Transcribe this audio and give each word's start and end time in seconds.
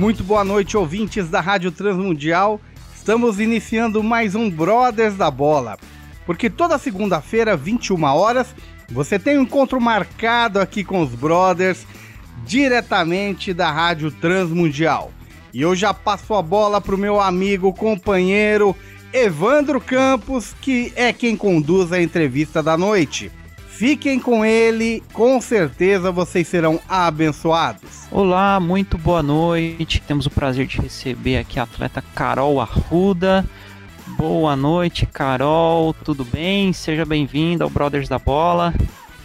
Muito 0.00 0.24
boa 0.24 0.42
noite, 0.42 0.78
ouvintes 0.78 1.28
da 1.28 1.42
Rádio 1.42 1.70
Transmundial. 1.70 2.58
Estamos 2.96 3.38
iniciando 3.38 4.02
mais 4.02 4.34
um 4.34 4.48
Brothers 4.48 5.14
da 5.14 5.30
Bola. 5.30 5.76
Porque 6.24 6.48
toda 6.48 6.78
segunda-feira, 6.78 7.54
21 7.54 8.02
horas, 8.04 8.46
você 8.90 9.18
tem 9.18 9.36
um 9.36 9.42
encontro 9.42 9.78
marcado 9.78 10.58
aqui 10.58 10.82
com 10.82 11.02
os 11.02 11.14
brothers, 11.14 11.86
diretamente 12.46 13.52
da 13.52 13.70
Rádio 13.70 14.10
Transmundial. 14.10 15.12
E 15.52 15.60
eu 15.60 15.76
já 15.76 15.92
passo 15.92 16.32
a 16.32 16.40
bola 16.40 16.80
para 16.80 16.94
o 16.94 16.98
meu 16.98 17.20
amigo, 17.20 17.70
companheiro 17.70 18.74
Evandro 19.12 19.82
Campos, 19.82 20.56
que 20.62 20.94
é 20.96 21.12
quem 21.12 21.36
conduz 21.36 21.92
a 21.92 22.00
entrevista 22.00 22.62
da 22.62 22.74
noite. 22.74 23.30
Fiquem 23.80 24.20
com 24.20 24.44
ele, 24.44 25.02
com 25.10 25.40
certeza 25.40 26.12
vocês 26.12 26.46
serão 26.46 26.78
abençoados. 26.86 28.06
Olá, 28.10 28.60
muito 28.60 28.98
boa 28.98 29.22
noite. 29.22 30.02
Temos 30.02 30.26
o 30.26 30.30
prazer 30.30 30.66
de 30.66 30.78
receber 30.78 31.38
aqui 31.38 31.58
a 31.58 31.62
atleta 31.62 32.04
Carol 32.14 32.60
Arruda. 32.60 33.42
Boa 34.18 34.54
noite, 34.54 35.06
Carol. 35.06 35.94
Tudo 35.94 36.26
bem? 36.26 36.74
Seja 36.74 37.06
bem-vinda 37.06 37.64
ao 37.64 37.70
Brothers 37.70 38.06
da 38.06 38.18
Bola. 38.18 38.74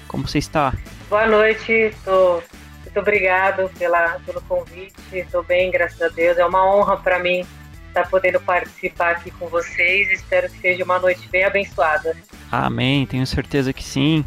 Como 0.08 0.26
você 0.26 0.38
está? 0.38 0.74
Boa 1.10 1.28
noite. 1.28 1.94
Tô... 2.06 2.42
Muito 2.86 2.98
obrigado 2.98 3.70
pela, 3.78 4.22
pelo 4.26 4.40
convite. 4.44 4.96
Estou 5.12 5.44
bem, 5.44 5.70
graças 5.70 6.02
a 6.02 6.08
Deus. 6.08 6.38
É 6.38 6.46
uma 6.46 6.66
honra 6.66 6.96
para 6.96 7.20
mim 7.20 7.46
estar 7.90 8.10
podendo 8.10 8.40
participar 8.40 9.12
aqui 9.12 9.32
com 9.32 9.48
vocês. 9.48 10.10
Espero 10.14 10.50
que 10.50 10.60
seja 10.60 10.86
uma 10.86 10.98
noite 10.98 11.28
bem 11.28 11.44
abençoada. 11.44 12.16
Amém. 12.50 13.06
Tenho 13.06 13.28
certeza 13.28 13.74
que 13.74 13.84
sim. 13.84 14.24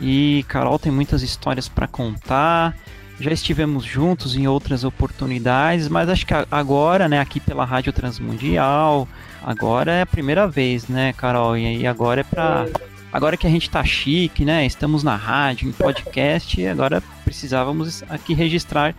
E 0.00 0.44
Carol 0.48 0.78
tem 0.78 0.92
muitas 0.92 1.22
histórias 1.22 1.68
para 1.68 1.86
contar. 1.86 2.76
Já 3.20 3.32
estivemos 3.32 3.84
juntos 3.84 4.36
em 4.36 4.46
outras 4.46 4.84
oportunidades, 4.84 5.88
mas 5.88 6.08
acho 6.08 6.24
que 6.24 6.32
agora, 6.50 7.08
né, 7.08 7.18
aqui 7.18 7.40
pela 7.40 7.64
Rádio 7.64 7.92
Transmundial, 7.92 9.08
agora 9.42 9.92
é 9.92 10.02
a 10.02 10.06
primeira 10.06 10.46
vez, 10.46 10.86
né, 10.86 11.12
Carol? 11.14 11.56
E 11.56 11.66
aí 11.66 11.86
agora 11.86 12.20
é 12.20 12.24
para 12.24 12.66
agora 13.12 13.36
que 13.36 13.46
a 13.46 13.50
gente 13.50 13.68
tá 13.68 13.82
chique, 13.84 14.44
né? 14.44 14.64
Estamos 14.64 15.02
na 15.02 15.16
rádio, 15.16 15.68
em 15.68 15.72
podcast, 15.72 16.60
e 16.60 16.68
agora 16.68 17.02
precisávamos 17.24 18.04
aqui 18.08 18.34
registrar 18.34 18.94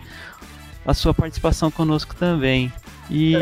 a 0.84 0.92
sua 0.92 1.14
participação 1.14 1.70
conosco 1.70 2.14
também. 2.14 2.70
E, 3.08 3.34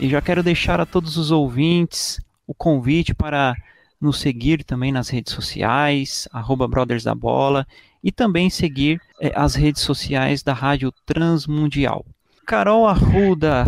e 0.00 0.08
já 0.08 0.20
quero 0.20 0.42
deixar 0.42 0.80
a 0.80 0.86
todos 0.86 1.16
os 1.16 1.30
ouvintes 1.30 2.20
o 2.46 2.54
convite 2.54 3.14
para 3.14 3.54
nos 4.02 4.18
seguir 4.18 4.64
também 4.64 4.90
nas 4.90 5.08
redes 5.08 5.32
sociais, 5.32 6.28
arroba 6.32 6.66
Brothers 6.66 7.04
da 7.04 7.14
Bola, 7.14 7.64
e 8.02 8.10
também 8.10 8.50
seguir 8.50 9.00
é, 9.20 9.32
as 9.36 9.54
redes 9.54 9.80
sociais 9.82 10.42
da 10.42 10.52
Rádio 10.52 10.92
Transmundial. 11.06 12.04
Carol 12.44 12.88
Arruda, 12.88 13.64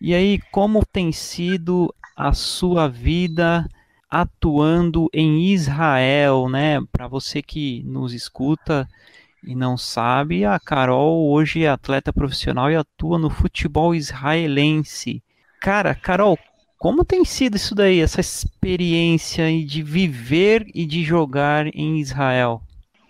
e 0.00 0.12
aí 0.12 0.40
como 0.50 0.84
tem 0.84 1.12
sido 1.12 1.94
a 2.16 2.32
sua 2.32 2.88
vida 2.88 3.68
atuando 4.10 5.08
em 5.14 5.52
Israel, 5.52 6.48
né? 6.48 6.80
Para 6.90 7.06
você 7.06 7.40
que 7.40 7.84
nos 7.84 8.12
escuta 8.12 8.88
e 9.44 9.54
não 9.54 9.78
sabe, 9.78 10.44
a 10.44 10.58
Carol 10.58 11.30
hoje 11.30 11.62
é 11.64 11.68
atleta 11.68 12.12
profissional 12.12 12.68
e 12.68 12.74
atua 12.74 13.16
no 13.16 13.30
futebol 13.30 13.94
israelense. 13.94 15.22
Cara, 15.60 15.94
Carol, 15.94 16.36
como 16.80 17.04
tem 17.04 17.26
sido 17.26 17.56
isso 17.56 17.74
daí, 17.74 18.00
essa 18.00 18.22
experiência 18.22 19.44
de 19.66 19.82
viver 19.82 20.64
e 20.74 20.86
de 20.86 21.04
jogar 21.04 21.66
em 21.66 22.00
Israel? 22.00 22.62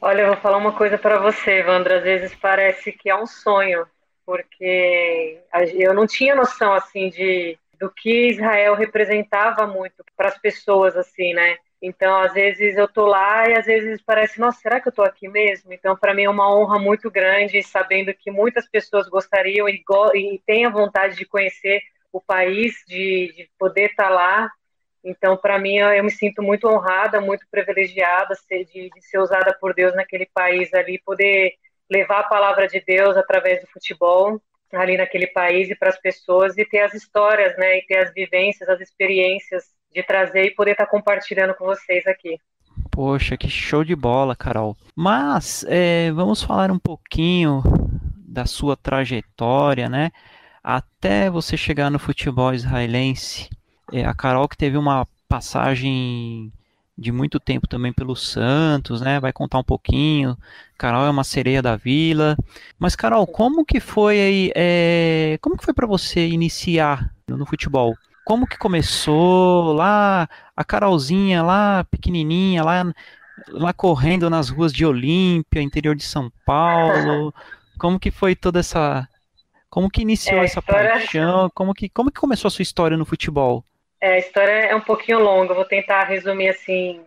Olha, 0.03 0.23
eu 0.23 0.27
vou 0.27 0.37
falar 0.39 0.57
uma 0.57 0.73
coisa 0.73 0.99
para 0.99 1.21
você, 1.21 1.61
Evandro. 1.61 1.95
Às 1.95 2.03
vezes 2.03 2.35
parece 2.35 2.91
que 2.91 3.09
é 3.09 3.15
um 3.15 3.29
sonho, 3.29 3.87
porque 4.27 5.39
eu 5.75 5.95
não 5.95 6.05
tinha 6.05 6.35
noção 6.35 6.73
assim 6.73 7.11
de 7.11 7.57
do 7.79 7.89
que 7.89 8.29
Israel 8.29 8.75
representava 8.75 9.67
muito 9.69 10.05
para 10.17 10.29
as 10.29 10.39
pessoas, 10.39 10.97
assim, 10.97 11.33
né? 11.33 11.57
Então, 11.81 12.21
às 12.21 12.35
vezes 12.35 12.77
eu 12.77 12.89
tô 12.89 13.07
lá 13.07 13.49
e 13.49 13.55
às 13.55 13.67
vezes 13.67 14.03
parece, 14.03 14.39
nossa, 14.41 14.61
será 14.61 14.81
que 14.81 14.89
eu 14.89 14.93
tô 14.93 15.03
aqui 15.03 15.29
mesmo? 15.29 15.73
Então, 15.73 15.97
para 15.97 16.13
mim 16.13 16.25
é 16.25 16.29
uma 16.29 16.53
honra 16.55 16.79
muito 16.79 17.09
grande, 17.09 17.63
sabendo 17.63 18.13
que 18.13 18.33
muitas 18.33 18.69
pessoas 18.69 19.09
gostariam 19.09 19.69
e, 19.69 19.83
go 19.83 20.15
e 20.15 20.43
têm 20.45 20.67
a 20.67 20.71
vontade 20.71 21.17
de 21.17 21.25
conhecer 21.25 21.81
o 22.13 22.21
país, 22.21 22.75
de, 22.87 23.33
de 23.37 23.51
poder 23.59 23.91
estar 23.91 24.09
tá 24.09 24.11
lá. 24.11 24.51
Então, 25.05 25.37
para 25.37 25.59
mim, 25.59 25.77
eu 25.77 26.05
me 26.05 26.11
sinto 26.11 26.43
muito 26.43 26.69
honrada, 26.69 27.21
muito 27.21 27.47
privilegiada 27.51 28.35
de, 28.51 28.91
de 28.91 29.03
ser 29.03 29.19
usada 29.19 29.57
por 29.61 29.75
Deus 29.75 29.95
naquele 29.95 30.29
país 30.35 30.73
ali, 30.75 31.01
poder 31.05 31.55
levar 31.91 32.21
a 32.21 32.29
palavra 32.29 32.69
de 32.69 32.81
Deus 32.87 33.17
através 33.17 33.61
do 33.61 33.67
futebol 33.69 34.41
ali 34.73 34.97
naquele 34.97 35.27
país 35.27 35.69
e 35.69 35.75
para 35.75 35.89
as 35.89 36.01
pessoas 36.01 36.57
e 36.57 36.65
ter 36.65 36.81
as 36.81 36.95
histórias, 36.95 37.57
né, 37.57 37.79
e 37.79 37.87
ter 37.87 37.99
as 37.99 38.13
vivências, 38.13 38.69
as 38.69 38.81
experiências 38.81 39.65
de 39.93 40.03
trazer 40.03 40.45
e 40.45 40.55
poder 40.55 40.73
estar 40.73 40.87
tá 40.87 40.91
compartilhando 40.91 41.55
com 41.55 41.65
vocês 41.65 42.07
aqui. 42.07 42.39
Poxa, 42.91 43.37
que 43.37 43.49
show 43.49 43.83
de 43.83 43.97
bola, 43.97 44.37
Carol. 44.37 44.77
Mas 44.95 45.65
é, 45.69 46.11
vamos 46.13 46.43
falar 46.43 46.71
um 46.71 46.79
pouquinho 46.79 47.63
da 48.17 48.47
sua 48.47 48.77
trajetória, 48.77 49.89
né? 49.89 50.11
Até 50.63 51.31
você 51.31 51.57
chegar 51.57 51.91
no 51.91 51.99
futebol 51.99 52.53
israelense. 52.53 53.49
É, 53.93 54.05
a 54.05 54.15
Carol 54.15 54.49
que 54.49 54.57
teve 54.57 54.77
uma 54.77 55.07
passagem 55.29 56.53
de 57.01 57.11
muito 57.11 57.41
tempo 57.41 57.67
também 57.67 57.93
pelo 57.93 58.15
Santos, 58.15 59.01
né? 59.01 59.19
Vai 59.19 59.33
contar 59.33 59.59
um 59.59 59.65
pouquinho. 59.65 60.37
Carol 60.77 61.07
é 61.07 61.11
uma 61.11 61.25
sereia 61.25 61.63
da 61.63 61.75
vila. 61.75 62.37
Mas 62.79 62.95
Carol, 62.95 63.27
como 63.27 63.65
que 63.65 63.81
foi 63.81 64.21
aí? 64.21 64.53
É... 64.55 65.39
Como 65.41 65.57
que 65.57 65.65
foi 65.65 65.73
para 65.73 65.87
você 65.87 66.29
iniciar 66.29 67.11
no 67.27 67.47
futebol? 67.47 67.95
Como 68.25 68.47
que 68.47 68.59
começou 68.59 69.73
lá 69.73 70.29
a 70.55 70.63
Carolzinha 70.63 71.43
lá 71.43 71.85
pequenininha 71.85 72.63
lá 72.63 72.93
lá 73.49 73.73
correndo 73.73 74.29
nas 74.29 74.51
ruas 74.51 74.73
de 74.73 74.85
Olímpia, 74.85 75.63
interior 75.63 75.97
de 75.97 76.05
São 76.05 76.31
Paulo? 76.45 77.33
Como 77.79 77.99
que 77.99 78.11
foi 78.11 78.37
toda 78.37 78.61
essa 78.61 79.09
como 79.71 79.89
que 79.89 80.03
iniciou 80.03 80.41
é, 80.41 80.45
essa 80.45 80.59
história... 80.59 80.91
paixão? 80.91 81.51
Como 81.55 81.73
que, 81.73 81.89
como 81.89 82.11
que 82.11 82.21
começou 82.21 82.49
a 82.49 82.51
sua 82.51 82.63
história 82.63 82.97
no 82.97 83.07
futebol? 83.07 83.65
É, 84.01 84.15
a 84.15 84.19
história 84.19 84.53
é 84.53 84.75
um 84.75 84.81
pouquinho 84.81 85.21
longa, 85.21 85.55
vou 85.55 85.65
tentar 85.65 86.05
resumir 86.05 86.49
assim, 86.49 87.01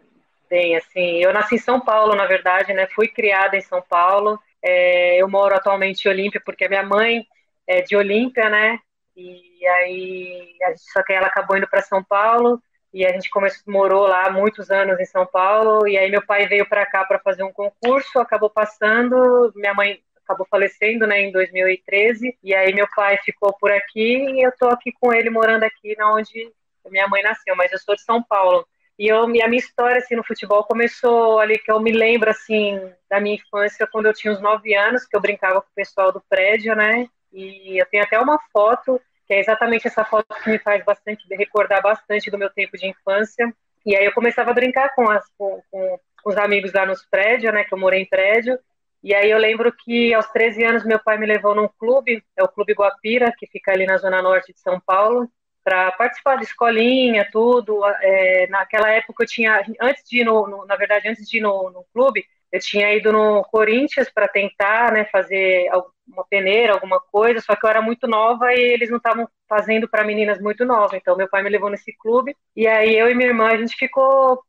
bem 0.49 0.75
assim. 0.75 1.17
Eu 1.17 1.33
nasci 1.33 1.55
em 1.55 1.59
São 1.59 1.81
Paulo, 1.81 2.15
na 2.15 2.25
verdade, 2.25 2.73
né? 2.73 2.87
Fui 2.87 3.07
criada 3.07 3.57
em 3.57 3.61
São 3.61 3.81
Paulo. 3.81 4.39
É, 4.61 5.21
eu 5.21 5.27
moro 5.27 5.55
atualmente 5.55 6.05
em 6.05 6.11
Olímpia 6.11 6.41
porque 6.43 6.65
a 6.65 6.69
minha 6.69 6.83
mãe 6.83 7.25
é 7.67 7.81
de 7.81 7.95
Olímpia, 7.95 8.49
né? 8.49 8.79
E 9.15 9.65
aí, 9.67 10.55
só 10.93 11.03
que 11.03 11.13
ela 11.13 11.27
acabou 11.27 11.57
indo 11.57 11.67
para 11.67 11.81
São 11.81 12.03
Paulo 12.03 12.61
e 12.93 13.05
a 13.05 13.11
gente 13.11 13.29
começou, 13.29 13.61
morou 13.67 14.07
lá 14.07 14.29
muitos 14.31 14.69
anos 14.69 14.99
em 14.99 15.05
São 15.05 15.25
Paulo. 15.25 15.87
E 15.87 15.97
aí 15.97 16.09
meu 16.09 16.23
pai 16.25 16.47
veio 16.47 16.67
para 16.67 16.85
cá 16.85 17.03
para 17.03 17.19
fazer 17.19 17.43
um 17.43 17.51
concurso, 17.51 18.19
acabou 18.19 18.49
passando. 18.49 19.51
Minha 19.55 19.73
mãe 19.73 19.99
acabou 20.23 20.47
falecendo, 20.49 21.05
né, 21.05 21.21
em 21.21 21.31
2013, 21.31 22.37
e 22.43 22.55
aí 22.55 22.73
meu 22.73 22.87
pai 22.95 23.17
ficou 23.23 23.53
por 23.59 23.71
aqui 23.71 24.17
e 24.17 24.45
eu 24.45 24.51
tô 24.57 24.67
aqui 24.67 24.91
com 24.99 25.13
ele 25.13 25.29
morando 25.29 25.63
aqui 25.63 25.95
na 25.97 26.13
onde 26.13 26.51
minha 26.89 27.07
mãe 27.07 27.23
nasceu, 27.23 27.55
mas 27.55 27.71
eu 27.71 27.79
sou 27.79 27.95
de 27.95 28.01
São 28.01 28.21
Paulo. 28.21 28.67
E 28.97 29.07
eu, 29.07 29.23
a 29.23 29.27
minha 29.27 29.47
história 29.55 29.97
assim 29.97 30.15
no 30.15 30.23
futebol 30.23 30.63
começou 30.63 31.39
ali 31.39 31.57
que 31.57 31.71
eu 31.71 31.79
me 31.79 31.91
lembro 31.91 32.29
assim 32.29 32.79
da 33.09 33.19
minha 33.19 33.35
infância 33.35 33.87
quando 33.87 34.05
eu 34.05 34.13
tinha 34.13 34.31
uns 34.31 34.41
9 34.41 34.75
anos, 34.75 35.05
que 35.05 35.15
eu 35.15 35.21
brincava 35.21 35.61
com 35.61 35.67
o 35.67 35.75
pessoal 35.75 36.11
do 36.11 36.21
prédio, 36.29 36.75
né? 36.75 37.07
E 37.31 37.81
eu 37.81 37.85
tenho 37.87 38.03
até 38.03 38.19
uma 38.19 38.39
foto 38.51 39.01
que 39.25 39.33
é 39.33 39.39
exatamente 39.39 39.87
essa 39.87 40.03
foto 40.03 40.27
que 40.43 40.49
me 40.49 40.59
faz 40.59 40.83
bastante 40.83 41.25
recordar 41.33 41.81
bastante 41.81 42.29
do 42.29 42.37
meu 42.37 42.49
tempo 42.49 42.77
de 42.77 42.87
infância. 42.87 43.51
E 43.85 43.95
aí 43.95 44.05
eu 44.05 44.13
começava 44.13 44.51
a 44.51 44.53
brincar 44.53 44.93
com, 44.93 45.09
as, 45.09 45.25
com, 45.37 45.61
com 45.71 45.99
os 46.25 46.37
amigos 46.37 46.71
lá 46.73 46.85
nos 46.85 47.03
prédios, 47.05 47.53
né? 47.53 47.63
Que 47.63 47.73
eu 47.73 47.79
morei 47.79 48.01
em 48.01 48.05
prédio. 48.05 48.59
E 49.03 49.13
aí 49.13 49.29
eu 49.29 49.37
lembro 49.37 49.71
que 49.73 50.13
aos 50.13 50.27
13 50.27 50.63
anos 50.63 50.85
meu 50.85 50.99
pai 50.99 51.17
me 51.17 51.25
levou 51.25 51.53
num 51.53 51.67
clube, 51.67 52.23
é 52.37 52.43
o 52.43 52.47
Clube 52.47 52.73
Guapira, 52.73 53.33
que 53.37 53.47
fica 53.47 53.71
ali 53.71 53.85
na 53.85 53.97
zona 53.97 54.21
norte 54.21 54.53
de 54.53 54.59
São 54.61 54.79
Paulo, 54.79 55.29
para 55.63 55.91
participar 55.91 56.37
de 56.37 56.45
escolinha, 56.45 57.27
tudo. 57.31 57.81
É, 58.01 58.47
naquela 58.47 58.89
época 58.89 59.23
eu 59.23 59.27
tinha, 59.27 59.61
antes 59.81 60.03
de 60.09 60.21
ir 60.21 60.25
no, 60.25 60.47
no, 60.47 60.65
na 60.65 60.75
verdade, 60.75 61.07
antes 61.09 61.27
de 61.27 61.37
ir 61.37 61.41
no, 61.41 61.69
no 61.71 61.85
clube, 61.93 62.25
eu 62.51 62.59
tinha 62.59 62.93
ido 62.93 63.11
no 63.11 63.43
Corinthians 63.45 64.09
para 64.09 64.27
tentar, 64.27 64.91
né, 64.93 65.05
fazer 65.05 65.69
uma 66.07 66.25
peneira, 66.29 66.73
alguma 66.73 66.99
coisa, 66.99 67.41
só 67.41 67.55
que 67.55 67.65
eu 67.65 67.69
era 67.69 67.81
muito 67.81 68.07
nova 68.07 68.53
e 68.53 68.59
eles 68.59 68.89
não 68.89 68.97
estavam 68.97 69.27
fazendo 69.49 69.89
para 69.89 70.03
meninas 70.03 70.39
muito 70.39 70.63
novas. 70.65 70.93
Então, 70.93 71.17
meu 71.17 71.29
pai 71.29 71.41
me 71.43 71.49
levou 71.49 71.69
nesse 71.69 71.95
clube 71.97 72.35
e 72.55 72.67
aí 72.67 72.95
eu 72.97 73.09
e 73.09 73.15
minha 73.15 73.29
irmã 73.29 73.47
a 73.49 73.57
gente 73.57 73.75
ficou 73.75 74.43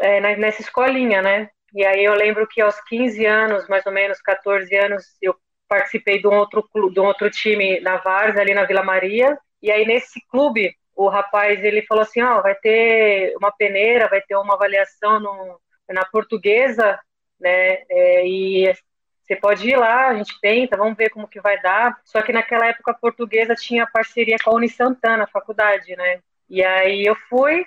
é, 0.00 0.20
nessa 0.36 0.62
escolinha, 0.62 1.22
né? 1.22 1.50
E 1.74 1.84
aí 1.84 2.04
eu 2.04 2.14
lembro 2.14 2.46
que 2.46 2.60
aos 2.60 2.80
15 2.82 3.24
anos, 3.26 3.68
mais 3.68 3.84
ou 3.86 3.92
menos 3.92 4.20
14 4.20 4.74
anos, 4.76 5.04
eu 5.20 5.34
participei 5.68 6.20
de 6.20 6.26
um 6.28 6.34
outro 6.36 6.68
de 6.92 7.00
um 7.00 7.04
outro 7.04 7.30
time 7.30 7.80
na 7.80 7.96
Vars 7.98 8.36
ali 8.36 8.54
na 8.54 8.64
Vila 8.64 8.82
Maria. 8.82 9.38
E 9.62 9.70
aí 9.70 9.84
nesse 9.86 10.20
clube 10.28 10.74
o 10.94 11.08
rapaz 11.08 11.62
ele 11.64 11.82
falou 11.82 12.02
assim, 12.02 12.22
ó, 12.22 12.38
oh, 12.38 12.42
vai 12.42 12.54
ter 12.54 13.34
uma 13.36 13.50
peneira, 13.50 14.08
vai 14.08 14.20
ter 14.22 14.36
uma 14.36 14.54
avaliação 14.54 15.18
no, 15.18 15.60
na 15.88 16.04
portuguesa 16.04 16.98
né? 17.40 17.82
É, 17.90 18.26
e 18.26 18.74
você 19.22 19.36
pode 19.36 19.68
ir 19.68 19.76
lá, 19.76 20.08
a 20.08 20.14
gente 20.14 20.38
tenta, 20.40 20.76
vamos 20.76 20.96
ver 20.96 21.10
como 21.10 21.28
que 21.28 21.40
vai 21.40 21.60
dar. 21.60 21.98
Só 22.04 22.22
que 22.22 22.32
naquela 22.32 22.66
época 22.66 22.92
a 22.92 22.94
portuguesa 22.94 23.54
tinha 23.54 23.86
parceria 23.86 24.36
com 24.42 24.50
a 24.50 24.54
Uni 24.54 24.68
Santana, 24.68 25.24
a 25.24 25.28
faculdade, 25.28 25.94
né? 25.96 26.20
E 26.48 26.62
aí 26.62 27.04
eu 27.04 27.14
fui, 27.28 27.64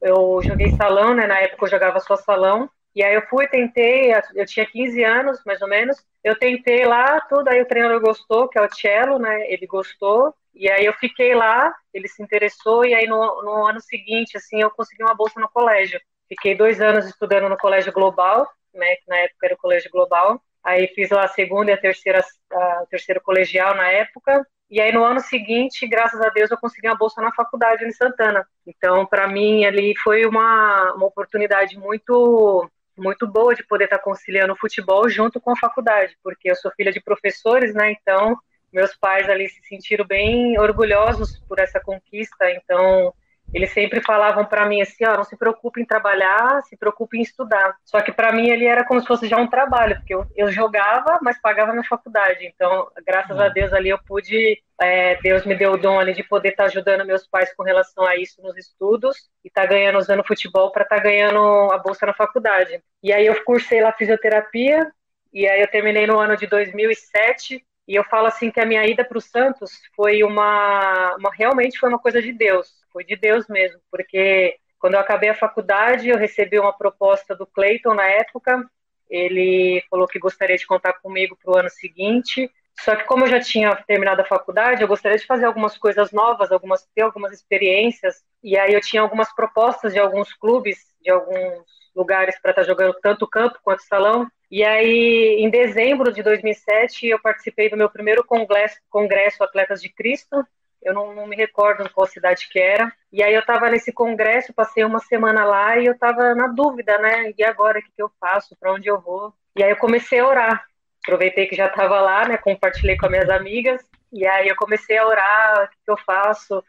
eu 0.00 0.40
joguei 0.42 0.70
salão, 0.72 1.14
né? 1.14 1.26
Na 1.26 1.38
época 1.40 1.64
eu 1.66 1.70
jogava 1.70 2.00
só 2.00 2.16
salão. 2.16 2.68
E 2.94 3.02
aí 3.02 3.14
eu 3.14 3.22
fui, 3.22 3.46
tentei, 3.48 4.12
eu 4.34 4.46
tinha 4.46 4.66
15 4.66 5.02
anos, 5.02 5.42
mais 5.46 5.62
ou 5.62 5.68
menos. 5.68 5.96
Eu 6.22 6.38
tentei 6.38 6.84
lá, 6.84 7.20
tudo, 7.22 7.48
aí 7.48 7.60
o 7.60 7.66
treinador 7.66 8.00
gostou, 8.00 8.48
que 8.48 8.58
é 8.58 8.62
o 8.62 8.72
Cello, 8.72 9.18
né? 9.18 9.50
Ele 9.50 9.66
gostou. 9.66 10.34
E 10.54 10.70
aí 10.70 10.84
eu 10.84 10.92
fiquei 10.94 11.34
lá, 11.34 11.74
ele 11.94 12.06
se 12.08 12.22
interessou, 12.22 12.84
e 12.84 12.94
aí 12.94 13.06
no, 13.06 13.42
no 13.42 13.66
ano 13.66 13.80
seguinte, 13.80 14.36
assim, 14.36 14.60
eu 14.60 14.70
consegui 14.70 15.02
uma 15.02 15.14
bolsa 15.14 15.40
no 15.40 15.48
colégio. 15.48 15.98
Fiquei 16.28 16.54
dois 16.54 16.80
anos 16.80 17.06
estudando 17.06 17.48
no 17.48 17.56
colégio 17.56 17.92
global, 17.92 18.46
né, 18.74 18.96
que 18.96 19.08
na 19.08 19.16
época 19.16 19.46
era 19.46 19.54
o 19.54 19.58
colégio 19.58 19.90
global. 19.90 20.42
Aí 20.62 20.86
fiz 20.88 21.10
lá 21.10 21.24
a 21.24 21.28
segunda 21.28 21.70
e 21.70 21.74
a 21.74 21.80
terceira, 21.80 22.24
a 22.52 22.86
terceiro 22.88 23.20
colegial 23.20 23.74
na 23.74 23.88
época. 23.88 24.46
E 24.70 24.80
aí 24.80 24.92
no 24.92 25.04
ano 25.04 25.20
seguinte, 25.20 25.86
graças 25.86 26.20
a 26.20 26.28
Deus, 26.30 26.50
eu 26.50 26.58
consegui 26.58 26.88
uma 26.88 26.96
bolsa 26.96 27.20
na 27.20 27.32
faculdade 27.32 27.84
em 27.84 27.90
Santana. 27.90 28.46
Então, 28.66 29.04
para 29.06 29.26
mim 29.28 29.64
ali 29.64 29.94
foi 30.02 30.24
uma, 30.24 30.94
uma 30.94 31.06
oportunidade 31.06 31.78
muito 31.78 32.70
muito 32.96 33.26
boa 33.26 33.54
de 33.54 33.64
poder 33.64 33.84
estar 33.84 33.98
conciliando 33.98 34.52
o 34.52 34.58
futebol 34.58 35.08
junto 35.08 35.40
com 35.40 35.52
a 35.52 35.56
faculdade, 35.56 36.16
porque 36.22 36.50
eu 36.50 36.56
sou 36.56 36.70
filha 36.72 36.92
de 36.92 37.00
professores, 37.00 37.74
né? 37.74 37.92
Então, 37.92 38.36
meus 38.72 38.96
pais 38.96 39.28
ali 39.28 39.48
se 39.48 39.60
sentiram 39.68 40.06
bem 40.06 40.58
orgulhosos 40.58 41.38
por 41.48 41.58
essa 41.58 41.80
conquista. 41.80 42.50
Então, 42.50 43.12
eles 43.52 43.72
sempre 43.72 44.00
falavam 44.00 44.44
para 44.46 44.66
mim 44.66 44.80
assim, 44.80 45.04
ó, 45.04 45.12
oh, 45.12 45.16
não 45.18 45.24
se 45.24 45.36
preocupe 45.36 45.80
em 45.80 45.84
trabalhar, 45.84 46.62
se 46.62 46.76
preocupe 46.76 47.18
em 47.18 47.22
estudar. 47.22 47.76
Só 47.84 48.00
que 48.00 48.10
para 48.10 48.32
mim 48.32 48.48
ele 48.48 48.64
era 48.64 48.84
como 48.84 49.00
se 49.00 49.06
fosse 49.06 49.28
já 49.28 49.36
um 49.36 49.46
trabalho, 49.46 49.96
porque 49.96 50.14
eu, 50.14 50.26
eu 50.34 50.50
jogava, 50.50 51.18
mas 51.20 51.40
pagava 51.40 51.72
minha 51.72 51.84
faculdade. 51.84 52.46
Então, 52.46 52.88
graças 53.06 53.38
a 53.38 53.46
uhum. 53.46 53.52
Deus 53.52 53.72
ali 53.72 53.90
eu 53.90 53.98
pude, 54.06 54.58
é, 54.80 55.16
Deus 55.16 55.44
me 55.44 55.54
deu 55.54 55.72
o 55.72 55.76
dom 55.76 56.00
ali 56.00 56.14
de 56.14 56.22
poder 56.22 56.50
estar 56.50 56.64
tá 56.64 56.68
ajudando 56.70 57.04
meus 57.04 57.26
pais 57.26 57.54
com 57.54 57.62
relação 57.62 58.06
a 58.06 58.16
isso 58.16 58.40
nos 58.42 58.56
estudos 58.56 59.16
e 59.44 59.48
estar 59.48 59.62
tá 59.62 59.68
ganhando 59.68 59.98
usando 59.98 60.26
futebol 60.26 60.72
para 60.72 60.84
estar 60.84 60.96
tá 60.96 61.02
ganhando 61.02 61.38
a 61.72 61.78
bolsa 61.78 62.06
na 62.06 62.14
faculdade. 62.14 62.82
E 63.02 63.12
aí 63.12 63.26
eu 63.26 63.44
cursei 63.44 63.82
lá 63.82 63.92
fisioterapia 63.92 64.90
e 65.30 65.46
aí 65.46 65.60
eu 65.60 65.68
terminei 65.68 66.06
no 66.06 66.18
ano 66.18 66.36
de 66.36 66.46
2007 66.46 67.62
e 67.86 67.94
eu 67.94 68.04
falo 68.04 68.28
assim 68.28 68.50
que 68.50 68.60
a 68.60 68.66
minha 68.66 68.86
ida 68.86 69.04
para 69.04 69.18
o 69.18 69.20
Santos 69.20 69.72
foi 69.94 70.22
uma, 70.22 71.16
uma 71.16 71.30
realmente 71.34 71.78
foi 71.78 71.90
uma 71.90 71.98
coisa 71.98 72.22
de 72.22 72.32
Deus 72.32 72.81
foi 72.92 73.04
de 73.04 73.16
Deus 73.16 73.46
mesmo, 73.48 73.80
porque 73.90 74.56
quando 74.78 74.94
eu 74.94 75.00
acabei 75.00 75.28
a 75.28 75.34
faculdade, 75.34 76.08
eu 76.08 76.18
recebi 76.18 76.58
uma 76.58 76.76
proposta 76.76 77.36
do 77.36 77.46
Clayton 77.46 77.94
na 77.94 78.04
época. 78.04 78.64
Ele 79.08 79.80
falou 79.88 80.08
que 80.08 80.18
gostaria 80.18 80.56
de 80.56 80.66
contar 80.66 80.94
comigo 80.94 81.38
para 81.40 81.52
o 81.52 81.56
ano 81.56 81.70
seguinte. 81.70 82.50
Só 82.80 82.96
que 82.96 83.04
como 83.04 83.24
eu 83.24 83.28
já 83.28 83.40
tinha 83.40 83.76
terminado 83.86 84.22
a 84.22 84.24
faculdade, 84.24 84.82
eu 84.82 84.88
gostaria 84.88 85.18
de 85.18 85.26
fazer 85.26 85.44
algumas 85.44 85.78
coisas 85.78 86.10
novas, 86.10 86.50
algumas 86.50 86.84
ter 86.94 87.02
algumas 87.02 87.32
experiências. 87.32 88.24
E 88.42 88.58
aí 88.58 88.74
eu 88.74 88.80
tinha 88.80 89.02
algumas 89.02 89.32
propostas 89.32 89.92
de 89.92 90.00
alguns 90.00 90.32
clubes, 90.32 90.78
de 91.00 91.10
alguns 91.10 91.64
lugares 91.94 92.40
para 92.40 92.50
estar 92.50 92.62
tá 92.62 92.68
jogando 92.68 92.96
tanto 93.00 93.28
campo 93.28 93.60
quanto 93.62 93.82
salão. 93.82 94.26
E 94.50 94.64
aí, 94.64 95.36
em 95.38 95.48
dezembro 95.48 96.12
de 96.12 96.22
2007, 96.22 97.06
eu 97.06 97.20
participei 97.20 97.70
do 97.70 97.76
meu 97.76 97.88
primeiro 97.88 98.24
congresso, 98.24 98.76
congresso 98.90 99.44
Atletas 99.44 99.80
de 99.80 99.88
Cristo, 99.90 100.44
eu 100.82 100.92
não, 100.92 101.14
não, 101.14 101.26
me 101.26 101.36
recordo 101.36 101.88
qual 101.90 102.06
cidade 102.06 102.48
que 102.48 102.58
era. 102.58 102.92
E 103.12 103.22
aí 103.22 103.32
eu 103.32 103.40
estava 103.40 103.70
nesse 103.70 103.92
congresso, 103.92 104.52
passei 104.52 104.84
uma 104.84 104.98
semana 104.98 105.44
lá 105.44 105.78
e 105.78 105.86
eu 105.86 105.92
estava 105.92 106.34
na 106.34 106.48
dúvida, 106.48 106.98
né? 106.98 107.32
E 107.36 107.44
agora, 107.44 107.78
o 107.78 107.82
que, 107.82 107.90
que 107.94 108.02
eu 108.02 108.10
faço? 108.20 108.56
Para 108.58 108.72
onde 108.72 108.88
eu 108.88 109.00
vou? 109.00 109.32
E 109.56 109.62
aí 109.62 109.70
eu 109.70 109.76
comecei 109.76 110.18
a 110.18 110.26
orar. 110.26 110.66
Aproveitei 111.04 111.46
que 111.46 111.56
já 111.56 111.66
estava 111.66 112.00
lá, 112.00 112.28
né? 112.28 112.36
Compartilhei 112.36 112.96
com 112.96 113.06
as 113.06 113.12
minhas 113.12 113.30
amigas. 113.30 113.82
E 114.12 114.26
aí 114.26 114.48
eu 114.48 114.56
comecei 114.56 114.98
a 114.98 115.06
orar, 115.06 115.64
o 115.64 115.68
que, 115.68 115.76
que 115.84 115.90
eu 115.90 115.96
faço? 115.98 116.62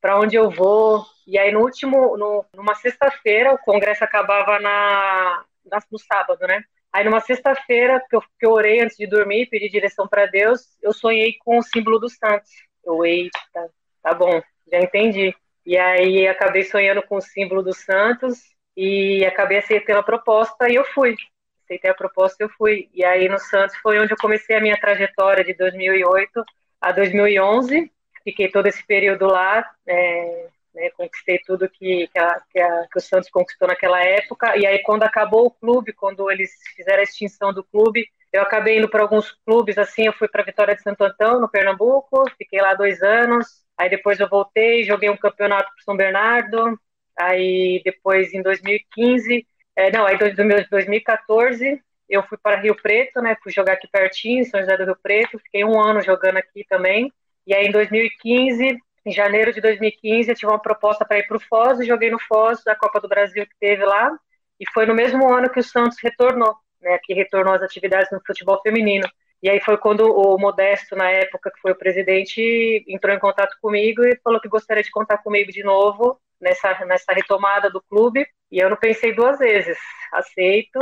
Para 0.00 0.18
onde 0.18 0.36
eu 0.36 0.50
vou? 0.50 1.04
E 1.26 1.38
aí 1.38 1.50
no 1.50 1.60
último, 1.60 2.16
no, 2.16 2.44
numa 2.54 2.74
sexta-feira, 2.74 3.52
o 3.52 3.58
congresso 3.58 4.04
acabava 4.04 4.60
na, 4.60 5.44
na, 5.64 5.78
no 5.90 5.98
sábado, 5.98 6.46
né? 6.46 6.62
Aí 6.92 7.04
numa 7.04 7.20
sexta-feira 7.20 8.00
que 8.08 8.16
que 8.38 8.46
eu 8.46 8.52
orei 8.52 8.80
antes 8.80 8.96
de 8.96 9.06
dormir, 9.06 9.46
pedi 9.46 9.68
direção 9.68 10.06
para 10.06 10.26
Deus, 10.26 10.76
eu 10.82 10.92
sonhei 10.92 11.34
com 11.44 11.58
o 11.58 11.62
símbolo 11.62 11.98
dos 11.98 12.14
santos. 12.16 12.50
Eu, 12.86 13.04
eita, 13.04 13.70
tá 14.02 14.14
bom, 14.14 14.40
já 14.70 14.78
entendi. 14.80 15.34
E 15.64 15.78
aí 15.78 16.26
acabei 16.26 16.64
sonhando 16.64 17.02
com 17.02 17.16
o 17.16 17.22
símbolo 17.22 17.62
dos 17.62 17.78
Santos 17.78 18.38
e 18.76 19.24
acabei 19.24 19.58
aceitando 19.58 20.00
a 20.00 20.02
proposta 20.02 20.68
e 20.68 20.74
eu 20.74 20.84
fui. 20.84 21.16
Aceitei 21.64 21.90
a 21.90 21.94
proposta 21.94 22.42
e 22.42 22.44
eu 22.44 22.50
fui. 22.50 22.90
E 22.92 23.04
aí 23.04 23.28
no 23.28 23.38
Santos 23.38 23.76
foi 23.76 23.98
onde 23.98 24.12
eu 24.12 24.18
comecei 24.18 24.56
a 24.56 24.60
minha 24.60 24.78
trajetória 24.78 25.42
de 25.42 25.54
2008 25.54 26.44
a 26.80 26.92
2011. 26.92 27.90
Fiquei 28.22 28.50
todo 28.50 28.66
esse 28.66 28.84
período 28.86 29.26
lá, 29.26 29.64
é, 29.86 30.48
né, 30.74 30.90
conquistei 30.96 31.38
tudo 31.46 31.68
que, 31.68 32.08
que, 32.08 32.18
a, 32.18 32.40
que, 32.50 32.58
a, 32.60 32.86
que, 32.90 32.98
o 32.98 33.00
Santos 33.00 33.30
conquistou 33.30 33.68
naquela 33.68 34.02
época. 34.02 34.56
E 34.56 34.66
aí 34.66 34.80
quando 34.80 35.04
acabou 35.04 35.46
o 35.46 35.50
clube, 35.50 35.92
quando 35.92 36.30
eles 36.30 36.50
fizeram 36.76 37.00
a 37.00 37.04
extinção 37.04 37.52
do 37.52 37.64
clube, 37.64 38.06
eu 38.34 38.42
acabei 38.42 38.78
indo 38.78 38.88
para 38.88 39.00
alguns 39.00 39.30
clubes, 39.46 39.78
assim, 39.78 40.06
eu 40.06 40.12
fui 40.12 40.26
para 40.26 40.42
Vitória 40.42 40.74
de 40.74 40.82
Santo 40.82 41.04
Antão, 41.04 41.40
no 41.40 41.48
Pernambuco, 41.48 42.28
fiquei 42.36 42.60
lá 42.60 42.74
dois 42.74 43.00
anos, 43.00 43.46
aí 43.78 43.88
depois 43.88 44.18
eu 44.18 44.28
voltei, 44.28 44.82
joguei 44.82 45.08
um 45.08 45.16
campeonato 45.16 45.70
para 45.72 45.84
São 45.84 45.96
Bernardo, 45.96 46.76
aí 47.16 47.80
depois 47.84 48.34
em 48.34 48.42
2015, 48.42 49.46
é, 49.76 49.92
não, 49.92 50.04
aí 50.04 50.16
em 50.16 50.68
2014 50.68 51.80
eu 52.08 52.24
fui 52.24 52.36
para 52.36 52.60
Rio 52.60 52.74
Preto, 52.74 53.22
né, 53.22 53.36
fui 53.40 53.52
jogar 53.52 53.74
aqui 53.74 53.86
pertinho, 53.86 54.40
em 54.40 54.44
São 54.44 54.58
José 54.58 54.76
do 54.78 54.84
Rio 54.84 54.98
Preto, 55.00 55.38
fiquei 55.38 55.64
um 55.64 55.80
ano 55.80 56.02
jogando 56.02 56.38
aqui 56.38 56.66
também, 56.68 57.12
e 57.46 57.54
aí 57.54 57.66
em 57.66 57.70
2015, 57.70 58.76
em 59.06 59.12
janeiro 59.12 59.52
de 59.52 59.60
2015, 59.60 60.28
eu 60.28 60.34
tive 60.34 60.50
uma 60.50 60.60
proposta 60.60 61.04
para 61.04 61.20
ir 61.20 61.28
para 61.28 61.36
o 61.36 61.40
Foz, 61.40 61.86
joguei 61.86 62.10
no 62.10 62.18
Foz, 62.18 62.64
da 62.64 62.74
Copa 62.74 63.00
do 63.00 63.06
Brasil 63.06 63.46
que 63.46 63.54
teve 63.60 63.84
lá, 63.84 64.10
e 64.58 64.68
foi 64.72 64.86
no 64.86 64.94
mesmo 64.94 65.32
ano 65.32 65.48
que 65.48 65.60
o 65.60 65.64
Santos 65.64 65.98
retornou 66.02 66.63
né, 66.84 66.98
que 67.02 67.14
retornou 67.14 67.54
às 67.54 67.62
atividades 67.62 68.12
no 68.12 68.20
futebol 68.24 68.60
feminino. 68.62 69.08
E 69.42 69.50
aí 69.50 69.60
foi 69.60 69.76
quando 69.76 70.02
o 70.02 70.38
Modesto, 70.38 70.94
na 70.94 71.10
época 71.10 71.50
que 71.50 71.60
foi 71.60 71.72
o 71.72 71.78
presidente, 71.78 72.84
entrou 72.88 73.14
em 73.14 73.18
contato 73.18 73.56
comigo 73.60 74.04
e 74.04 74.18
falou 74.22 74.40
que 74.40 74.48
gostaria 74.48 74.82
de 74.82 74.90
contar 74.90 75.18
comigo 75.18 75.50
de 75.50 75.62
novo 75.62 76.18
nessa, 76.40 76.84
nessa 76.86 77.12
retomada 77.12 77.70
do 77.70 77.82
clube. 77.82 78.26
E 78.50 78.58
eu 78.58 78.70
não 78.70 78.76
pensei 78.76 79.14
duas 79.14 79.38
vezes. 79.38 79.76
Aceito, 80.12 80.78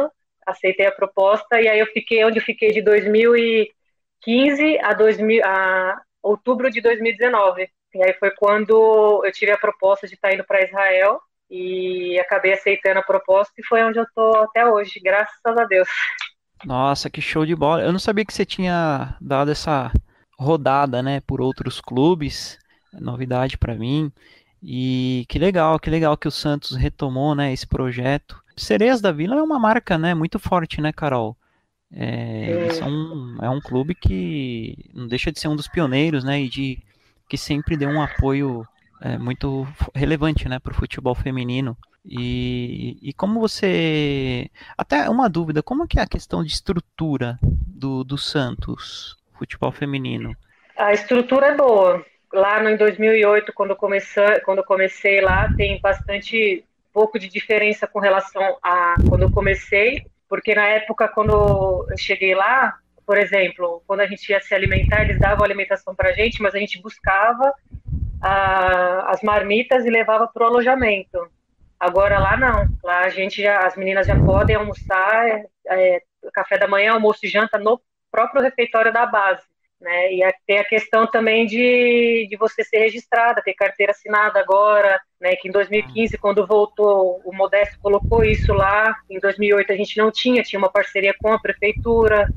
aceitei 0.47 0.87
a 0.87 0.93
proposta 0.93 1.61
e 1.61 1.69
aí 1.69 1.79
eu 1.79 1.87
fiquei 1.87 2.25
onde 2.25 2.39
eu 2.39 2.45
fiquei 2.45 2.71
de 2.73 2.83
2015 2.83 4.79
a, 4.81 4.93
2000, 4.93 5.45
a 5.45 6.01
outubro 6.23 6.71
de 6.71 6.81
2019. 6.81 7.69
E 7.95 8.03
aí 8.05 8.13
foi 8.15 8.31
quando 8.31 9.23
eu 9.25 9.33
tive 9.33 9.53
a 9.53 9.59
proposta 9.59 10.07
de 10.07 10.15
estar 10.15 10.33
indo 10.33 10.45
para 10.45 10.65
Israel 10.65 11.21
e 11.55 12.19
acabei 12.19 12.55
aceitando 12.55 12.99
a 12.99 13.03
proposta 13.03 13.53
e 13.59 13.67
foi 13.67 13.85
onde 13.85 13.99
eu 13.99 14.07
tô 14.15 14.37
até 14.39 14.67
hoje, 14.67 14.99
graças 15.05 15.39
a 15.45 15.65
Deus. 15.65 15.87
Nossa, 16.65 17.11
que 17.11 17.21
show 17.21 17.45
de 17.45 17.55
bola. 17.55 17.83
Eu 17.83 17.93
não 17.93 17.99
sabia 17.99 18.25
que 18.25 18.33
você 18.33 18.47
tinha 18.47 19.15
dado 19.21 19.51
essa 19.51 19.93
rodada, 20.39 21.03
né, 21.03 21.21
por 21.21 21.43
outros 21.43 21.79
clubes. 21.79 22.59
É 22.95 22.99
novidade 22.99 23.59
para 23.59 23.75
mim. 23.75 24.11
E 24.63 25.27
que 25.29 25.39
legal, 25.39 25.79
que 25.79 25.91
legal 25.91 26.17
que 26.17 26.27
o 26.27 26.31
Santos 26.31 26.75
retomou, 26.75 27.35
né, 27.35 27.53
esse 27.53 27.67
projeto. 27.67 28.41
Sereias 28.57 29.03
da 29.03 29.13
Vila 29.13 29.37
é 29.37 29.43
uma 29.43 29.59
marca, 29.59 29.99
né, 29.99 30.15
muito 30.15 30.39
forte, 30.39 30.81
né, 30.81 30.91
Carol? 30.91 31.37
É, 31.93 32.67
é. 32.69 32.71
São, 32.71 33.37
é 33.43 33.51
um 33.51 33.61
clube 33.61 33.95
que 33.95 34.89
não 34.95 35.07
deixa 35.07 35.31
de 35.31 35.39
ser 35.39 35.49
um 35.49 35.57
dos 35.57 35.69
pioneiros, 35.69 36.25
né, 36.25 36.41
e 36.41 36.49
de 36.49 36.79
que 37.29 37.37
sempre 37.37 37.77
deu 37.77 37.91
um 37.91 38.01
apoio 38.01 38.67
é, 39.03 39.19
muito 39.19 39.67
relevante 39.95 40.49
né, 40.49 40.59
para 40.59 40.73
o 40.73 40.77
futebol 40.77 41.15
feminino. 41.15 41.77
E, 42.05 42.99
e 43.01 43.13
como 43.13 43.41
você. 43.41 44.51
Até 44.77 45.09
uma 45.09 45.29
dúvida, 45.29 45.63
como 45.63 45.87
que 45.87 45.99
é 45.99 46.03
a 46.03 46.07
questão 46.07 46.43
de 46.43 46.53
estrutura 46.53 47.39
do, 47.43 48.03
do 48.03 48.19
Santos, 48.19 49.17
futebol 49.39 49.71
feminino? 49.71 50.37
A 50.77 50.93
estrutura 50.93 51.49
é 51.49 51.57
boa. 51.57 52.05
Lá 52.33 52.63
no, 52.63 52.71
em 52.71 52.77
2008, 52.77 53.53
quando, 53.53 53.77
comecei, 53.77 54.41
quando 54.41 54.65
comecei 54.65 55.21
lá, 55.21 55.53
tem 55.57 55.81
bastante 55.81 56.65
pouco 56.93 57.19
de 57.19 57.29
diferença 57.29 57.87
com 57.87 58.01
relação 58.01 58.59
a 58.63 58.95
quando 59.09 59.23
eu 59.23 59.31
comecei, 59.31 60.05
porque 60.29 60.55
na 60.55 60.67
época 60.67 61.09
quando 61.09 61.87
eu 61.89 61.99
cheguei 61.99 62.35
lá, 62.35 62.75
por 63.07 63.17
exemplo, 63.17 63.83
quando 63.87 64.01
a 64.01 64.07
gente 64.07 64.29
ia 64.31 64.41
se 64.41 64.55
alimentar, 64.55 65.03
eles 65.03 65.19
davam 65.19 65.45
alimentação 65.45 65.95
para 65.95 66.11
a 66.11 66.13
gente, 66.13 66.41
mas 66.43 66.55
a 66.55 66.59
gente 66.59 66.81
buscava 66.81 67.53
a, 68.23 69.11
as 69.11 69.21
marmitas 69.23 69.85
e 69.85 69.91
levava 69.91 70.29
para 70.29 70.45
o 70.45 70.47
alojamento. 70.47 71.19
Agora 71.79 72.21
lá 72.21 72.37
não, 72.37 72.69
lá 72.85 73.01
a 73.01 73.09
gente 73.09 73.43
já, 73.43 73.67
as 73.67 73.77
meninas 73.77 74.07
já 74.07 74.15
podem 74.17 74.55
almoçar, 74.55 75.29
é, 75.29 75.45
é, 75.67 76.03
café 76.33 76.57
da 76.57 76.69
manhã, 76.69 76.93
almoço 76.93 77.21
e 77.25 77.29
janta 77.29 77.59
no 77.59 77.81
próprio 78.11 78.41
refeitório 78.41 78.93
da 78.93 79.05
base. 79.05 79.43
Né? 79.81 80.15
E 80.15 80.35
tem 80.47 80.59
a 80.59 80.65
questão 80.65 81.09
também 81.09 81.45
de, 81.45 82.29
de 82.31 82.37
você 82.37 82.63
ser 82.63 82.79
registrada, 82.79 83.43
ter 83.43 83.53
carteira 83.55 83.91
assinada 83.91 84.39
agora, 84.39 85.01
né? 85.21 85.35
Que 85.35 85.49
em 85.49 85.51
2015, 85.51 86.17
quando 86.19 86.47
voltou, 86.47 87.21
o 87.25 87.35
Modesto 87.35 87.81
colocou 87.81 88.23
isso 88.23 88.53
lá. 88.53 88.95
Em 89.11 89.19
2008 89.19 89.73
a 89.73 89.77
gente 89.77 89.99
não 89.99 90.13
tinha, 90.13 90.45
tinha 90.45 90.61
uma 90.61 90.71
parceria 90.71 91.13
com 91.21 91.33
a 91.33 91.41
prefeitura, 91.41 92.29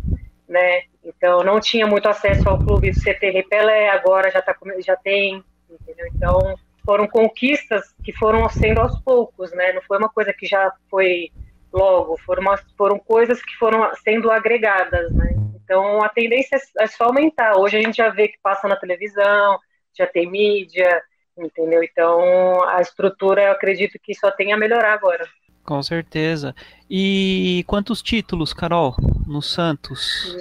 né? 0.49 0.81
Então 1.03 1.43
não 1.43 1.59
tinha 1.59 1.85
muito 1.85 2.09
acesso 2.09 2.49
ao 2.49 2.57
clube 2.57 2.89
do 2.89 2.99
CT 2.99 3.29
Repelé, 3.29 3.89
agora 3.89 4.31
já, 4.31 4.41
tá, 4.41 4.55
já 4.83 4.95
tem, 4.95 5.43
entendeu? 5.69 6.07
Então 6.13 6.55
foram 6.85 7.07
conquistas 7.07 7.93
que 8.03 8.13
foram 8.13 8.47
sendo 8.49 8.79
aos 8.79 8.99
poucos, 9.01 9.51
né? 9.51 9.73
Não 9.73 9.81
foi 9.81 9.97
uma 9.97 10.09
coisa 10.09 10.31
que 10.31 10.45
já 10.45 10.71
foi 10.89 11.31
logo, 11.73 12.17
foram, 12.25 12.43
foram 12.77 12.99
coisas 12.99 13.41
que 13.41 13.55
foram 13.57 13.93
sendo 13.95 14.31
agregadas, 14.31 15.11
né? 15.13 15.35
Então 15.63 16.03
a 16.03 16.09
tendência 16.09 16.59
é 16.79 16.87
só 16.87 17.05
aumentar. 17.05 17.57
Hoje 17.57 17.77
a 17.77 17.81
gente 17.81 17.97
já 17.97 18.09
vê 18.09 18.27
que 18.27 18.37
passa 18.41 18.67
na 18.67 18.75
televisão, 18.75 19.59
já 19.97 20.05
tem 20.05 20.29
mídia, 20.29 21.01
entendeu? 21.37 21.83
Então 21.83 22.63
a 22.69 22.79
estrutura 22.81 23.43
eu 23.43 23.51
acredito 23.51 23.99
que 24.01 24.13
só 24.13 24.31
tem 24.31 24.53
a 24.53 24.57
melhorar 24.57 24.93
agora. 24.93 25.27
Com 25.63 25.81
certeza. 25.81 26.55
E 26.87 27.63
quantos 27.65 28.03
títulos, 28.03 28.53
Carol, 28.53 28.95
no 29.25 29.41
Santos? 29.41 30.35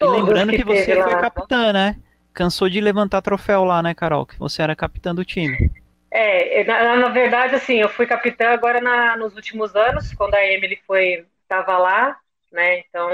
lembrando 0.00 0.50
que, 0.50 0.58
que 0.58 0.64
você 0.64 1.00
foi 1.00 1.20
capitã, 1.20 1.72
né? 1.72 1.96
Cansou 2.36 2.68
de 2.68 2.82
levantar 2.82 3.22
troféu 3.22 3.64
lá, 3.64 3.82
né, 3.82 3.94
Carol? 3.94 4.26
Que 4.26 4.38
você 4.38 4.60
era 4.60 4.76
capitã 4.76 5.14
do 5.14 5.24
time. 5.24 5.70
É, 6.10 6.62
na, 6.64 6.96
na 6.96 7.08
verdade, 7.08 7.54
assim, 7.54 7.80
eu 7.80 7.88
fui 7.88 8.06
capitã 8.06 8.50
agora 8.50 8.78
na, 8.78 9.16
nos 9.16 9.34
últimos 9.34 9.74
anos, 9.74 10.12
quando 10.12 10.34
a 10.34 10.46
Emily 10.46 10.78
foi 10.86 11.24
estava 11.42 11.78
lá, 11.78 12.14
né? 12.52 12.80
Então, 12.80 13.08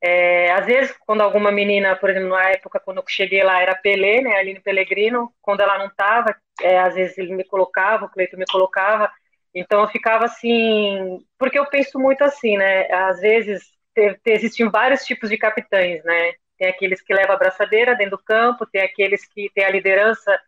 é, 0.00 0.50
às 0.52 0.64
vezes, 0.64 0.96
quando 1.06 1.20
alguma 1.20 1.52
menina, 1.52 1.96
por 1.96 2.08
exemplo, 2.08 2.30
na 2.30 2.48
época 2.48 2.80
quando 2.80 2.96
eu 2.96 3.04
cheguei 3.06 3.44
lá 3.44 3.60
era 3.60 3.74
Pelé, 3.74 4.22
né, 4.22 4.36
Aline 4.36 4.60
Pellegrino, 4.60 5.30
quando 5.42 5.60
ela 5.60 5.78
não 5.78 5.88
estava, 5.88 6.34
é, 6.62 6.78
às 6.78 6.94
vezes 6.94 7.18
ele 7.18 7.34
me 7.34 7.44
colocava, 7.44 8.06
o 8.06 8.08
Cleito 8.08 8.38
me 8.38 8.46
colocava, 8.46 9.10
então 9.54 9.82
eu 9.82 9.88
ficava 9.88 10.24
assim, 10.24 11.22
porque 11.38 11.58
eu 11.58 11.66
penso 11.66 11.98
muito 11.98 12.24
assim, 12.24 12.56
né? 12.56 12.90
Às 12.90 13.20
vezes 13.20 13.62
te, 13.94 14.14
te, 14.14 14.30
existem 14.30 14.70
vários 14.70 15.04
tipos 15.04 15.28
de 15.28 15.36
capitães, 15.36 16.02
né? 16.04 16.32
Tem 16.58 16.68
aqueles 16.68 17.00
que 17.00 17.14
levam 17.14 17.34
a 17.34 17.38
braçadeira 17.38 17.94
dentro 17.94 18.16
do 18.16 18.22
campo, 18.22 18.66
tem 18.66 18.82
aqueles 18.82 19.26
que 19.26 19.50
têm 19.54 19.64
a 19.64 19.70
liderança 19.70 20.38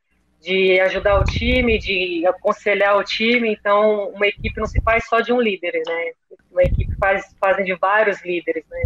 de 0.41 0.81
ajudar 0.81 1.21
o 1.21 1.25
time, 1.25 1.79
de 1.79 2.27
aconselhar 2.27 2.97
o 2.97 3.05
time. 3.05 3.53
Então, 3.53 4.09
uma 4.11 4.27
equipe 4.27 4.59
não 4.59 4.67
se 4.67 4.81
faz 4.81 5.07
só 5.07 5.21
de 5.21 5.33
um 5.33 5.41
líder, 5.41 5.83
né? 5.87 6.13
Uma 6.51 6.63
equipe 6.63 6.95
faz 6.97 7.35
fazem 7.41 7.65
de 7.65 7.75
vários 7.75 8.25
líderes, 8.25 8.65
né? 8.71 8.83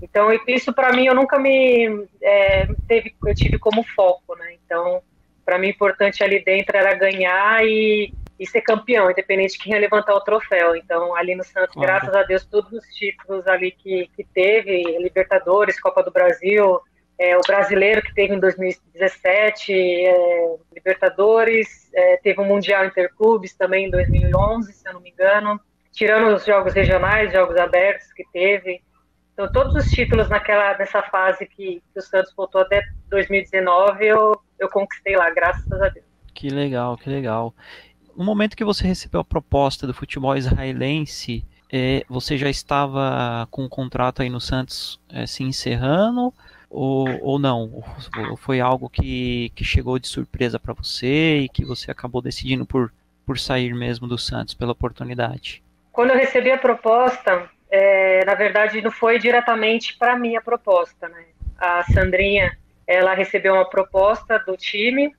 Então, 0.00 0.28
isso 0.46 0.72
para 0.72 0.92
mim 0.92 1.06
eu 1.06 1.14
nunca 1.14 1.38
me 1.38 2.06
é, 2.20 2.66
teve, 2.88 3.14
eu 3.26 3.34
tive 3.34 3.58
como 3.58 3.82
foco, 3.82 4.36
né? 4.36 4.54
Então, 4.64 5.02
para 5.44 5.58
mim, 5.58 5.68
importante 5.68 6.22
ali 6.22 6.42
dentro 6.42 6.76
era 6.76 6.94
ganhar 6.94 7.64
e 7.64 8.12
e 8.38 8.46
ser 8.46 8.62
campeão, 8.62 9.10
independente 9.10 9.52
de 9.54 9.58
quem 9.58 9.72
ia 9.72 9.78
levantar 9.78 10.14
o 10.14 10.20
troféu. 10.20 10.74
Então, 10.74 11.14
ali 11.14 11.34
no 11.34 11.44
Santos, 11.44 11.74
claro. 11.74 11.88
graças 11.88 12.14
a 12.14 12.22
Deus, 12.22 12.44
todos 12.44 12.72
os 12.72 12.84
títulos 12.94 13.46
ali 13.46 13.70
que, 13.70 14.08
que 14.16 14.24
teve, 14.24 14.82
Libertadores, 14.98 15.80
Copa 15.80 16.02
do 16.02 16.10
Brasil, 16.10 16.80
é, 17.18 17.36
o 17.36 17.40
brasileiro 17.42 18.02
que 18.02 18.12
teve 18.14 18.34
em 18.34 18.40
2017, 18.40 19.72
é, 19.72 20.56
Libertadores, 20.74 21.90
é, 21.94 22.16
teve 22.16 22.40
o 22.40 22.42
um 22.42 22.48
Mundial 22.48 22.84
Interclubes 22.84 23.54
também 23.54 23.86
em 23.86 23.90
2011, 23.90 24.72
se 24.72 24.88
eu 24.88 24.94
não 24.94 25.00
me 25.00 25.10
engano, 25.10 25.60
tirando 25.92 26.34
os 26.34 26.44
jogos 26.44 26.74
regionais, 26.74 27.32
jogos 27.32 27.56
abertos 27.56 28.12
que 28.12 28.24
teve. 28.32 28.82
Então, 29.34 29.50
todos 29.52 29.74
os 29.74 29.90
títulos 29.90 30.28
naquela, 30.28 30.76
nessa 30.76 31.02
fase 31.02 31.46
que, 31.46 31.82
que 31.92 31.98
o 31.98 32.02
Santos 32.02 32.34
voltou 32.34 32.60
até 32.60 32.82
2019, 33.08 34.04
eu, 34.04 34.40
eu 34.58 34.68
conquistei 34.68 35.16
lá, 35.16 35.30
graças 35.30 35.80
a 35.80 35.88
Deus. 35.88 36.06
Que 36.34 36.48
legal, 36.48 36.96
que 36.96 37.08
legal 37.08 37.54
no 38.16 38.24
momento 38.24 38.56
que 38.56 38.64
você 38.64 38.86
recebeu 38.86 39.20
a 39.20 39.24
proposta 39.24 39.86
do 39.86 39.94
futebol 39.94 40.36
israelense, 40.36 41.44
é, 41.72 42.04
você 42.08 42.36
já 42.36 42.50
estava 42.50 43.46
com 43.50 43.64
o 43.64 43.68
contrato 43.68 44.22
aí 44.22 44.28
no 44.28 44.40
Santos 44.40 45.00
é, 45.08 45.26
se 45.26 45.42
encerrando 45.42 46.32
ou, 46.68 47.08
ou 47.22 47.38
não? 47.38 47.82
Ou 48.30 48.36
foi 48.36 48.60
algo 48.60 48.88
que, 48.88 49.50
que 49.54 49.64
chegou 49.64 49.98
de 49.98 50.08
surpresa 50.08 50.58
para 50.58 50.74
você 50.74 51.38
e 51.38 51.48
que 51.48 51.64
você 51.64 51.90
acabou 51.90 52.20
decidindo 52.20 52.66
por, 52.66 52.92
por 53.26 53.38
sair 53.38 53.74
mesmo 53.74 54.06
do 54.06 54.18
Santos 54.18 54.54
pela 54.54 54.72
oportunidade? 54.72 55.62
Quando 55.90 56.10
eu 56.10 56.16
recebi 56.16 56.50
a 56.50 56.58
proposta, 56.58 57.48
é, 57.70 58.24
na 58.24 58.34
verdade 58.34 58.80
não 58.82 58.90
foi 58.90 59.18
diretamente 59.18 59.96
para 59.96 60.18
mim 60.18 60.36
a 60.36 60.40
proposta, 60.40 61.08
né? 61.08 61.24
A 61.58 61.84
Sandrinha, 61.84 62.56
ela 62.86 63.14
recebeu 63.14 63.54
uma 63.54 63.68
proposta 63.68 64.38
do 64.38 64.56
time 64.56 65.14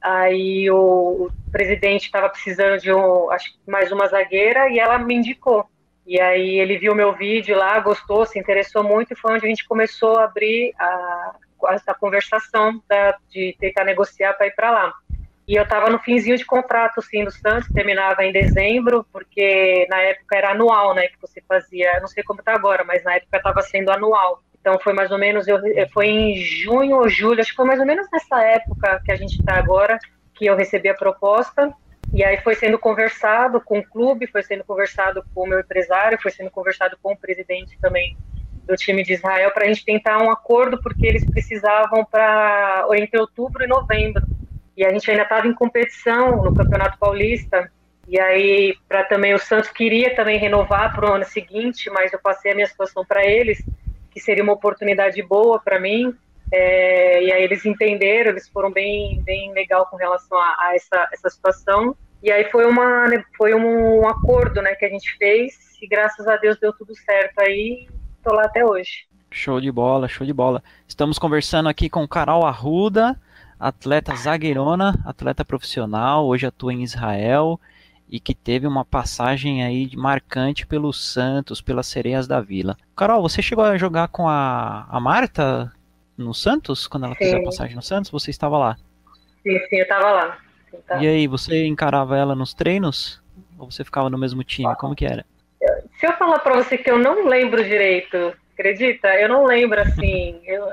Aí 0.00 0.70
o, 0.70 1.30
presidente 1.50 2.04
estava 2.04 2.28
precisando 2.28 2.80
de 2.80 2.92
um, 2.92 3.30
acho, 3.30 3.52
mais 3.66 3.90
uma 3.90 4.06
zagueira 4.06 4.68
e 4.68 4.78
ela 4.78 4.98
me 4.98 5.14
indicou. 5.14 5.68
E 6.06 6.20
aí 6.20 6.58
ele 6.58 6.78
viu 6.78 6.94
meu 6.94 7.12
vídeo 7.12 7.56
lá, 7.56 7.78
gostou, 7.80 8.24
se 8.24 8.38
interessou 8.38 8.82
muito 8.82 9.12
e 9.12 9.16
foi 9.16 9.34
onde 9.34 9.46
a 9.46 9.48
gente 9.48 9.66
começou 9.66 10.18
a 10.18 10.24
abrir 10.24 10.74
a, 10.78 11.34
essa 11.70 11.94
conversação 11.94 12.82
da, 12.88 13.16
de 13.28 13.54
tentar 13.58 13.84
negociar 13.84 14.34
para 14.34 14.46
ir 14.46 14.54
para 14.54 14.70
lá. 14.70 14.94
E 15.46 15.56
eu 15.56 15.62
estava 15.62 15.88
no 15.88 15.98
finzinho 15.98 16.36
de 16.36 16.44
contrato, 16.44 17.00
sim, 17.00 17.24
do 17.24 17.30
Santos, 17.30 17.68
terminava 17.72 18.22
em 18.22 18.32
dezembro, 18.32 19.06
porque 19.10 19.86
na 19.88 19.98
época 20.02 20.36
era 20.36 20.50
anual, 20.50 20.94
né, 20.94 21.08
que 21.08 21.18
você 21.20 21.42
fazia, 21.48 21.98
não 22.00 22.06
sei 22.06 22.22
como 22.22 22.40
está 22.40 22.54
agora, 22.54 22.84
mas 22.84 23.02
na 23.02 23.14
época 23.14 23.38
estava 23.38 23.62
sendo 23.62 23.90
anual. 23.90 24.42
Então 24.60 24.78
foi 24.80 24.92
mais 24.92 25.10
ou 25.10 25.18
menos, 25.18 25.46
eu, 25.46 25.58
foi 25.92 26.06
em 26.06 26.36
junho 26.36 26.96
ou 26.96 27.08
julho, 27.08 27.40
acho 27.40 27.50
que 27.50 27.56
foi 27.56 27.66
mais 27.66 27.80
ou 27.80 27.86
menos 27.86 28.06
nessa 28.12 28.42
época 28.42 29.00
que 29.04 29.12
a 29.12 29.16
gente 29.16 29.38
está 29.38 29.54
agora, 29.54 29.98
que 30.34 30.46
eu 30.46 30.56
recebi 30.56 30.88
a 30.88 30.94
proposta. 30.94 31.72
E 32.12 32.24
aí 32.24 32.38
foi 32.38 32.54
sendo 32.54 32.78
conversado 32.78 33.60
com 33.60 33.78
o 33.78 33.84
clube, 33.84 34.26
foi 34.26 34.42
sendo 34.42 34.64
conversado 34.64 35.22
com 35.34 35.42
o 35.42 35.46
meu 35.46 35.60
empresário, 35.60 36.18
foi 36.20 36.30
sendo 36.30 36.50
conversado 36.50 36.96
com 37.02 37.12
o 37.12 37.16
presidente 37.16 37.78
também 37.80 38.16
do 38.64 38.76
time 38.76 39.02
de 39.02 39.14
Israel 39.14 39.50
para 39.52 39.64
a 39.64 39.68
gente 39.68 39.84
tentar 39.84 40.22
um 40.22 40.30
acordo, 40.30 40.80
porque 40.82 41.06
eles 41.06 41.24
precisavam 41.24 42.04
para 42.04 42.86
entre 42.94 43.18
outubro 43.18 43.64
e 43.64 43.66
novembro. 43.66 44.22
E 44.76 44.84
a 44.84 44.90
gente 44.90 45.10
ainda 45.10 45.22
estava 45.22 45.46
em 45.46 45.54
competição 45.54 46.42
no 46.42 46.54
Campeonato 46.54 46.98
Paulista. 46.98 47.70
E 48.06 48.18
aí, 48.18 48.74
para 48.88 49.04
também 49.04 49.34
o 49.34 49.38
Santos 49.38 49.70
queria 49.70 50.14
também 50.14 50.38
renovar 50.38 50.94
para 50.94 51.10
o 51.10 51.14
ano 51.14 51.24
seguinte, 51.24 51.90
mas 51.90 52.12
eu 52.12 52.18
passei 52.18 52.52
a 52.52 52.54
minha 52.54 52.66
situação 52.66 53.04
para 53.04 53.26
eles 53.26 53.62
que 54.10 54.20
seria 54.20 54.42
uma 54.42 54.52
oportunidade 54.52 55.22
boa 55.22 55.60
para 55.60 55.78
mim. 55.78 56.14
É, 56.50 57.22
e 57.22 57.32
aí 57.32 57.42
eles 57.42 57.64
entenderam, 57.66 58.30
eles 58.30 58.48
foram 58.48 58.70
bem, 58.70 59.22
bem 59.22 59.52
legal 59.52 59.86
com 59.86 59.96
relação 59.96 60.38
a, 60.38 60.56
a, 60.58 60.72
essa, 60.74 61.08
essa 61.12 61.28
situação. 61.28 61.96
E 62.22 62.32
aí 62.32 62.44
foi, 62.50 62.66
uma, 62.66 63.06
foi 63.36 63.54
um 63.54 64.08
acordo 64.08 64.60
né, 64.62 64.74
que 64.74 64.84
a 64.84 64.88
gente 64.88 65.16
fez 65.16 65.54
e 65.80 65.86
graças 65.86 66.26
a 66.26 66.36
Deus 66.36 66.58
deu 66.58 66.72
tudo 66.72 66.94
certo 66.96 67.38
aí. 67.40 67.86
Estou 68.16 68.34
lá 68.34 68.42
até 68.44 68.64
hoje. 68.64 69.06
Show 69.30 69.60
de 69.60 69.70
bola, 69.70 70.08
show 70.08 70.26
de 70.26 70.32
bola. 70.32 70.62
Estamos 70.86 71.18
conversando 71.18 71.68
aqui 71.68 71.88
com 71.88 72.08
Carol 72.08 72.46
Arruda, 72.46 73.20
atleta 73.60 74.16
zagueirona, 74.16 74.98
atleta 75.04 75.44
profissional, 75.44 76.26
hoje 76.26 76.46
atua 76.46 76.72
em 76.72 76.82
Israel 76.82 77.60
e 78.10 78.18
que 78.18 78.34
teve 78.34 78.66
uma 78.66 78.84
passagem 78.84 79.62
aí 79.62 79.90
marcante 79.94 80.66
pelo 80.66 80.92
Santos, 80.92 81.60
pelas 81.60 81.86
Sereias 81.86 82.26
da 82.26 82.40
Vila. 82.40 82.76
Carol, 82.96 83.22
você 83.22 83.42
chegou 83.42 83.64
a 83.64 83.76
jogar 83.76 84.08
com 84.08 84.28
a, 84.28 84.86
a 84.90 84.98
Marta 84.98 85.72
no 86.16 86.34
Santos, 86.34 86.86
quando 86.86 87.06
ela 87.06 87.14
sim. 87.14 87.18
fez 87.18 87.34
a 87.34 87.42
passagem 87.42 87.76
no 87.76 87.82
Santos? 87.82 88.10
Você 88.10 88.30
estava 88.30 88.56
lá? 88.56 88.76
Sim, 89.42 89.58
sim, 89.68 89.76
eu 89.76 89.82
estava 89.82 90.10
lá. 90.10 90.38
E 91.00 91.06
aí, 91.06 91.26
você 91.26 91.66
encarava 91.66 92.16
ela 92.16 92.34
nos 92.34 92.52
treinos? 92.52 93.22
Ou 93.58 93.70
você 93.70 93.84
ficava 93.84 94.10
no 94.10 94.18
mesmo 94.18 94.42
time? 94.44 94.74
Como 94.76 94.94
que 94.94 95.04
era? 95.04 95.24
Se 95.98 96.06
eu 96.06 96.12
falar 96.14 96.38
para 96.40 96.56
você 96.56 96.78
que 96.78 96.90
eu 96.90 96.98
não 96.98 97.26
lembro 97.26 97.64
direito, 97.64 98.34
acredita? 98.52 99.08
Eu 99.14 99.28
não 99.28 99.44
lembro 99.44 99.80
assim. 99.80 100.40
eu, 100.44 100.68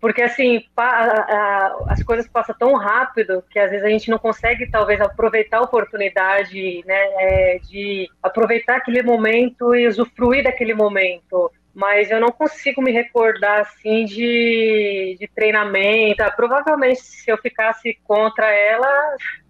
porque, 0.00 0.22
assim, 0.22 0.62
as 1.88 2.02
coisas 2.02 2.28
passam 2.28 2.54
tão 2.58 2.74
rápido 2.74 3.42
que 3.50 3.58
às 3.58 3.70
vezes 3.70 3.84
a 3.84 3.88
gente 3.88 4.10
não 4.10 4.18
consegue, 4.18 4.70
talvez, 4.70 5.00
aproveitar 5.00 5.58
a 5.58 5.62
oportunidade, 5.62 6.84
né, 6.86 6.94
é, 7.18 7.58
de 7.62 8.08
aproveitar 8.22 8.76
aquele 8.76 9.02
momento 9.02 9.74
e 9.74 9.86
usufruir 9.86 10.44
daquele 10.44 10.74
momento. 10.74 11.50
Mas 11.74 12.10
eu 12.10 12.20
não 12.20 12.30
consigo 12.30 12.80
me 12.80 12.90
recordar, 12.90 13.60
assim, 13.60 14.04
de, 14.04 15.16
de 15.18 15.28
treinamento. 15.34 16.22
Ah, 16.22 16.30
provavelmente, 16.30 17.02
se 17.02 17.30
eu 17.30 17.36
ficasse 17.36 17.98
contra 18.04 18.46
ela, 18.50 18.88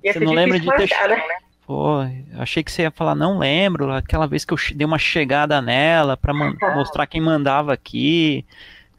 ia 0.03 0.13
Você 0.13 0.19
ser 0.19 0.25
não 0.25 0.33
lembra 0.33 0.59
de 0.59 0.67
ter, 0.67 1.09
né? 1.09 1.23
Pô, 1.67 1.99
achei 2.39 2.63
que 2.63 2.71
você 2.71 2.83
ia 2.83 2.91
falar, 2.93 3.17
não 3.17 3.39
lembro, 3.39 3.93
aquela 3.93 4.27
vez 4.27 4.45
que 4.45 4.55
eu 4.55 4.59
dei 4.75 4.87
uma 4.87 4.99
chegada 4.99 5.61
nela 5.61 6.17
para 6.17 6.33
mostrar 6.75 7.07
quem 7.09 7.21
mandava 7.21 7.73
aqui, 7.73 8.47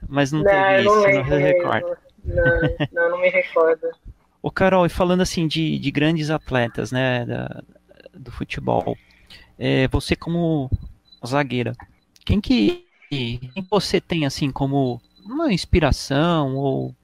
mas 0.07 0.31
não, 0.31 0.43
não 0.43 0.49
teve 0.49 0.81
isso, 0.81 1.29
não, 1.29 1.37
recordo. 1.37 1.97
Não, 2.23 2.45
não, 2.91 3.11
não 3.11 3.21
me 3.21 3.29
recordo. 3.29 3.87
Ô 4.41 4.51
Carol, 4.51 4.85
e 4.85 4.89
falando 4.89 5.21
assim 5.21 5.47
de, 5.47 5.77
de 5.79 5.91
grandes 5.91 6.29
atletas, 6.29 6.91
né, 6.91 7.25
da, 7.25 7.63
do 8.13 8.31
futebol, 8.31 8.97
é, 9.57 9.87
você 9.87 10.15
como 10.15 10.69
zagueira, 11.25 11.73
quem 12.23 12.39
que, 12.39 12.85
quem 13.09 13.67
você 13.69 13.99
tem 13.99 14.25
assim 14.25 14.51
como 14.51 15.01
uma 15.25 15.51
inspiração 15.51 16.55
ou 16.55 16.95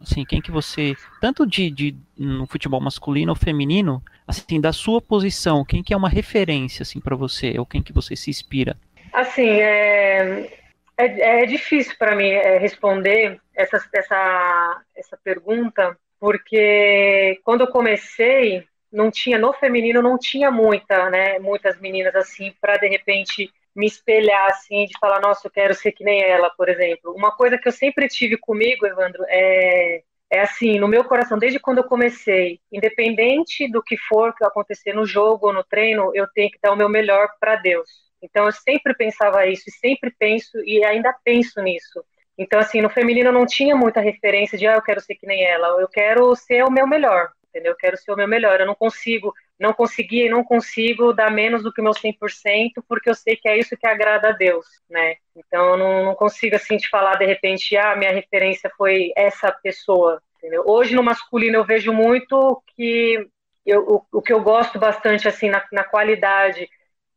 assim, 0.00 0.24
quem 0.24 0.40
que 0.40 0.50
você, 0.50 0.94
tanto 1.20 1.46
de, 1.46 1.70
de 1.70 1.96
no 2.16 2.46
futebol 2.46 2.80
masculino 2.80 3.32
ou 3.32 3.36
feminino, 3.36 4.02
assim, 4.26 4.60
da 4.60 4.72
sua 4.72 5.00
posição, 5.00 5.64
quem 5.64 5.82
que 5.82 5.92
é 5.92 5.96
uma 5.96 6.08
referência 6.08 6.82
assim 6.82 7.00
para 7.00 7.16
você 7.16 7.58
ou 7.58 7.66
quem 7.66 7.82
que 7.82 7.92
você 7.92 8.14
se 8.16 8.30
inspira? 8.30 8.76
Assim, 9.12 9.48
é, 9.48 10.58
é, 10.98 11.42
é 11.42 11.46
difícil 11.46 11.94
para 11.98 12.14
mim 12.14 12.30
é, 12.30 12.58
responder 12.58 13.40
essa, 13.54 13.82
essa, 13.94 14.82
essa 14.96 15.16
pergunta, 15.22 15.96
porque 16.20 17.40
quando 17.44 17.62
eu 17.62 17.68
comecei, 17.68 18.64
não 18.92 19.10
tinha 19.10 19.38
no 19.38 19.52
feminino 19.52 20.02
não 20.02 20.18
tinha 20.18 20.50
muita, 20.50 21.08
né, 21.10 21.38
muitas 21.38 21.78
meninas 21.80 22.14
assim 22.16 22.52
para 22.60 22.76
de 22.76 22.88
repente 22.88 23.50
me 23.76 23.86
espelhar 23.86 24.46
assim, 24.48 24.86
de 24.86 24.98
falar, 24.98 25.20
nossa, 25.20 25.46
eu 25.46 25.52
quero 25.52 25.72
ser 25.72 25.92
que 25.92 26.02
nem 26.02 26.20
ela, 26.20 26.50
por 26.50 26.68
exemplo. 26.68 27.14
Uma 27.14 27.30
coisa 27.30 27.56
que 27.56 27.68
eu 27.68 27.72
sempre 27.72 28.08
tive 28.08 28.36
comigo, 28.36 28.84
Evandro, 28.84 29.24
é 29.28 30.02
é 30.30 30.40
assim, 30.40 30.78
no 30.78 30.88
meu 30.88 31.04
coração, 31.04 31.38
desde 31.38 31.58
quando 31.58 31.78
eu 31.78 31.84
comecei, 31.84 32.60
independente 32.70 33.70
do 33.70 33.82
que 33.82 33.96
for 33.96 34.34
que 34.34 34.44
acontecer 34.44 34.92
no 34.92 35.06
jogo 35.06 35.46
ou 35.46 35.52
no 35.52 35.64
treino, 35.64 36.10
eu 36.14 36.26
tenho 36.34 36.50
que 36.50 36.58
dar 36.62 36.72
o 36.72 36.76
meu 36.76 36.88
melhor 36.88 37.28
para 37.40 37.56
Deus. 37.56 38.07
Então 38.22 38.46
eu 38.46 38.52
sempre 38.52 38.94
pensava 38.94 39.46
isso, 39.46 39.64
e 39.68 39.72
sempre 39.72 40.12
penso 40.18 40.58
e 40.64 40.84
ainda 40.84 41.14
penso 41.24 41.60
nisso. 41.62 42.04
Então 42.36 42.60
assim, 42.60 42.80
no 42.80 42.90
feminino 42.90 43.32
não 43.32 43.46
tinha 43.46 43.74
muita 43.74 44.00
referência 44.00 44.56
de 44.56 44.66
ah, 44.66 44.74
eu 44.74 44.82
quero 44.82 45.00
ser 45.00 45.14
que 45.16 45.26
nem 45.26 45.44
ela, 45.44 45.80
eu 45.80 45.88
quero 45.88 46.34
ser 46.36 46.64
o 46.64 46.70
meu 46.70 46.86
melhor, 46.86 47.30
entendeu? 47.48 47.72
Eu 47.72 47.76
quero 47.76 47.96
ser 47.96 48.12
o 48.12 48.16
meu 48.16 48.28
melhor. 48.28 48.60
Eu 48.60 48.66
não 48.66 48.74
consigo, 48.74 49.34
não 49.58 49.72
conseguia 49.72 50.26
e 50.26 50.30
não 50.30 50.44
consigo 50.44 51.12
dar 51.12 51.30
menos 51.30 51.62
do 51.62 51.72
que 51.72 51.80
o 51.80 51.84
meu 51.84 51.92
100%, 51.94 52.82
porque 52.88 53.10
eu 53.10 53.14
sei 53.14 53.36
que 53.36 53.48
é 53.48 53.58
isso 53.58 53.76
que 53.76 53.86
agrada 53.86 54.28
a 54.28 54.32
Deus, 54.32 54.66
né? 54.88 55.16
Então 55.36 55.72
eu 55.72 55.76
não, 55.76 56.04
não 56.06 56.14
consigo 56.14 56.56
assim 56.56 56.76
te 56.76 56.88
falar 56.88 57.16
de 57.16 57.26
repente, 57.26 57.76
ah, 57.76 57.96
minha 57.96 58.12
referência 58.12 58.70
foi 58.76 59.12
essa 59.16 59.50
pessoa, 59.62 60.22
entendeu? 60.36 60.62
Hoje 60.66 60.94
no 60.94 61.02
masculino 61.02 61.56
eu 61.56 61.64
vejo 61.64 61.92
muito 61.92 62.62
que 62.76 63.26
eu, 63.66 63.80
o, 64.12 64.18
o 64.18 64.22
que 64.22 64.32
eu 64.32 64.40
gosto 64.40 64.78
bastante 64.78 65.28
assim 65.28 65.50
na, 65.50 65.64
na 65.72 65.84
qualidade 65.84 66.68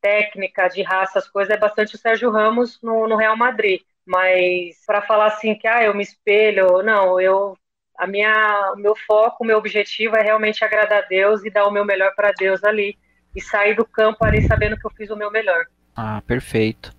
técnica 0.02 0.68
de 0.68 0.82
raça, 0.82 1.20
as 1.20 1.28
coisas 1.28 1.54
é 1.54 1.58
bastante 1.58 1.96
o 1.96 1.98
Sérgio 1.98 2.32
Ramos 2.32 2.80
no, 2.82 3.08
no 3.08 3.16
Real 3.16 3.38
Madrid. 3.38 3.82
Mas 4.06 4.84
para 4.86 5.02
falar 5.02 5.28
assim 5.28 5.56
que 5.56 5.68
ah, 5.68 5.84
eu 5.84 5.94
me 5.94 6.04
espelho, 6.04 6.82
não, 6.82 7.22
eu 7.22 7.56
a 7.98 8.08
minha, 8.08 8.74
o 8.76 8.80
meu 8.80 8.96
foco, 8.96 9.44
o 9.44 9.46
meu 9.48 9.60
objetivo 9.60 10.16
é 10.16 10.24
realmente 10.24 10.66
agradar 10.66 11.04
a 11.04 11.08
Deus 11.08 11.46
e 11.46 11.52
dar 11.52 11.68
o 11.68 11.72
meu 11.72 11.86
melhor 11.86 12.14
para 12.16 12.32
Deus 12.32 12.64
ali 12.64 12.98
e 13.36 13.40
sair 13.40 13.76
do 13.76 13.86
campo 13.86 14.26
ali 14.26 14.42
sabendo 14.42 14.76
que 14.76 14.86
eu 14.86 14.92
fiz 14.92 15.12
o 15.12 15.16
meu 15.16 15.30
melhor. 15.30 15.66
Ah, 15.96 16.22
perfeito. 16.26 16.92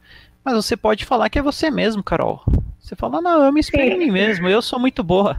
Mas 0.44 0.54
você 0.54 0.76
pode 0.76 1.04
falar 1.04 1.28
que 1.28 1.38
é 1.40 1.42
você 1.42 1.70
mesmo, 1.70 2.04
Carol. 2.04 2.42
Você 2.78 2.94
fala, 2.94 3.20
não, 3.20 3.44
eu 3.44 3.52
me 3.52 3.60
espelho 3.60 3.94
em 3.94 3.98
mim 3.98 4.10
mesmo, 4.10 4.48
eu 4.48 4.62
sou 4.62 4.78
muito 4.78 5.02
boa. 5.02 5.36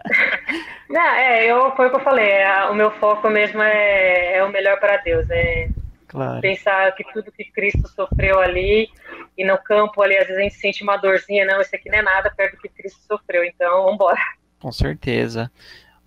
não, 0.88 1.00
é, 1.00 1.46
eu, 1.46 1.74
foi 1.76 1.86
o 1.86 1.90
que 1.90 1.96
eu 1.96 2.04
falei, 2.04 2.30
é, 2.30 2.64
o 2.66 2.74
meu 2.74 2.90
foco 2.92 3.28
mesmo 3.28 3.62
é, 3.62 4.36
é 4.36 4.44
o 4.44 4.50
melhor 4.50 4.78
para 4.80 4.96
Deus, 4.98 5.28
é 5.30 5.68
claro. 6.14 6.40
pensar 6.40 6.94
que 6.94 7.04
tudo 7.12 7.32
que 7.32 7.44
Cristo 7.44 7.88
sofreu 7.88 8.38
ali, 8.38 8.88
e 9.36 9.44
no 9.44 9.58
campo 9.58 10.00
ali, 10.00 10.16
às 10.16 10.26
vezes 10.26 10.40
a 10.40 10.44
gente 10.44 10.54
sente 10.54 10.82
uma 10.82 10.96
dorzinha, 10.96 11.44
não, 11.44 11.60
isso 11.60 11.74
aqui 11.74 11.90
não 11.90 11.98
é 11.98 12.02
nada 12.02 12.30
perto 12.30 12.56
do 12.56 12.62
que 12.62 12.68
Cristo 12.68 13.00
sofreu, 13.06 13.44
então 13.44 13.82
vamos 13.82 13.94
embora. 13.94 14.20
Com 14.60 14.72
certeza. 14.72 15.50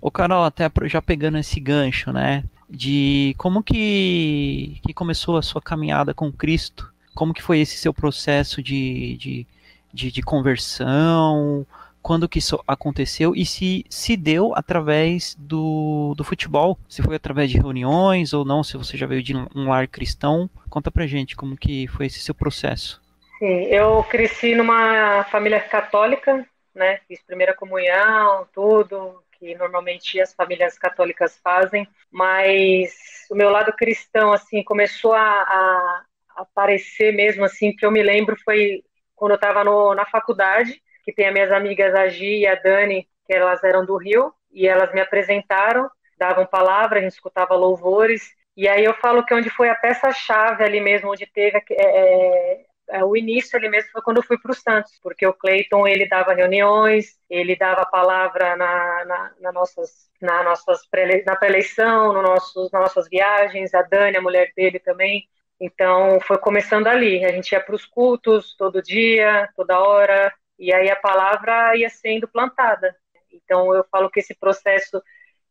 O 0.01 0.09
Carol, 0.09 0.43
até 0.43 0.69
já 0.85 1.01
pegando 1.01 1.37
esse 1.37 1.59
gancho, 1.59 2.11
né? 2.11 2.43
De 2.69 3.35
como 3.37 3.63
que, 3.63 4.79
que 4.85 4.93
começou 4.93 5.37
a 5.37 5.41
sua 5.41 5.61
caminhada 5.61 6.13
com 6.13 6.31
Cristo? 6.31 6.91
Como 7.13 7.33
que 7.33 7.41
foi 7.41 7.59
esse 7.59 7.77
seu 7.77 7.93
processo 7.93 8.61
de, 8.61 9.17
de, 9.17 9.47
de, 9.93 10.11
de 10.11 10.21
conversão? 10.21 11.65
Quando 12.07 12.29
que 12.29 12.39
isso 12.39 12.63
aconteceu? 12.65 13.35
E 13.35 13.45
se 13.45 13.83
se 13.89 14.15
deu 14.15 14.55
através 14.55 15.35
do, 15.37 16.13
do 16.15 16.23
futebol? 16.23 16.79
Se 16.87 17.03
foi 17.03 17.17
através 17.17 17.51
de 17.51 17.57
reuniões 17.57 18.31
ou 18.31 18.45
não? 18.45 18.63
Se 18.63 18.77
você 18.77 18.95
já 18.95 19.05
veio 19.05 19.21
de 19.21 19.35
um 19.35 19.67
lar 19.67 19.89
cristão? 19.89 20.49
Conta 20.69 20.89
pra 20.89 21.05
gente 21.05 21.35
como 21.35 21.57
que 21.57 21.85
foi 21.89 22.05
esse 22.05 22.21
seu 22.21 22.33
processo. 22.33 23.01
Sim, 23.37 23.65
eu 23.65 24.01
cresci 24.05 24.55
numa 24.55 25.25
família 25.25 25.59
católica, 25.59 26.47
né? 26.73 27.01
Fiz 27.09 27.21
primeira 27.23 27.53
comunhão, 27.53 28.47
tudo 28.53 29.21
que 29.37 29.53
normalmente 29.55 30.21
as 30.21 30.33
famílias 30.33 30.79
católicas 30.79 31.37
fazem, 31.43 31.85
mas 32.09 32.95
o 33.29 33.35
meu 33.35 33.49
lado 33.49 33.73
cristão 33.73 34.31
assim 34.31 34.63
começou 34.63 35.13
a, 35.13 35.19
a 35.19 36.03
aparecer 36.37 37.13
mesmo 37.13 37.43
assim 37.43 37.75
que 37.75 37.85
eu 37.85 37.91
me 37.91 38.01
lembro 38.01 38.37
foi 38.45 38.81
quando 39.13 39.31
eu 39.31 39.35
estava 39.35 39.65
na 39.93 40.05
faculdade 40.05 40.81
que 41.07 41.13
tem 41.13 41.27
as 41.27 41.33
minhas 41.33 41.51
amigas 41.53 41.95
a 41.95 42.09
Gi 42.09 42.39
e 42.39 42.47
a 42.47 42.55
Dani 42.55 43.07
que 43.25 43.33
elas 43.33 43.63
eram 43.63 43.85
do 43.85 43.95
Rio 43.95 44.33
e 44.51 44.67
elas 44.67 44.93
me 44.93 44.99
apresentaram 44.99 45.89
davam 46.17 46.45
palavra 46.45 46.99
a 46.99 47.01
gente 47.01 47.13
escutava 47.13 47.55
louvores. 47.55 48.35
E 48.55 48.67
aí 48.67 48.83
eu 48.83 48.93
falo 48.95 49.23
que 49.23 49.33
onde 49.33 49.49
foi 49.49 49.69
a 49.69 49.75
peça 49.75 50.11
chave 50.11 50.63
ali 50.63 50.81
mesmo 50.81 51.11
onde 51.11 51.27
teve 51.27 51.61
é, 51.71 52.65
é, 52.89 53.03
o 53.03 53.15
início 53.15 53.57
ali 53.57 53.69
mesmo 53.69 53.91
foi 53.91 54.01
quando 54.01 54.17
eu 54.17 54.23
fui 54.23 54.37
para 54.37 54.51
o 54.51 54.55
Santos, 54.55 54.97
porque 55.03 55.25
o 55.27 55.33
Cleiton 55.33 55.87
ele 55.87 56.07
dava 56.07 56.33
reuniões, 56.33 57.17
ele 57.29 57.55
dava 57.55 57.85
palavra 57.85 58.55
na, 58.55 59.05
na, 59.05 59.31
na 59.41 59.51
nossas, 59.51 60.09
na 60.21 60.43
nossas 60.43 60.87
pré, 60.87 61.23
na 61.25 61.35
pré-eleição, 61.35 62.13
no 62.13 62.21
nossos, 62.21 62.71
nas 62.71 62.81
nossas 62.81 63.07
viagens, 63.09 63.73
a 63.73 63.81
Dani, 63.81 64.17
a 64.17 64.21
mulher 64.21 64.51
dele 64.55 64.79
também. 64.79 65.27
Então 65.59 66.19
foi 66.21 66.37
começando 66.37 66.87
ali, 66.87 67.25
a 67.25 67.31
gente 67.31 67.51
ia 67.51 67.59
para 67.59 67.75
os 67.75 67.85
cultos 67.85 68.55
todo 68.55 68.81
dia, 68.81 69.49
toda 69.55 69.79
hora, 69.79 70.33
e 70.57 70.73
aí 70.73 70.89
a 70.89 70.95
palavra 70.95 71.75
ia 71.75 71.89
sendo 71.89 72.27
plantada. 72.27 72.95
Então 73.31 73.73
eu 73.73 73.83
falo 73.91 74.09
que 74.09 74.19
esse 74.19 74.35
processo 74.35 75.01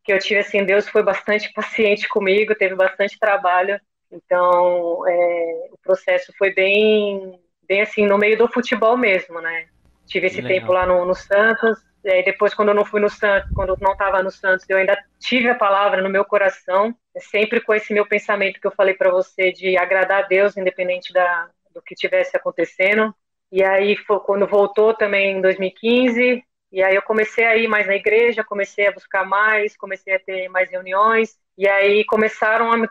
que 0.03 0.13
eu 0.13 0.19
tive 0.19 0.39
assim, 0.39 0.63
Deus 0.63 0.87
foi 0.87 1.03
bastante 1.03 1.51
paciente 1.53 2.07
comigo, 2.07 2.55
teve 2.55 2.75
bastante 2.75 3.17
trabalho 3.19 3.79
então, 4.11 5.07
é, 5.07 5.69
o 5.71 5.77
processo 5.83 6.33
foi 6.37 6.53
bem, 6.53 7.39
bem 7.67 7.81
assim, 7.81 8.05
no 8.05 8.17
meio 8.17 8.37
do 8.37 8.47
futebol 8.47 8.97
mesmo, 8.97 9.41
né? 9.41 9.67
Tive 10.05 10.27
esse 10.27 10.41
tempo 10.41 10.71
lá 10.71 10.85
no, 10.85 11.03
no 11.03 11.13
Santos, 11.13 11.79
e 12.03 12.09
aí 12.09 12.23
depois 12.23 12.53
quando 12.53 12.69
eu 12.69 12.73
não 12.73 12.85
fui 12.85 13.01
no 13.01 13.09
Santos, 13.09 13.51
quando 13.53 13.69
eu 13.69 13.77
não 13.81 13.91
estava 13.91 14.23
no 14.23 14.31
Santos, 14.31 14.65
eu 14.69 14.77
ainda 14.77 14.97
tive 15.19 15.49
a 15.49 15.55
palavra 15.55 16.01
no 16.01 16.09
meu 16.09 16.23
coração, 16.23 16.95
sempre 17.17 17.59
com 17.59 17.73
esse 17.73 17.93
meu 17.93 18.05
pensamento 18.05 18.59
que 18.61 18.67
eu 18.67 18.71
falei 18.71 18.93
para 18.93 19.11
você 19.11 19.51
de 19.51 19.77
agradar 19.77 20.23
a 20.23 20.27
Deus, 20.27 20.55
independente 20.55 21.11
da, 21.11 21.49
do 21.73 21.81
que 21.81 21.93
tivesse 21.93 22.37
acontecendo. 22.37 23.13
E 23.51 23.63
aí 23.63 23.95
foi 23.97 24.19
quando 24.19 24.47
voltou 24.47 24.93
também 24.93 25.37
em 25.37 25.41
2015, 25.41 26.43
e 26.71 26.83
aí 26.83 26.95
eu 26.95 27.01
comecei 27.01 27.45
a 27.45 27.55
ir 27.55 27.67
mais 27.67 27.87
na 27.87 27.95
igreja, 27.95 28.43
comecei 28.43 28.87
a 28.87 28.91
buscar 28.91 29.25
mais, 29.25 29.77
comecei 29.77 30.15
a 30.15 30.19
ter 30.19 30.49
mais 30.49 30.69
reuniões, 30.69 31.37
e 31.57 31.67
aí 31.67 32.03
começaram 32.05 32.71
a 32.71 32.77
me, 32.77 32.87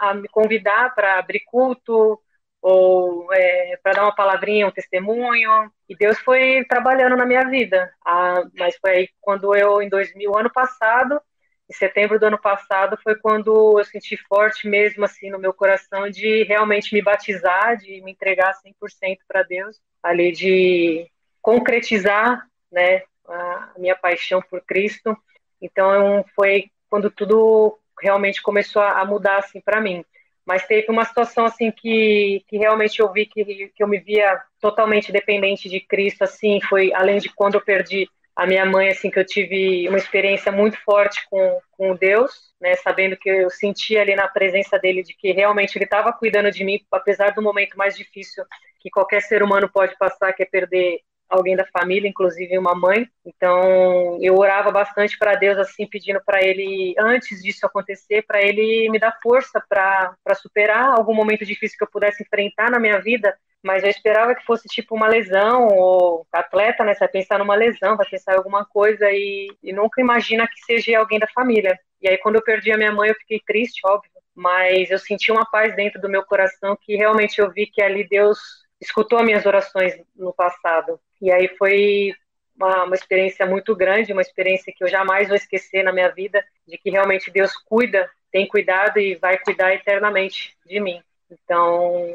a 0.00 0.14
me 0.14 0.28
convidar 0.28 0.94
para 0.94 1.18
abrir 1.18 1.40
culto 1.46 2.20
ou 2.62 3.32
é, 3.32 3.76
para 3.82 3.92
dar 3.92 4.02
uma 4.04 4.14
palavrinha, 4.14 4.66
um 4.66 4.70
testemunho. 4.72 5.70
E 5.88 5.96
Deus 5.96 6.18
foi 6.20 6.64
trabalhando 6.68 7.16
na 7.16 7.26
minha 7.26 7.48
vida. 7.48 7.92
Ah, 8.04 8.42
mas 8.58 8.76
foi 8.78 8.90
aí 8.90 9.08
quando 9.20 9.54
eu, 9.54 9.80
em 9.82 9.88
2000, 9.88 10.36
ano 10.36 10.50
passado, 10.52 11.20
em 11.68 11.72
setembro 11.72 12.18
do 12.18 12.26
ano 12.26 12.40
passado, 12.40 12.96
foi 13.02 13.16
quando 13.16 13.78
eu 13.78 13.84
senti 13.84 14.16
forte 14.16 14.68
mesmo 14.68 15.04
assim 15.04 15.30
no 15.30 15.38
meu 15.38 15.52
coração 15.52 16.08
de 16.08 16.44
realmente 16.44 16.94
me 16.94 17.02
batizar, 17.02 17.76
de 17.76 18.00
me 18.02 18.12
entregar 18.12 18.54
100% 18.54 19.18
para 19.26 19.42
Deus, 19.42 19.80
ali 20.02 20.30
de 20.30 21.10
concretizar, 21.42 22.46
né, 22.70 23.02
a 23.28 23.72
minha 23.78 23.96
paixão 23.96 24.40
por 24.48 24.60
Cristo. 24.62 25.16
Então 25.60 26.24
foi 26.34 26.70
quando 26.88 27.10
tudo 27.10 27.78
realmente 28.00 28.42
começou 28.42 28.82
a 28.82 29.04
mudar 29.04 29.38
assim 29.38 29.60
para 29.60 29.80
mim. 29.80 30.04
Mas 30.44 30.64
teve 30.64 30.86
uma 30.92 31.04
situação 31.04 31.44
assim 31.44 31.72
que, 31.72 32.44
que 32.46 32.56
realmente 32.56 33.00
eu 33.00 33.12
vi 33.12 33.26
que, 33.26 33.44
que 33.44 33.82
eu 33.82 33.88
me 33.88 33.98
via 33.98 34.40
totalmente 34.60 35.10
dependente 35.10 35.68
de 35.68 35.80
Cristo, 35.80 36.22
assim, 36.22 36.60
foi 36.60 36.94
além 36.94 37.18
de 37.18 37.28
quando 37.28 37.54
eu 37.54 37.60
perdi 37.60 38.08
a 38.36 38.46
minha 38.46 38.66
mãe, 38.66 38.90
assim, 38.90 39.10
que 39.10 39.18
eu 39.18 39.24
tive 39.24 39.88
uma 39.88 39.96
experiência 39.96 40.52
muito 40.52 40.76
forte 40.84 41.26
com, 41.30 41.58
com 41.72 41.96
Deus, 41.96 42.52
né, 42.60 42.74
sabendo 42.76 43.16
que 43.16 43.30
eu 43.30 43.48
sentia 43.48 44.02
ali 44.02 44.14
na 44.14 44.28
presença 44.28 44.78
dele 44.78 45.02
de 45.02 45.14
que 45.14 45.32
realmente 45.32 45.76
ele 45.76 45.86
estava 45.86 46.12
cuidando 46.12 46.50
de 46.50 46.62
mim, 46.62 46.78
apesar 46.92 47.32
do 47.32 47.42
momento 47.42 47.78
mais 47.78 47.96
difícil 47.96 48.44
que 48.78 48.90
qualquer 48.90 49.22
ser 49.22 49.42
humano 49.42 49.70
pode 49.72 49.96
passar, 49.96 50.34
que 50.34 50.42
é 50.42 50.46
perder 50.46 51.00
alguém 51.28 51.56
da 51.56 51.66
família, 51.66 52.08
inclusive 52.08 52.58
uma 52.58 52.74
mãe. 52.74 53.08
Então, 53.24 54.18
eu 54.20 54.36
orava 54.36 54.70
bastante 54.70 55.18
para 55.18 55.34
Deus, 55.34 55.58
assim, 55.58 55.86
pedindo 55.86 56.20
para 56.24 56.42
Ele, 56.42 56.94
antes 56.98 57.42
disso 57.42 57.66
acontecer, 57.66 58.22
para 58.22 58.42
Ele 58.42 58.88
me 58.90 58.98
dar 58.98 59.18
força 59.22 59.62
para 59.68 60.34
superar 60.34 60.94
algum 60.96 61.14
momento 61.14 61.44
difícil 61.44 61.76
que 61.78 61.84
eu 61.84 61.90
pudesse 61.90 62.22
enfrentar 62.22 62.70
na 62.70 62.78
minha 62.78 63.00
vida. 63.00 63.36
Mas 63.62 63.82
eu 63.82 63.90
esperava 63.90 64.34
que 64.34 64.44
fosse 64.44 64.68
tipo 64.68 64.94
uma 64.94 65.08
lesão, 65.08 65.66
ou 65.68 66.26
atleta, 66.32 66.84
né? 66.84 66.94
Você 66.94 67.00
vai 67.00 67.08
pensar 67.08 67.38
numa 67.38 67.54
lesão, 67.56 67.96
vai 67.96 68.06
pensar 68.08 68.34
em 68.34 68.36
alguma 68.36 68.64
coisa 68.64 69.10
e, 69.10 69.48
e 69.62 69.72
nunca 69.72 70.00
imagina 70.00 70.46
que 70.46 70.64
seja 70.64 70.98
alguém 70.98 71.18
da 71.18 71.26
família. 71.28 71.76
E 72.00 72.08
aí, 72.08 72.18
quando 72.18 72.36
eu 72.36 72.42
perdi 72.42 72.70
a 72.70 72.76
minha 72.76 72.92
mãe, 72.92 73.08
eu 73.08 73.14
fiquei 73.16 73.40
triste, 73.44 73.80
óbvio, 73.84 74.10
mas 74.34 74.90
eu 74.90 74.98
senti 74.98 75.32
uma 75.32 75.44
paz 75.50 75.74
dentro 75.74 76.00
do 76.00 76.08
meu 76.08 76.24
coração 76.24 76.76
que 76.80 76.94
realmente 76.94 77.40
eu 77.40 77.50
vi 77.50 77.66
que 77.66 77.82
ali 77.82 78.06
Deus 78.06 78.38
escutou 78.80 79.22
minhas 79.22 79.46
orações 79.46 79.94
no 80.14 80.32
passado. 80.32 81.00
E 81.20 81.30
aí 81.30 81.48
foi 81.56 82.14
uma, 82.56 82.84
uma, 82.84 82.94
experiência 82.94 83.46
muito 83.46 83.74
grande, 83.74 84.12
uma 84.12 84.22
experiência 84.22 84.72
que 84.74 84.82
eu 84.82 84.88
jamais 84.88 85.28
vou 85.28 85.36
esquecer 85.36 85.82
na 85.82 85.92
minha 85.92 86.08
vida, 86.08 86.44
de 86.66 86.78
que 86.78 86.90
realmente 86.90 87.30
Deus 87.30 87.52
cuida, 87.56 88.08
tem 88.30 88.46
cuidado 88.46 88.98
e 88.98 89.14
vai 89.14 89.38
cuidar 89.38 89.74
eternamente 89.74 90.56
de 90.66 90.80
mim. 90.80 91.00
Então, 91.30 92.12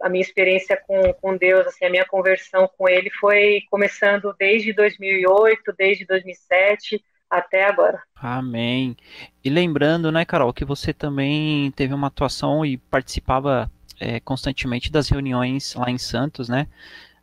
a 0.00 0.08
minha 0.08 0.22
experiência 0.22 0.80
com, 0.86 1.12
com 1.14 1.36
Deus, 1.36 1.66
assim, 1.66 1.84
a 1.84 1.90
minha 1.90 2.06
conversão 2.06 2.68
com 2.76 2.88
Ele 2.88 3.10
foi 3.10 3.62
começando 3.70 4.34
desde 4.38 4.72
2008, 4.72 5.74
desde 5.76 6.06
2007 6.06 7.02
até 7.28 7.64
agora. 7.64 8.02
Amém. 8.16 8.96
E 9.44 9.48
lembrando, 9.48 10.10
né, 10.10 10.24
Carol, 10.24 10.52
que 10.52 10.64
você 10.64 10.92
também 10.92 11.70
teve 11.72 11.94
uma 11.94 12.08
atuação 12.08 12.66
e 12.66 12.76
participava 12.76 13.70
é, 14.00 14.18
constantemente 14.18 14.90
das 14.90 15.08
reuniões 15.08 15.74
lá 15.74 15.90
em 15.90 15.98
Santos, 15.98 16.48
né? 16.48 16.66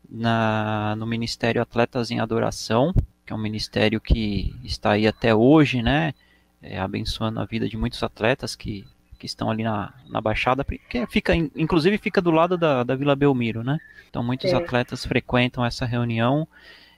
Na, 0.09 0.95
no 0.95 1.05
Ministério 1.05 1.61
Atletas 1.61 2.11
em 2.11 2.19
Adoração, 2.19 2.93
que 3.25 3.33
é 3.33 3.35
um 3.35 3.39
ministério 3.39 3.99
que 3.99 4.55
está 4.63 4.91
aí 4.91 5.05
até 5.05 5.35
hoje, 5.35 5.81
né? 5.81 6.13
É, 6.61 6.79
abençoando 6.79 7.39
a 7.39 7.45
vida 7.45 7.67
de 7.67 7.77
muitos 7.77 8.01
atletas 8.01 8.55
que, 8.55 8.85
que 9.19 9.25
estão 9.25 9.51
ali 9.51 9.63
na, 9.63 9.93
na 10.09 10.21
Baixada, 10.21 10.63
que 10.63 11.05
fica, 11.07 11.35
inclusive 11.35 11.97
fica 11.97 12.21
do 12.21 12.31
lado 12.31 12.57
da, 12.57 12.83
da 12.83 12.95
Vila 12.95 13.15
Belmiro, 13.15 13.63
né? 13.63 13.77
Então 14.09 14.23
muitos 14.23 14.53
atletas 14.53 15.05
frequentam 15.05 15.65
essa 15.65 15.85
reunião 15.85 16.47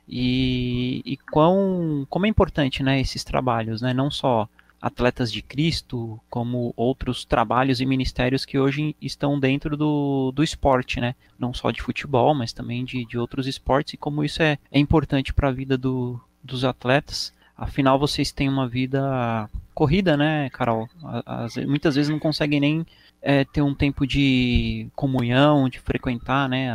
e, 0.08 1.02
e 1.06 1.18
quão, 1.18 2.06
como 2.10 2.26
é 2.26 2.30
importante, 2.30 2.82
né, 2.82 3.00
esses 3.00 3.24
trabalhos, 3.24 3.82
né? 3.82 3.94
Não 3.94 4.10
só 4.10 4.48
Atletas 4.82 5.32
de 5.32 5.42
Cristo, 5.42 6.20
como 6.30 6.74
outros 6.76 7.26
trabalhos 7.26 7.82
e 7.82 7.86
ministérios 7.86 8.46
que 8.46 8.58
hoje 8.58 8.96
estão 9.02 9.40
dentro 9.40 9.76
do, 9.76 10.32
do 10.32 10.44
esporte, 10.44 11.00
né? 11.00 11.16
Não 11.38 11.54
só 11.54 11.72
de 11.72 11.82
futebol, 11.82 12.34
mas 12.34 12.54
também 12.54 12.86
de, 12.86 13.06
de 13.06 13.18
outros 13.18 13.48
esportes, 13.48 13.94
e 13.94 13.98
como 13.98 14.24
isso 14.24 14.42
é, 14.42 14.58
é 14.72 14.80
importante 14.80 15.34
para 15.34 15.50
a 15.50 15.54
vida 15.54 15.78
do, 15.78 16.20
dos 16.44 16.64
atletas. 16.64 17.34
Afinal, 17.58 18.00
vocês 18.00 18.32
têm 18.32 18.48
uma 18.48 18.68
vida 18.68 19.50
corrida, 19.74 20.16
né, 20.16 20.50
Carol? 20.50 20.90
As, 21.26 21.58
muitas 21.58 21.96
vezes 21.96 22.10
não 22.10 22.20
conseguem 22.20 22.60
nem 22.60 22.86
é, 23.22 23.44
ter 23.44 23.62
um 23.62 23.76
tempo 23.76 24.08
de 24.08 24.88
comunhão, 24.96 25.68
de 25.68 25.80
frequentar, 25.80 26.48
né, 26.48 26.70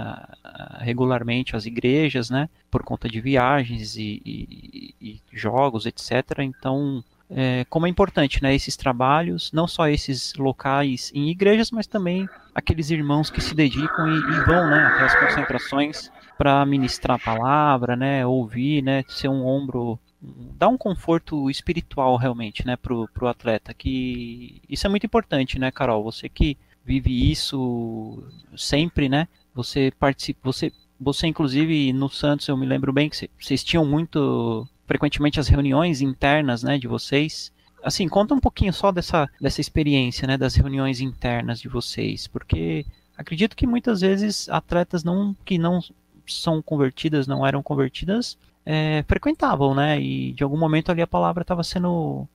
regularmente 0.81 1.57
as 1.57 1.67
igrejas, 1.67 2.29
né, 2.29 2.49
por 2.71 2.83
conta 2.83 3.09
de 3.09 3.21
viagens 3.21 3.97
e, 3.97 4.21
e, 4.25 4.95
e 5.01 5.21
jogos, 5.33 5.87
etc. 5.87 6.41
Então, 6.41 7.03
é, 7.31 7.65
como 7.71 7.87
é 7.87 7.89
importante, 7.89 8.43
né, 8.43 8.55
esses 8.55 8.77
trabalhos, 8.77 9.51
não 9.53 9.67
só 9.67 9.89
esses 9.89 10.35
locais 10.35 11.11
em 11.15 11.31
igrejas, 11.31 11.71
mas 11.71 11.87
também 11.87 12.29
aqueles 12.55 12.91
irmãos 12.91 13.31
que 13.31 13.41
se 13.41 13.55
dedicam 13.55 14.09
e, 14.09 14.19
e 14.19 14.45
vão, 14.45 14.69
né, 14.69 14.79
até 14.79 15.05
as 15.05 15.19
concentrações 15.19 16.11
para 16.37 16.65
ministrar 16.67 17.17
a 17.17 17.25
palavra, 17.25 17.97
né, 17.97 18.27
ouvir, 18.27 18.83
né, 18.83 19.05
ser 19.09 19.29
um 19.29 19.47
ombro, 19.47 19.99
dar 20.21 20.69
um 20.69 20.77
conforto 20.77 21.51
espiritual 21.51 22.17
realmente, 22.17 22.67
né, 22.67 22.77
pro, 22.77 23.09
pro 23.09 23.29
atleta, 23.29 23.73
que 23.73 24.61
isso 24.69 24.87
é 24.87 24.91
muito 24.91 25.07
importante, 25.07 25.59
né, 25.59 25.71
Carol, 25.71 26.05
você 26.05 26.29
que 26.29 26.59
vive 26.85 27.31
isso 27.31 28.23
sempre, 28.57 29.09
né, 29.09 29.29
você 29.55 29.93
participa, 29.99 30.41
você 30.45 30.73
você 31.01 31.27
inclusive 31.27 31.93
no 31.93 32.09
Santos 32.09 32.47
eu 32.47 32.57
me 32.57 32.65
lembro 32.65 32.93
bem 32.93 33.11
que 33.11 33.29
vocês 33.39 33.65
tinham 33.65 33.85
muito 33.85 34.67
frequentemente 34.87 35.41
as 35.41 35.49
reuniões 35.49 36.01
internas, 36.01 36.63
né, 36.63 36.79
de 36.79 36.87
vocês. 36.87 37.53
Assim, 37.83 38.09
conta 38.09 38.35
um 38.35 38.41
pouquinho 38.41 38.73
só 38.73 38.91
dessa, 38.91 39.29
dessa 39.41 39.61
experiência, 39.61 40.27
né, 40.27 40.37
das 40.37 40.55
reuniões 40.55 41.01
internas 41.01 41.61
de 41.61 41.69
vocês, 41.69 42.27
porque 42.27 42.87
acredito 43.17 43.57
que 43.57 43.67
muitas 43.67 44.01
vezes 44.01 44.49
atletas 44.49 45.05
não 45.05 45.37
que 45.45 45.59
não 45.59 45.81
são 46.27 46.63
convertidas, 46.63 47.27
não 47.27 47.47
eram 47.47 47.63
convertidas, 47.63 48.39
é, 48.65 49.05
frequentavam, 49.07 49.75
né, 49.75 50.01
e 50.01 50.33
de 50.33 50.43
algum 50.43 50.59
momento 50.59 50.91
ali 50.91 51.03
a 51.03 51.07
palavra 51.07 51.43
estava 51.43 51.63
sendo 51.63 52.27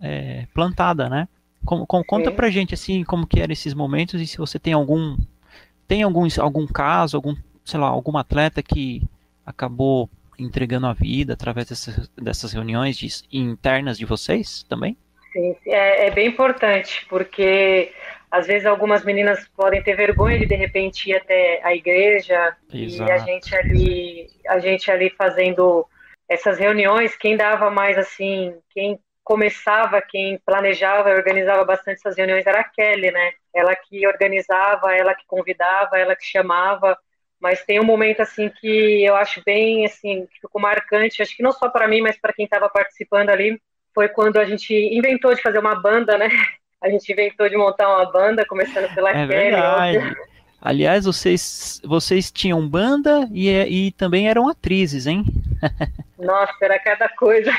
é, 0.00 0.46
plantada, 0.54 1.08
né. 1.08 1.28
Com, 1.64 1.86
com, 1.86 2.04
conta 2.04 2.30
pra 2.30 2.50
gente 2.50 2.74
assim 2.74 3.02
como 3.04 3.26
que 3.26 3.40
eram 3.40 3.52
esses 3.52 3.72
momentos 3.72 4.20
e 4.20 4.26
se 4.26 4.36
você 4.36 4.58
tem 4.58 4.74
algum 4.74 5.16
tem 5.88 6.02
algum 6.02 6.28
algum 6.38 6.66
caso, 6.66 7.16
algum 7.16 7.34
sei 7.64 7.80
lá, 7.80 7.86
algum 7.86 8.16
atleta 8.18 8.62
que 8.62 9.02
acabou 9.44 10.08
entregando 10.38 10.86
a 10.86 10.92
vida 10.92 11.34
através 11.34 11.68
dessas, 11.68 12.08
dessas 12.10 12.52
reuniões 12.52 12.96
de, 12.96 13.08
internas 13.32 13.98
de 13.98 14.04
vocês 14.04 14.62
também? 14.64 14.96
Sim, 15.32 15.56
é, 15.66 16.06
é, 16.06 16.10
bem 16.10 16.28
importante, 16.28 17.04
porque 17.08 17.92
às 18.30 18.46
vezes 18.46 18.66
algumas 18.66 19.04
meninas 19.04 19.48
podem 19.56 19.82
ter 19.82 19.96
vergonha 19.96 20.38
de 20.38 20.46
de 20.46 20.54
repente 20.54 21.10
ir 21.10 21.16
até 21.16 21.60
a 21.62 21.74
igreja 21.74 22.56
Exato. 22.72 23.10
e 23.10 23.12
a 23.12 23.18
gente 23.18 23.56
ali, 23.56 24.30
a 24.48 24.58
gente 24.58 24.90
ali 24.90 25.10
fazendo 25.10 25.86
essas 26.28 26.58
reuniões, 26.58 27.16
quem 27.16 27.36
dava 27.36 27.70
mais 27.70 27.98
assim, 27.98 28.54
quem 28.70 28.98
começava, 29.24 30.02
quem 30.02 30.38
planejava 30.44 31.10
e 31.10 31.14
organizava 31.14 31.64
bastante 31.64 31.96
essas 31.96 32.16
reuniões 32.16 32.46
era 32.46 32.60
a 32.60 32.64
Kelly, 32.64 33.10
né? 33.10 33.32
Ela 33.54 33.74
que 33.74 34.06
organizava, 34.06 34.94
ela 34.94 35.14
que 35.14 35.24
convidava, 35.26 35.98
ela 35.98 36.14
que 36.14 36.24
chamava. 36.26 36.96
Mas 37.44 37.62
tem 37.62 37.78
um 37.78 37.84
momento 37.84 38.22
assim 38.22 38.48
que 38.48 39.04
eu 39.04 39.14
acho 39.16 39.42
bem 39.44 39.84
assim, 39.84 40.26
que 40.32 40.40
ficou 40.40 40.62
marcante, 40.62 41.20
acho 41.20 41.36
que 41.36 41.42
não 41.42 41.52
só 41.52 41.68
para 41.68 41.86
mim, 41.86 42.00
mas 42.00 42.18
para 42.18 42.32
quem 42.32 42.46
estava 42.46 42.70
participando 42.70 43.28
ali, 43.28 43.60
foi 43.94 44.08
quando 44.08 44.38
a 44.38 44.46
gente 44.46 44.72
inventou 44.72 45.34
de 45.34 45.42
fazer 45.42 45.58
uma 45.58 45.74
banda, 45.74 46.16
né? 46.16 46.30
A 46.80 46.88
gente 46.90 47.10
inventou 47.10 47.48
de 47.48 47.56
montar 47.56 47.88
uma 47.88 48.10
banda, 48.12 48.44
começando 48.44 48.94
pela 48.94 49.08
é 49.08 49.12
Kelly. 49.12 49.26
Verdade. 49.26 50.16
Aliás, 50.60 51.06
vocês, 51.06 51.80
vocês 51.82 52.30
tinham 52.30 52.68
banda 52.68 53.26
e, 53.32 53.48
e 53.48 53.92
também 53.92 54.28
eram 54.28 54.50
atrizes, 54.50 55.06
hein? 55.06 55.24
Nossa, 56.18 56.52
era 56.60 56.78
cada 56.78 57.08
coisa. 57.08 57.50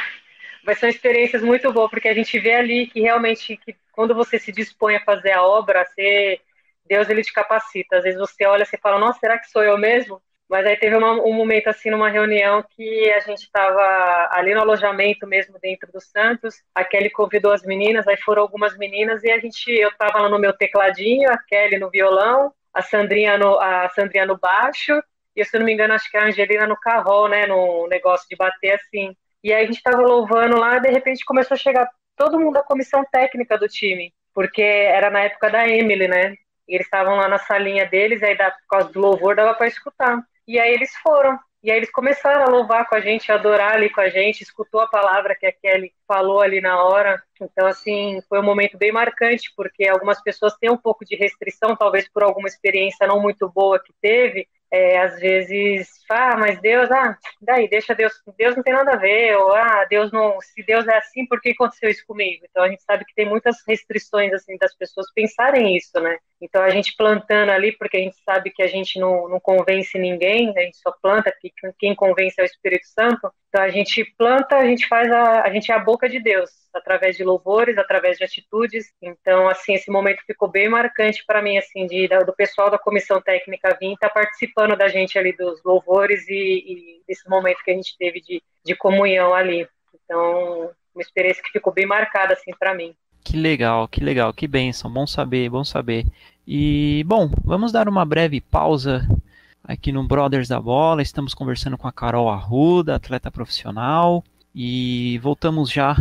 Mas 0.63 0.77
são 0.77 0.87
experiências 0.87 1.41
muito 1.41 1.73
boas, 1.73 1.89
porque 1.89 2.07
a 2.07 2.13
gente 2.13 2.37
vê 2.37 2.53
ali 2.53 2.85
que 2.85 3.01
realmente, 3.01 3.57
que 3.57 3.75
quando 3.91 4.13
você 4.13 4.37
se 4.37 4.51
dispõe 4.51 4.95
a 4.95 5.03
fazer 5.03 5.31
a 5.31 5.43
obra, 5.43 5.83
você 5.85 6.39
Deus 6.85 7.09
ele 7.09 7.23
te 7.23 7.33
capacita. 7.33 7.97
Às 7.97 8.03
vezes 8.03 8.19
você 8.19 8.45
olha 8.45 8.63
e 8.63 8.77
fala, 8.77 8.99
nossa, 8.99 9.19
será 9.19 9.37
que 9.37 9.49
sou 9.49 9.63
eu 9.63 9.77
mesmo? 9.77 10.21
Mas 10.47 10.65
aí 10.65 10.77
teve 10.77 10.95
uma, 10.95 11.11
um 11.11 11.33
momento 11.33 11.67
assim 11.67 11.89
numa 11.89 12.09
reunião 12.09 12.63
que 12.75 13.11
a 13.11 13.19
gente 13.19 13.43
estava 13.43 14.29
ali 14.31 14.53
no 14.53 14.61
alojamento 14.61 15.25
mesmo 15.25 15.57
dentro 15.59 15.91
do 15.91 15.99
Santos. 15.99 16.61
A 16.73 16.83
Kelly 16.83 17.09
convidou 17.09 17.51
as 17.51 17.63
meninas, 17.63 18.07
aí 18.07 18.17
foram 18.17 18.43
algumas 18.43 18.77
meninas 18.77 19.23
e 19.23 19.31
a 19.31 19.39
gente, 19.39 19.71
eu 19.71 19.89
estava 19.89 20.19
lá 20.19 20.29
no 20.29 20.37
meu 20.37 20.53
tecladinho, 20.53 21.31
a 21.31 21.37
Kelly 21.37 21.79
no 21.79 21.89
violão, 21.89 22.53
a 22.71 22.81
Sandrinha 22.83 23.37
no, 23.39 23.59
a 23.59 23.89
Sandrinha 23.89 24.25
no 24.27 24.37
baixo 24.37 25.01
e 25.35 25.43
se 25.43 25.55
eu 25.55 25.59
não 25.59 25.65
me 25.65 25.73
engano 25.73 25.93
acho 25.93 26.09
que 26.09 26.17
a 26.17 26.25
Angelina 26.25 26.65
no 26.65 26.79
carro, 26.79 27.27
né, 27.27 27.45
no 27.45 27.87
negócio 27.87 28.25
de 28.29 28.35
bater 28.35 28.73
assim. 28.75 29.15
E 29.43 29.53
aí 29.53 29.63
a 29.63 29.65
gente 29.65 29.77
estava 29.77 30.01
louvando 30.01 30.57
lá, 30.57 30.79
de 30.79 30.89
repente 30.89 31.25
começou 31.25 31.55
a 31.55 31.57
chegar 31.57 31.89
todo 32.15 32.39
mundo 32.39 32.53
da 32.53 32.63
comissão 32.63 33.03
técnica 33.11 33.57
do 33.57 33.67
time, 33.67 34.13
porque 34.33 34.61
era 34.61 35.09
na 35.09 35.21
época 35.21 35.49
da 35.49 35.67
Emily, 35.67 36.07
né? 36.07 36.35
E 36.67 36.75
eles 36.75 36.87
estavam 36.87 37.15
lá 37.15 37.27
na 37.27 37.37
salinha 37.37 37.85
deles, 37.85 38.23
aí 38.23 38.37
da, 38.37 38.51
por 38.51 38.67
causa 38.69 38.89
do 38.91 38.99
louvor 38.99 39.35
dava 39.35 39.53
para 39.53 39.67
escutar. 39.67 40.21
E 40.47 40.59
aí 40.59 40.73
eles 40.73 40.91
foram. 40.97 41.39
E 41.63 41.71
aí 41.71 41.77
eles 41.77 41.91
começaram 41.91 42.43
a 42.43 42.49
louvar 42.49 42.87
com 42.87 42.93
a 42.93 43.01
gente, 43.01 43.31
a 43.31 43.35
adorar 43.35 43.73
ali 43.73 43.89
com 43.89 43.99
a 43.99 44.07
gente, 44.07 44.43
escutou 44.43 44.81
a 44.81 44.87
palavra 44.87 45.35
que 45.35 45.47
a 45.47 45.51
Kelly 45.51 45.91
falou 46.07 46.39
ali 46.41 46.61
na 46.61 46.83
hora. 46.83 47.19
Então, 47.41 47.65
assim, 47.65 48.21
foi 48.29 48.39
um 48.39 48.43
momento 48.43 48.77
bem 48.77 48.91
marcante, 48.91 49.51
porque 49.57 49.87
algumas 49.87 50.21
pessoas 50.21 50.55
têm 50.57 50.69
um 50.69 50.77
pouco 50.77 51.03
de 51.03 51.15
restrição, 51.15 51.75
talvez 51.75 52.07
por 52.07 52.21
alguma 52.23 52.47
experiência 52.47 53.07
não 53.07 53.19
muito 53.19 53.49
boa 53.49 53.81
que 53.83 53.91
teve, 53.99 54.47
é, 54.71 54.99
às 54.99 55.19
vezes, 55.19 55.87
ah, 56.09 56.35
mas 56.37 56.59
Deus, 56.59 56.91
ah, 56.91 57.17
daí, 57.41 57.67
deixa 57.69 57.95
Deus, 57.95 58.13
Deus 58.37 58.55
não 58.55 58.63
tem 58.63 58.73
nada 58.73 58.93
a 58.93 58.97
ver, 58.97 59.35
ou 59.37 59.53
ah, 59.53 59.85
Deus 59.89 60.11
não, 60.11 60.39
se 60.41 60.61
Deus 60.63 60.85
é 60.87 60.97
assim, 60.97 61.25
por 61.25 61.39
que 61.39 61.51
aconteceu 61.51 61.89
isso 61.89 62.05
comigo? 62.05 62.45
Então 62.49 62.63
a 62.63 62.69
gente 62.69 62.83
sabe 62.83 63.05
que 63.05 63.15
tem 63.15 63.27
muitas 63.27 63.57
restrições, 63.67 64.33
assim, 64.33 64.57
das 64.57 64.75
pessoas 64.75 65.07
pensarem 65.13 65.77
isso, 65.77 65.99
né? 66.01 66.17
Então 66.45 66.61
a 66.61 66.69
gente 66.69 66.95
plantando 66.95 67.49
ali, 67.49 67.71
porque 67.71 67.97
a 67.97 67.99
gente 67.99 68.15
sabe 68.23 68.51
que 68.51 68.61
a 68.61 68.67
gente 68.67 68.99
não, 68.99 69.27
não 69.27 69.39
convence 69.39 69.97
ninguém, 69.97 70.53
a 70.55 70.61
gente 70.61 70.77
só 70.77 70.91
planta, 70.91 71.33
quem 71.79 71.95
convence 71.95 72.39
é 72.39 72.43
o 72.43 72.45
Espírito 72.45 72.85
Santo. 72.85 73.31
Então 73.49 73.63
a 73.63 73.69
gente 73.69 74.05
planta, 74.15 74.55
a 74.55 74.65
gente 74.65 74.87
faz 74.87 75.11
a, 75.11 75.41
a 75.41 75.49
gente 75.49 75.71
é 75.71 75.75
a 75.75 75.79
boca 75.79 76.07
de 76.07 76.19
Deus, 76.19 76.51
através 76.71 77.17
de 77.17 77.23
louvores, 77.23 77.79
através 77.79 78.19
de 78.19 78.23
atitudes. 78.23 78.93
Então 79.01 79.49
assim 79.49 79.73
esse 79.73 79.89
momento 79.89 80.21
ficou 80.27 80.47
bem 80.47 80.69
marcante 80.69 81.23
para 81.25 81.41
mim, 81.41 81.57
assim, 81.57 81.87
de 81.87 82.07
do 82.07 82.33
pessoal 82.33 82.69
da 82.69 82.77
comissão 82.77 83.19
técnica 83.19 83.75
vir 83.79 83.93
estar 83.93 84.09
tá 84.09 84.13
participando 84.13 84.77
da 84.77 84.87
gente 84.87 85.17
ali 85.17 85.35
dos 85.35 85.63
louvores 85.63 86.27
e, 86.29 86.33
e 86.33 87.01
desse 87.07 87.27
momento 87.27 87.63
que 87.63 87.71
a 87.71 87.75
gente 87.75 87.97
teve 87.97 88.21
de, 88.21 88.41
de 88.63 88.75
comunhão 88.75 89.33
ali. 89.33 89.67
Então 89.95 90.71
uma 90.93 91.01
experiência 91.01 91.43
que 91.43 91.51
ficou 91.51 91.73
bem 91.73 91.87
marcada 91.87 92.33
assim 92.33 92.51
para 92.57 92.75
mim. 92.75 92.95
Que 93.25 93.35
legal, 93.35 93.87
que 93.87 94.01
legal, 94.01 94.31
que 94.31 94.47
bênção, 94.47 94.87
bom 94.91 95.07
saber, 95.07 95.49
bom 95.49 95.63
saber. 95.63 96.05
E, 96.47 97.03
bom, 97.07 97.29
vamos 97.43 97.71
dar 97.71 97.89
uma 97.89 98.05
breve 98.05 98.39
pausa 98.39 99.07
aqui 99.63 99.91
no 99.91 100.07
Brothers 100.07 100.47
da 100.47 100.59
Bola. 100.59 101.01
Estamos 101.01 101.33
conversando 101.33 101.77
com 101.77 101.87
a 101.87 101.91
Carol 101.91 102.29
Arruda, 102.29 102.95
atleta 102.95 103.31
profissional, 103.31 104.23
e 104.53 105.19
voltamos 105.23 105.71
já 105.71 105.95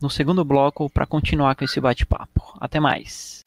no 0.00 0.10
segundo 0.10 0.44
bloco 0.44 0.90
para 0.90 1.06
continuar 1.06 1.54
com 1.54 1.64
esse 1.64 1.80
bate-papo. 1.80 2.56
Até 2.60 2.78
mais. 2.78 3.42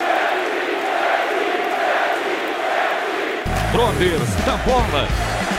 Brothers 3.71 4.45
da 4.45 4.57
Bola. 4.65 5.58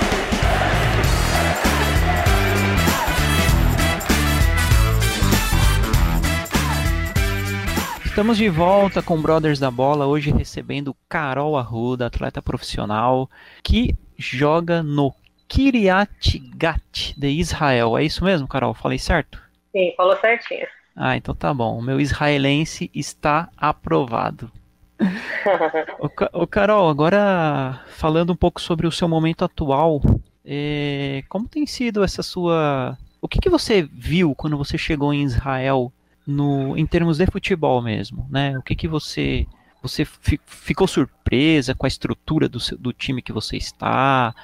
Estamos 8.11 8.37
de 8.37 8.49
volta 8.49 9.01
com 9.01 9.23
Brothers 9.23 9.61
da 9.61 9.71
Bola, 9.71 10.05
hoje 10.05 10.33
recebendo 10.33 10.97
Carol 11.09 11.57
Arruda, 11.57 12.07
atleta 12.07 12.43
profissional, 12.43 13.31
que 13.63 13.95
joga 14.19 14.83
no 14.83 15.15
Kiryat 15.49 16.39
Gat 16.57 17.15
de 17.17 17.29
Israel. 17.29 17.97
É 17.97 18.03
isso 18.03 18.25
mesmo, 18.25 18.49
Carol? 18.49 18.75
Falei 18.75 18.99
certo? 18.99 19.41
Sim, 19.71 19.95
falou 19.97 20.17
certinho. 20.17 20.67
Ah, 20.95 21.17
então 21.17 21.35
tá 21.37 21.55
bom. 21.55 21.79
O 21.79 21.83
meu 21.83 22.01
israelense 22.01 22.91
está 22.93 23.49
aprovado. 23.57 24.51
o, 26.35 26.47
Carol, 26.49 26.91
agora 26.91 27.81
falando 27.87 28.33
um 28.33 28.37
pouco 28.37 28.61
sobre 28.61 28.89
o 28.89 28.93
seu 28.93 29.09
momento 29.09 29.45
atual, 29.45 30.03
é, 30.45 31.23
como 31.29 31.49
tem 31.49 31.65
sido 31.65 32.03
essa 32.03 32.25
sua. 32.25 32.99
O 33.23 33.29
que, 33.29 33.39
que 33.39 33.49
você 33.49 33.83
viu 33.83 34.35
quando 34.35 34.59
você 34.59 34.77
chegou 34.77 35.15
em 35.15 35.23
Israel 35.23 35.93
no, 36.27 36.77
em 36.77 36.87
termos 36.87 37.19
de 37.19 37.27
futebol 37.27 37.81
mesmo, 37.83 38.27
né? 38.31 38.57
O 38.59 38.63
que 38.63 38.75
que 38.75 38.89
você 38.89 39.47
você 39.83 40.05
ficou 40.05 40.87
surpresa 40.87 41.75
com 41.75 41.87
a 41.87 41.89
estrutura 41.89 42.49
do, 42.49 42.61
seu, 42.61 42.77
do 42.77 42.93
time 42.93 43.23
que 43.23 43.33
você 43.33 43.57
está 43.57 44.35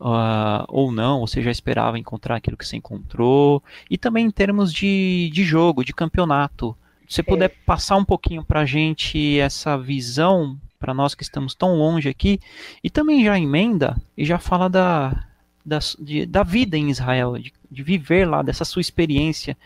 uh, 0.00 0.64
ou 0.66 0.90
não? 0.90 1.20
Você 1.20 1.42
já 1.42 1.50
esperava 1.50 1.98
encontrar 1.98 2.36
aquilo 2.36 2.56
que 2.56 2.66
você 2.66 2.76
encontrou? 2.76 3.62
E 3.90 3.98
também 3.98 4.24
em 4.24 4.30
termos 4.30 4.72
de, 4.72 5.30
de 5.30 5.44
jogo, 5.44 5.84
de 5.84 5.92
campeonato, 5.92 6.74
se 7.06 7.16
você 7.16 7.22
puder 7.22 7.50
passar 7.66 7.96
um 7.96 8.04
pouquinho 8.04 8.42
para 8.42 8.60
a 8.60 8.66
gente 8.66 9.38
essa 9.38 9.76
visão 9.76 10.58
para 10.80 10.94
nós 10.94 11.14
que 11.14 11.22
estamos 11.22 11.54
tão 11.54 11.74
longe 11.74 12.08
aqui 12.08 12.40
e 12.82 12.88
também 12.88 13.24
já 13.24 13.38
emenda 13.38 13.96
e 14.16 14.24
já 14.24 14.38
fala 14.38 14.70
da 14.70 15.28
da, 15.68 15.78
de, 15.98 16.24
da 16.24 16.42
vida 16.42 16.78
em 16.78 16.88
Israel, 16.88 17.36
de, 17.38 17.52
de 17.70 17.82
viver 17.82 18.26
lá, 18.26 18.40
dessa 18.40 18.64
sua 18.64 18.80
experiência, 18.80 19.56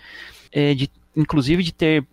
é, 0.50 0.74
de 0.74 0.90
inclusive 1.16 1.62
de 1.62 1.72
ter 1.72 2.04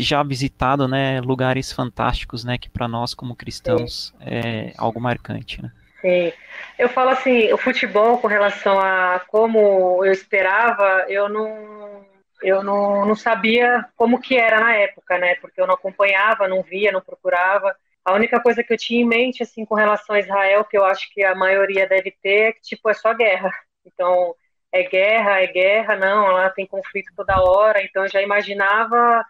já 0.00 0.22
visitado 0.22 0.86
né, 0.86 1.20
lugares 1.20 1.72
fantásticos, 1.72 2.44
né, 2.44 2.58
que 2.58 2.68
para 2.68 2.86
nós 2.86 3.14
como 3.14 3.36
cristãos 3.36 4.14
Sim. 4.18 4.24
é 4.24 4.72
algo 4.76 5.00
marcante, 5.00 5.62
né? 5.62 5.72
Sim, 6.00 6.32
eu 6.78 6.88
falo 6.88 7.10
assim, 7.10 7.52
o 7.52 7.56
futebol 7.56 8.18
com 8.18 8.26
relação 8.26 8.78
a 8.80 9.20
como 9.28 10.04
eu 10.04 10.12
esperava, 10.12 11.06
eu 11.08 11.28
não, 11.28 12.04
eu 12.42 12.62
não, 12.62 13.06
não 13.06 13.14
sabia 13.14 13.86
como 13.96 14.20
que 14.20 14.36
era 14.36 14.58
na 14.58 14.74
época, 14.74 15.16
né? 15.16 15.36
Porque 15.36 15.60
eu 15.60 15.66
não 15.66 15.74
acompanhava, 15.74 16.48
não 16.48 16.60
via, 16.60 16.90
não 16.90 17.00
procurava. 17.00 17.74
A 18.04 18.14
única 18.14 18.40
coisa 18.40 18.64
que 18.64 18.72
eu 18.72 18.76
tinha 18.76 19.00
em 19.00 19.06
mente, 19.06 19.44
assim, 19.44 19.64
com 19.64 19.76
relação 19.76 20.16
a 20.16 20.18
Israel, 20.18 20.64
que 20.64 20.76
eu 20.76 20.84
acho 20.84 21.08
que 21.14 21.22
a 21.22 21.36
maioria 21.36 21.86
deve 21.86 22.10
ter, 22.20 22.48
é 22.48 22.52
que, 22.52 22.60
tipo, 22.62 22.90
é 22.90 22.94
só 22.94 23.14
guerra. 23.14 23.52
Então, 23.86 24.34
é 24.72 24.82
guerra, 24.84 25.42
é 25.42 25.46
guerra, 25.46 25.96
não, 25.96 26.28
lá 26.28 26.50
tem 26.50 26.66
conflito 26.66 27.12
toda 27.16 27.42
hora, 27.42 27.82
então 27.82 28.04
eu 28.04 28.08
já 28.10 28.22
imaginava 28.22 29.24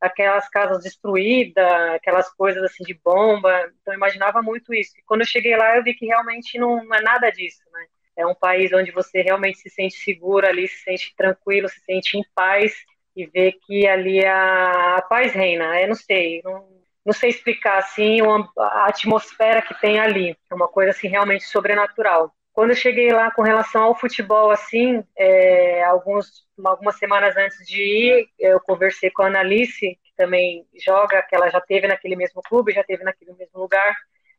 aquelas 0.00 0.48
casas 0.48 0.82
destruídas, 0.82 1.64
aquelas 1.94 2.28
coisas 2.34 2.62
assim 2.62 2.84
de 2.84 2.94
bomba, 2.94 3.52
então 3.80 3.94
eu 3.94 3.96
imaginava 3.96 4.42
muito 4.42 4.74
isso. 4.74 4.92
E 4.98 5.02
quando 5.04 5.22
eu 5.22 5.26
cheguei 5.26 5.56
lá, 5.56 5.76
eu 5.76 5.84
vi 5.84 5.94
que 5.94 6.06
realmente 6.06 6.58
não, 6.58 6.84
não 6.84 6.96
é 6.96 7.00
nada 7.02 7.30
disso, 7.30 7.62
né? 7.72 7.86
É 8.16 8.26
um 8.26 8.34
país 8.34 8.72
onde 8.72 8.90
você 8.90 9.22
realmente 9.22 9.58
se 9.58 9.70
sente 9.70 9.94
seguro 9.96 10.46
ali, 10.46 10.66
se 10.66 10.82
sente 10.82 11.14
tranquilo, 11.16 11.68
se 11.68 11.80
sente 11.80 12.18
em 12.18 12.24
paz 12.34 12.74
e 13.14 13.26
vê 13.26 13.52
que 13.52 13.86
ali 13.86 14.24
a, 14.24 14.96
a 14.96 15.02
paz 15.02 15.32
reina. 15.32 15.80
Eu 15.80 15.88
não 15.88 15.94
sei, 15.94 16.42
não, 16.44 16.68
não 17.04 17.12
sei 17.12 17.30
explicar 17.30 17.78
assim 17.78 18.18
a 18.58 18.86
atmosfera 18.86 19.62
que 19.62 19.78
tem 19.80 20.00
ali. 20.00 20.36
É 20.50 20.54
uma 20.54 20.68
coisa 20.68 20.90
assim 20.90 21.08
realmente 21.08 21.44
sobrenatural. 21.44 22.34
Quando 22.58 22.70
eu 22.70 22.76
cheguei 22.76 23.12
lá 23.12 23.30
com 23.30 23.42
relação 23.42 23.84
ao 23.84 23.94
futebol, 23.94 24.50
assim, 24.50 25.04
é, 25.16 25.84
alguns, 25.84 26.44
algumas 26.64 26.98
semanas 26.98 27.36
antes 27.36 27.64
de 27.64 27.80
ir, 27.80 28.28
eu 28.36 28.58
conversei 28.58 29.12
com 29.12 29.22
a 29.22 29.28
Analice, 29.28 29.96
que 30.02 30.12
também 30.16 30.66
joga, 30.74 31.22
que 31.22 31.36
ela 31.36 31.48
já 31.50 31.60
teve 31.60 31.86
naquele 31.86 32.16
mesmo 32.16 32.42
clube, 32.42 32.72
já 32.72 32.82
teve 32.82 33.04
naquele 33.04 33.32
mesmo 33.34 33.60
lugar. 33.60 33.94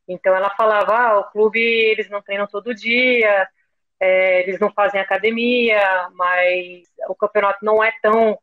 Então 0.06 0.36
ela 0.36 0.50
falava, 0.50 0.98
ah, 0.98 1.20
o 1.20 1.32
clube 1.32 1.62
eles 1.62 2.10
não 2.10 2.22
treinam 2.22 2.46
todo 2.46 2.76
dia, 2.76 3.48
é, 3.98 4.42
eles 4.42 4.60
não 4.60 4.70
fazem 4.70 5.00
academia, 5.00 6.10
mas 6.12 6.90
o 7.08 7.16
campeonato 7.16 7.64
não 7.64 7.82
é 7.82 7.94
tão 8.02 8.38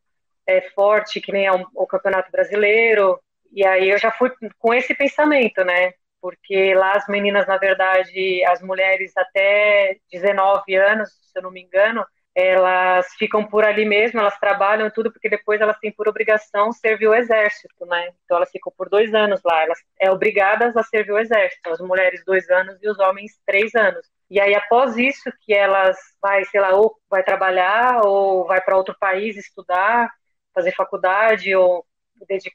é, 0.47 0.59
forte 0.71 1.21
que 1.21 1.31
nem 1.31 1.45
é 1.45 1.51
o, 1.53 1.67
o 1.75 1.85
campeonato 1.85 2.31
brasileiro. 2.31 3.21
E 3.53 3.63
aí 3.63 3.91
eu 3.91 3.99
já 3.99 4.09
fui 4.11 4.31
com 4.57 4.73
esse 4.73 4.95
pensamento, 4.95 5.63
né? 5.63 5.93
Porque 6.21 6.73
lá 6.75 6.93
as 6.93 7.07
meninas, 7.07 7.47
na 7.47 7.57
verdade, 7.57 8.43
as 8.45 8.61
mulheres 8.61 9.15
até 9.15 9.97
19 10.11 10.75
anos, 10.75 11.09
se 11.09 11.37
eu 11.37 11.43
não 11.43 11.51
me 11.51 11.61
engano, 11.61 12.05
elas 12.37 13.07
ficam 13.17 13.43
por 13.43 13.65
ali 13.65 13.83
mesmo, 13.83 14.19
elas 14.19 14.37
trabalham 14.37 14.91
tudo, 14.91 15.11
porque 15.11 15.27
depois 15.27 15.59
elas 15.59 15.77
têm 15.79 15.91
por 15.91 16.07
obrigação 16.07 16.71
servir 16.71 17.07
o 17.07 17.15
exército, 17.15 17.83
né? 17.87 18.09
Então 18.23 18.37
elas 18.37 18.51
ficam 18.51 18.71
por 18.77 18.87
dois 18.89 19.11
anos 19.15 19.41
lá, 19.43 19.63
elas 19.63 19.79
é 19.99 20.11
obrigadas 20.11 20.77
a 20.77 20.83
servir 20.83 21.13
o 21.13 21.17
exército, 21.17 21.67
as 21.69 21.79
mulheres 21.79 22.23
dois 22.23 22.47
anos 22.51 22.77
e 22.79 22.87
os 22.87 22.99
homens 22.99 23.39
três 23.43 23.73
anos. 23.73 24.05
E 24.29 24.39
aí 24.39 24.53
após 24.53 24.95
isso 24.97 25.31
que 25.41 25.51
elas 25.51 25.97
vai, 26.21 26.45
sei 26.45 26.61
lá, 26.61 26.75
ou 26.75 26.95
vai 27.09 27.23
trabalhar 27.23 28.01
ou 28.05 28.45
vai 28.45 28.61
para 28.61 28.77
outro 28.77 28.95
país 28.99 29.35
estudar, 29.35 30.11
fazer 30.53 30.73
faculdade 30.73 31.55
ou 31.55 31.83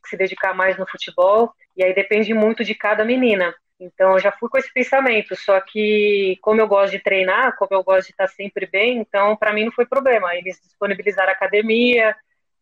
se 0.07 0.17
dedicar 0.17 0.55
mais 0.55 0.77
no 0.79 0.87
futebol. 0.89 1.53
E 1.77 1.85
aí 1.85 1.95
depende 1.95 2.35
muito 2.35 2.65
de 2.65 2.75
cada 2.75 3.05
menina. 3.05 3.55
Então 3.83 4.13
eu 4.13 4.19
já 4.21 4.31
fui 4.31 4.49
com 4.49 4.59
esse 4.59 4.73
pensamento, 4.73 5.35
só 5.35 5.61
que 5.61 6.39
como 6.41 6.61
eu 6.61 6.69
gosto 6.69 6.93
de 6.93 7.01
treinar, 7.01 7.57
como 7.57 7.75
eu 7.75 7.83
gosto 7.83 8.07
de 8.07 8.13
estar 8.13 8.29
sempre 8.29 8.65
bem, 8.67 8.99
então 8.99 9.37
para 9.37 9.53
mim 9.53 9.65
não 9.65 9.73
foi 9.73 9.85
problema. 9.87 10.37
Eles 10.37 10.61
disponibilizaram 10.63 11.33
academia, 11.33 12.15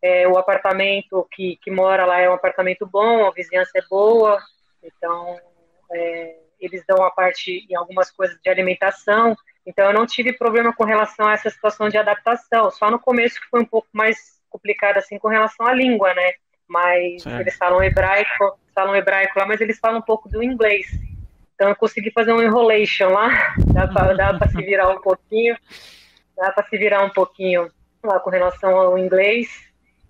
é, 0.02 0.26
o 0.26 0.38
apartamento 0.38 1.28
que, 1.30 1.58
que 1.62 1.70
mora 1.70 2.06
lá 2.06 2.20
é 2.20 2.30
um 2.30 2.32
apartamento 2.32 2.86
bom, 2.86 3.26
a 3.26 3.32
vizinhança 3.32 3.72
é 3.76 3.82
boa, 3.88 4.40
então 4.82 5.38
é, 5.92 6.36
eles 6.58 6.84
dão 6.86 7.04
a 7.04 7.10
parte 7.10 7.66
em 7.68 7.74
algumas 7.74 8.10
coisas 8.10 8.38
de 8.40 8.48
alimentação. 8.48 9.36
Então 9.66 9.86
eu 9.86 9.92
não 9.92 10.06
tive 10.06 10.32
problema 10.32 10.74
com 10.74 10.84
relação 10.84 11.26
a 11.26 11.34
essa 11.34 11.50
situação 11.50 11.90
de 11.90 11.98
adaptação. 11.98 12.70
Só 12.70 12.90
no 12.90 12.98
começo 12.98 13.38
que 13.38 13.48
foi 13.48 13.60
um 13.60 13.66
pouco 13.66 13.88
mais 13.92 14.40
complicado 14.48 14.96
assim 14.96 15.18
com 15.18 15.28
relação 15.28 15.66
à 15.66 15.74
língua, 15.74 16.14
né? 16.14 16.32
Mas 16.70 17.26
eles 17.26 17.56
falam 17.56 17.82
hebraico, 17.82 18.56
falam 18.72 18.94
hebraico 18.94 19.36
lá, 19.36 19.44
mas 19.44 19.60
eles 19.60 19.80
falam 19.80 19.98
um 19.98 20.02
pouco 20.02 20.28
do 20.28 20.40
inglês. 20.40 20.86
Então 21.52 21.68
eu 21.68 21.74
consegui 21.74 22.12
fazer 22.12 22.32
um 22.32 22.40
enrolation 22.40 23.08
lá, 23.08 23.56
dá 23.74 24.32
para 24.32 24.48
se 24.48 24.56
virar 24.62 24.88
um 24.88 25.00
pouquinho, 25.00 25.56
dá 26.36 26.52
para 26.52 26.64
se 26.68 26.78
virar 26.78 27.02
um 27.04 27.10
pouquinho 27.10 27.68
lá 28.04 28.20
com 28.20 28.30
relação 28.30 28.76
ao 28.76 28.96
inglês. 28.96 29.48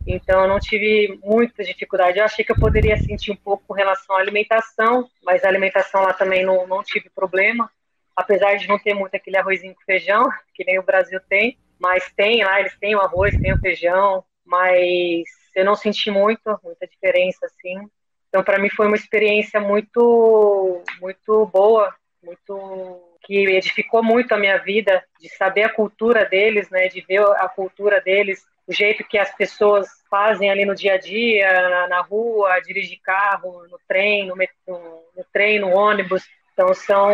Então 0.07 0.43
eu 0.43 0.49
não 0.49 0.61
tive 0.61 1.19
muita 1.25 1.65
dificuldade. 1.65 2.19
Eu 2.19 2.27
achei 2.27 2.45
que 2.45 2.53
eu 2.53 2.57
poderia 2.57 2.99
sentir 2.99 3.33
um 3.33 3.37
pouco 3.37 3.65
com 3.67 3.73
relação 3.73 4.15
à 4.15 4.21
alimentação, 4.21 5.09
mas 5.25 5.43
a 5.43 5.49
alimentação 5.49 6.03
lá 6.03 6.13
também 6.13 6.45
não, 6.45 6.67
não 6.67 6.83
tive 6.83 7.09
problema. 7.09 7.71
Apesar 8.15 8.57
de 8.57 8.69
não 8.69 8.79
ter 8.79 8.93
muito 8.93 9.15
aquele 9.15 9.39
arrozinho 9.39 9.75
com 9.75 9.83
feijão, 9.87 10.29
que 10.55 10.63
nem 10.63 10.79
o 10.79 10.83
Brasil 10.83 11.19
tem, 11.27 11.59
mas 11.79 12.13
tem 12.13 12.45
lá, 12.45 12.61
eles 12.61 12.79
têm 12.79 12.95
o 12.95 13.01
arroz, 13.01 13.35
tem 13.41 13.55
o 13.55 13.59
feijão, 13.61 14.23
mas 14.45 15.25
eu 15.61 15.65
não 15.65 15.75
senti 15.75 16.11
muito, 16.11 16.59
muita 16.63 16.87
diferença 16.87 17.47
assim. 17.47 17.89
Então, 18.29 18.43
para 18.43 18.59
mim 18.59 18.69
foi 18.71 18.87
uma 18.87 18.97
experiência 18.97 19.61
muito, 19.61 20.83
muito 21.01 21.47
boa, 21.47 21.95
muito 22.23 23.01
que 23.23 23.37
edificou 23.37 24.03
muito 24.03 24.33
a 24.33 24.39
minha 24.39 24.59
vida, 24.59 25.05
de 25.21 25.29
saber 25.29 25.65
a 25.65 25.73
cultura 25.73 26.25
deles, 26.25 26.71
né, 26.71 26.89
de 26.89 27.01
ver 27.03 27.23
a 27.23 27.49
cultura 27.49 28.01
deles, 28.01 28.43
o 28.67 28.73
jeito 28.73 29.05
que 29.05 29.19
as 29.19 29.35
pessoas 29.35 29.89
fazem 30.09 30.51
ali 30.51 30.65
no 30.65 30.75
dia 30.75 30.95
a 30.95 30.99
dia, 30.99 31.53
na, 31.69 31.89
na 31.89 32.01
rua, 32.01 32.61
dirigir 32.61 32.99
carro, 33.03 33.67
no 33.69 33.79
trem, 33.87 34.27
no, 34.27 34.35
no, 34.37 34.79
no 35.17 35.25
trem, 35.33 35.59
no 35.59 35.71
ônibus. 35.71 36.23
Então 36.53 36.73
são 36.73 37.09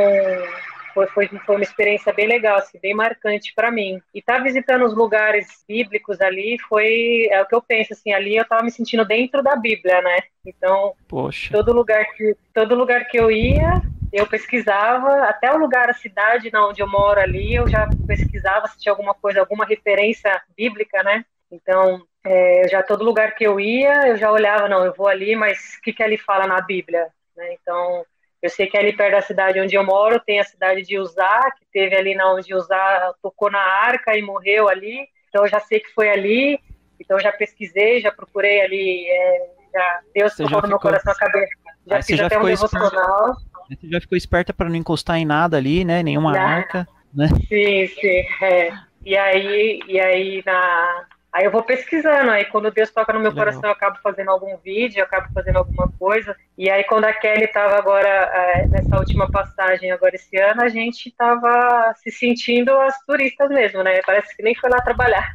foi, 0.97 1.07
foi, 1.09 1.29
foi 1.45 1.57
uma 1.57 1.63
experiência 1.63 2.11
bem 2.11 2.27
legal, 2.27 2.57
assim, 2.57 2.79
bem 2.81 2.95
marcante 2.95 3.53
para 3.55 3.71
mim. 3.71 4.01
E 4.15 4.21
estar 4.21 4.39
tá 4.39 4.43
visitando 4.43 4.87
os 4.87 4.97
lugares 4.97 5.47
bíblicos 5.69 6.23
ali 6.23 6.57
foi 6.67 7.29
é 7.31 7.43
o 7.43 7.47
que 7.47 7.55
eu 7.55 7.61
penso 7.61 7.93
assim, 7.93 8.13
ali 8.13 8.35
eu 8.35 8.43
estava 8.43 8.65
me 8.65 8.71
sentindo 8.71 9.05
dentro 9.05 9.43
da 9.43 9.55
Bíblia, 9.55 10.01
né? 10.01 10.21
Então, 10.45 10.95
Poxa. 11.07 11.53
todo 11.53 11.73
lugar 11.73 12.07
que 12.15 12.35
todo 12.55 12.75
lugar 12.75 13.07
que 13.09 13.19
eu 13.19 13.31
ia, 13.31 13.83
eu 14.11 14.27
pesquisava, 14.27 15.25
até 15.25 15.53
o 15.53 15.59
lugar, 15.59 15.91
a 15.91 15.95
cidade 15.95 16.51
onde 16.55 16.81
eu 16.81 16.89
moro 16.89 17.21
ali, 17.21 17.55
eu 17.55 17.69
já 17.69 17.87
pesquisava 18.07 18.67
se 18.69 18.79
tinha 18.79 18.93
alguma 18.93 19.13
coisa, 19.13 19.41
alguma 19.41 19.67
referência 19.67 20.41
bíblica, 20.57 21.03
né? 21.03 21.25
Então, 21.53 22.03
é, 22.25 22.67
já 22.69 22.83
todo 22.83 23.05
lugar 23.05 23.35
que 23.35 23.45
eu 23.45 23.61
ia, 23.61 24.09
eu 24.09 24.17
já 24.17 24.33
olhava, 24.33 24.69
não, 24.69 24.85
eu 24.85 24.95
vou 24.95 25.09
ali, 25.09 25.37
mas 25.37 25.77
o 25.79 25.83
que, 25.83 25.93
que 25.93 26.03
ali 26.03 26.17
fala 26.17 26.47
na 26.47 26.61
Bíblia? 26.61 27.09
Né? 27.37 27.55
Então, 27.61 28.05
eu 28.47 28.51
sei 28.51 28.67
que 28.67 28.77
ali 28.77 28.93
perto 28.93 29.13
da 29.13 29.21
cidade 29.21 29.61
onde 29.61 29.75
eu 29.75 29.85
moro 29.85 30.21
tem 30.21 30.39
a 30.39 30.45
cidade 30.45 30.83
de 30.83 30.99
Uzá, 30.99 31.51
que 31.59 31.67
teve 31.73 31.97
ali 31.97 32.15
na 32.15 32.33
onde 32.33 32.55
Uzá 32.55 33.13
tocou 33.23 33.51
na 33.51 33.61
arca 33.61 34.17
e 34.17 34.23
morreu 34.23 34.69
ali. 34.69 35.07
Então 35.29 35.45
eu 35.45 35.49
já 35.49 35.61
sei 35.61 35.81
que 35.81 35.93
foi 35.93 36.09
ali. 36.09 36.59
Então 36.99 37.19
já 37.19 37.33
pesquisei, 37.33 38.01
já 38.01 38.11
procurei 38.11 38.61
ali. 38.61 39.07
É, 39.09 39.51
já 39.75 40.01
Deus 40.15 40.33
você 40.33 40.45
tocou 40.45 40.63
no 40.63 40.69
meu 40.69 40.79
coração 40.79 41.13
a 41.13 41.17
cabeça. 41.17 41.51
Já 41.87 42.03
fiz 42.03 42.17
já 42.17 42.27
até 42.27 42.39
um 42.39 42.45
devocional. 42.45 43.35
Você 43.69 43.89
já 43.89 44.01
ficou 44.01 44.17
esperta 44.17 44.55
para 44.55 44.69
não 44.69 44.77
encostar 44.77 45.17
em 45.19 45.25
nada 45.25 45.57
ali, 45.57 45.85
né? 45.85 46.03
Nenhuma 46.03 46.33
já. 46.33 46.43
arca, 46.43 46.89
né? 47.13 47.29
Sim, 47.49 47.87
sim. 47.89 48.45
É. 48.45 48.73
E 49.05 49.17
aí, 49.17 49.81
e 49.89 50.01
aí 50.01 50.43
na, 50.47 51.05
Aí 51.37 51.45
eu 51.45 51.51
vou 51.51 51.63
pesquisando, 51.63 52.31
aí 52.31 52.47
quando 52.47 52.71
Deus 52.71 52.91
toca 52.91 53.13
no 53.13 53.21
meu 53.21 53.29
Legal. 53.29 53.45
coração, 53.45 53.69
eu 53.69 53.75
acabo 53.75 53.99
fazendo 54.03 54.31
algum 54.31 54.57
vídeo, 54.57 55.01
eu 55.01 55.05
acabo 55.05 55.29
fazendo 55.35 55.59
alguma 55.59 55.87
coisa. 55.87 56.35
E 56.57 56.71
aí 56.71 56.83
quando 56.85 57.05
a 57.05 57.13
Kelly 57.13 57.45
estava 57.45 57.77
agora, 57.77 58.09
é, 58.09 58.67
nessa 58.69 58.97
última 58.97 59.31
passagem, 59.31 59.93
agora 59.93 60.17
esse 60.17 60.35
ano, 60.39 60.63
a 60.63 60.71
gente 60.71 61.11
estava 61.11 61.93
se 61.97 62.11
sentindo 62.11 62.71
as 62.81 62.99
turistas 63.05 63.51
mesmo, 63.51 63.83
né? 63.83 64.01
Parece 64.07 64.35
que 64.35 64.43
nem 64.43 64.55
foi 64.55 64.71
lá 64.71 64.81
trabalhar. 64.81 65.35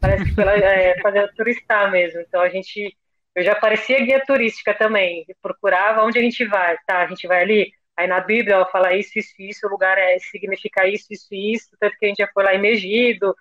Parece 0.00 0.24
que 0.24 0.34
foi 0.36 0.44
lá 0.44 0.52
é, 0.52 0.96
fazer 1.02 1.28
turistar 1.34 1.90
mesmo. 1.90 2.20
Então 2.20 2.40
a 2.40 2.48
gente, 2.48 2.96
eu 3.34 3.42
já 3.42 3.56
parecia 3.56 4.04
guia 4.04 4.24
turística 4.24 4.72
também, 4.72 5.26
procurava 5.42 6.04
onde 6.04 6.16
a 6.16 6.22
gente 6.22 6.44
vai. 6.44 6.76
Tá, 6.86 7.02
a 7.02 7.06
gente 7.08 7.26
vai 7.26 7.42
ali, 7.42 7.72
Aí 7.96 8.06
na 8.06 8.20
Bíblia 8.20 8.54
ela 8.54 8.66
fala 8.66 8.94
isso, 8.94 9.18
isso, 9.18 9.34
isso, 9.38 9.66
o 9.66 9.70
lugar 9.70 9.98
é, 9.98 10.16
significa 10.20 10.86
isso, 10.86 11.08
isso, 11.10 11.34
isso, 11.34 11.68
tanto 11.78 11.98
que 11.98 12.06
a 12.06 12.08
gente 12.08 12.18
já 12.18 12.28
foi 12.32 12.44
lá 12.44 12.54
em 12.54 12.60
Megido, 12.60 13.34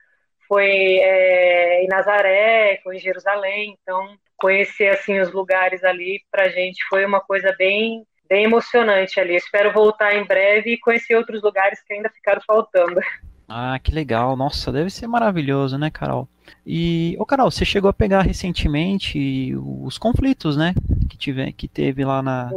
foi 0.50 0.68
é, 0.68 1.84
em 1.84 1.88
Nazaré, 1.88 2.82
foi 2.84 2.98
em 2.98 3.00
Jerusalém, 3.00 3.78
então 3.80 4.18
conhecer 4.36 4.88
assim 4.88 5.20
os 5.20 5.32
lugares 5.32 5.84
ali 5.84 6.22
para 6.32 6.46
a 6.46 6.50
gente 6.50 6.84
foi 6.90 7.06
uma 7.06 7.22
coisa 7.22 7.54
bem 7.58 8.04
bem 8.28 8.46
emocionante 8.46 9.20
ali. 9.20 9.36
espero 9.36 9.72
voltar 9.72 10.16
em 10.16 10.24
breve 10.24 10.74
e 10.74 10.80
conhecer 10.80 11.16
outros 11.16 11.42
lugares 11.42 11.82
que 11.82 11.94
ainda 11.94 12.10
ficaram 12.10 12.42
faltando. 12.46 13.00
Ah, 13.48 13.80
que 13.80 13.92
legal. 13.92 14.36
Nossa, 14.36 14.72
deve 14.72 14.92
ser 14.92 15.08
maravilhoso, 15.08 15.76
né, 15.80 15.90
Carol? 15.90 16.30
E, 16.64 17.16
ô 17.18 17.26
Carol, 17.26 17.50
você 17.50 17.66
chegou 17.66 17.90
a 17.90 17.94
pegar 17.94 18.22
recentemente 18.22 19.56
os 19.56 19.98
conflitos, 19.98 20.56
né, 20.56 20.76
que, 21.10 21.18
tive, 21.18 21.52
que 21.54 21.68
teve 21.68 22.06
lá 22.06 22.22
na, 22.22 22.52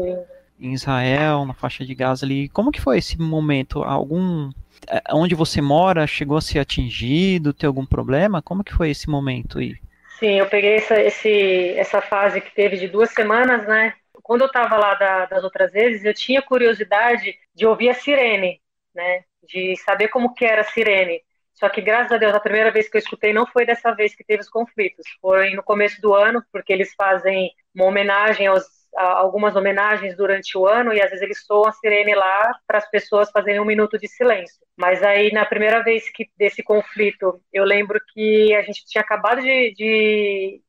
em 0.63 0.73
Israel, 0.73 1.45
na 1.45 1.55
faixa 1.55 1.85
de 1.85 1.95
Gaza 1.95 2.25
ali. 2.25 2.49
Como 2.49 2.71
que 2.71 2.81
foi 2.81 2.99
esse 2.99 3.19
momento? 3.21 3.83
Algum 3.83 4.51
é, 4.89 5.03
onde 5.13 5.35
você 5.35 5.61
mora 5.61 6.07
chegou 6.07 6.37
a 6.37 6.41
ser 6.41 6.59
atingido, 6.61 7.53
tem 7.53 7.67
algum 7.67 7.85
problema? 7.85 8.41
Como 8.41 8.65
que 8.65 8.73
foi 8.73 8.91
esse 8.91 9.09
momento 9.11 9.59
aí? 9.59 9.77
Sim, 10.19 10.39
eu 10.39 10.49
peguei 10.49 10.75
essa, 10.75 11.01
esse, 11.01 11.71
essa 11.71 12.01
fase 12.01 12.41
que 12.41 12.55
teve 12.55 12.77
de 12.77 12.89
duas 12.89 13.11
semanas, 13.11 13.67
né? 13.67 13.95
Quando 14.23 14.43
eu 14.43 14.47
estava 14.47 14.77
lá 14.77 14.95
da, 14.95 15.27
das 15.27 15.43
outras 15.43 15.73
vezes, 15.73 16.05
eu 16.05 16.15
tinha 16.15 16.41
curiosidade 16.41 17.35
de 17.55 17.67
ouvir 17.67 17.91
a 17.91 17.95
sirene, 17.95 18.61
né? 18.95 19.25
De 19.43 19.77
saber 19.79 20.09
como 20.09 20.33
que 20.33 20.45
era 20.45 20.61
a 20.61 20.65
sirene. 20.65 21.21
Só 21.55 21.69
que, 21.69 21.81
graças 21.81 22.13
a 22.13 22.19
Deus, 22.19 22.35
a 22.35 22.41
primeira 22.41 22.71
vez 22.71 22.89
que 22.89 22.97
eu 22.97 23.01
escutei 23.01 23.33
não 23.33 23.47
foi 23.47 23.67
dessa 23.67 23.93
vez 23.93 24.15
que 24.15 24.25
teve 24.25 24.43
os 24.43 24.49
conflitos. 24.49 25.05
Foi 25.21 25.51
no 25.51 25.63
começo 25.63 26.01
do 26.01 26.15
ano, 26.15 26.43
porque 26.53 26.73
eles 26.73 26.95
fazem 26.95 27.51
uma 27.75 27.87
homenagem 27.87 28.47
aos 28.47 28.65
algumas 28.97 29.57
homenagens 29.57 30.17
durante 30.17 30.57
o 30.57 30.67
ano 30.67 30.93
e 30.93 31.01
às 31.01 31.11
vezes 31.11 31.23
eles 31.23 31.45
soam 31.45 31.69
a 31.69 31.73
sirene 31.73 32.15
lá 32.15 32.55
para 32.67 32.79
as 32.79 32.91
pessoas 32.91 33.31
fazerem 33.31 33.61
um 33.61 33.65
minuto 33.65 33.99
de 33.99 34.09
silêncio. 34.09 34.59
Mas 34.77 35.03
aí 35.03 35.33
na 35.33 35.45
primeira 35.45 35.83
vez 35.83 36.11
que 36.11 36.31
desse 36.37 36.63
conflito, 36.63 37.41
eu 37.53 37.65
lembro 37.65 38.01
que 38.13 38.55
a 38.55 38.63
gente 38.63 38.85
tinha 38.87 39.03
acabado 39.03 39.41
de, 39.41 39.73
de 39.75 40.61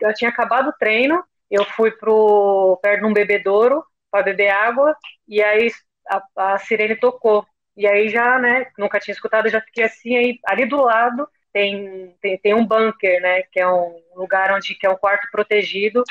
eu 0.00 0.14
tinha 0.14 0.30
acabado 0.30 0.68
o 0.68 0.74
treino, 0.78 1.22
eu 1.50 1.64
fui 1.64 1.90
pro 1.90 2.78
perto 2.82 3.00
de 3.00 3.06
um 3.06 3.12
bebedouro 3.12 3.84
para 4.10 4.24
beber 4.24 4.50
água 4.50 4.96
e 5.26 5.42
aí 5.42 5.70
a, 6.08 6.52
a 6.54 6.58
sirene 6.58 6.96
tocou. 6.96 7.44
E 7.76 7.86
aí 7.86 8.08
já, 8.08 8.38
né, 8.38 8.66
nunca 8.78 9.00
tinha 9.00 9.14
escutado, 9.14 9.48
já 9.48 9.60
fiquei 9.60 9.84
assim 9.84 10.16
aí 10.16 10.38
ali 10.46 10.66
do 10.66 10.76
lado 10.82 11.26
tem, 11.52 12.16
tem, 12.20 12.38
tem 12.38 12.54
um 12.54 12.66
bunker, 12.66 13.20
né, 13.20 13.42
que 13.42 13.60
é 13.60 13.68
um 13.68 13.94
lugar 14.16 14.52
onde 14.52 14.74
que 14.74 14.86
é 14.86 14.90
um 14.90 14.96
quarto 14.96 15.28
protegido 15.30 16.02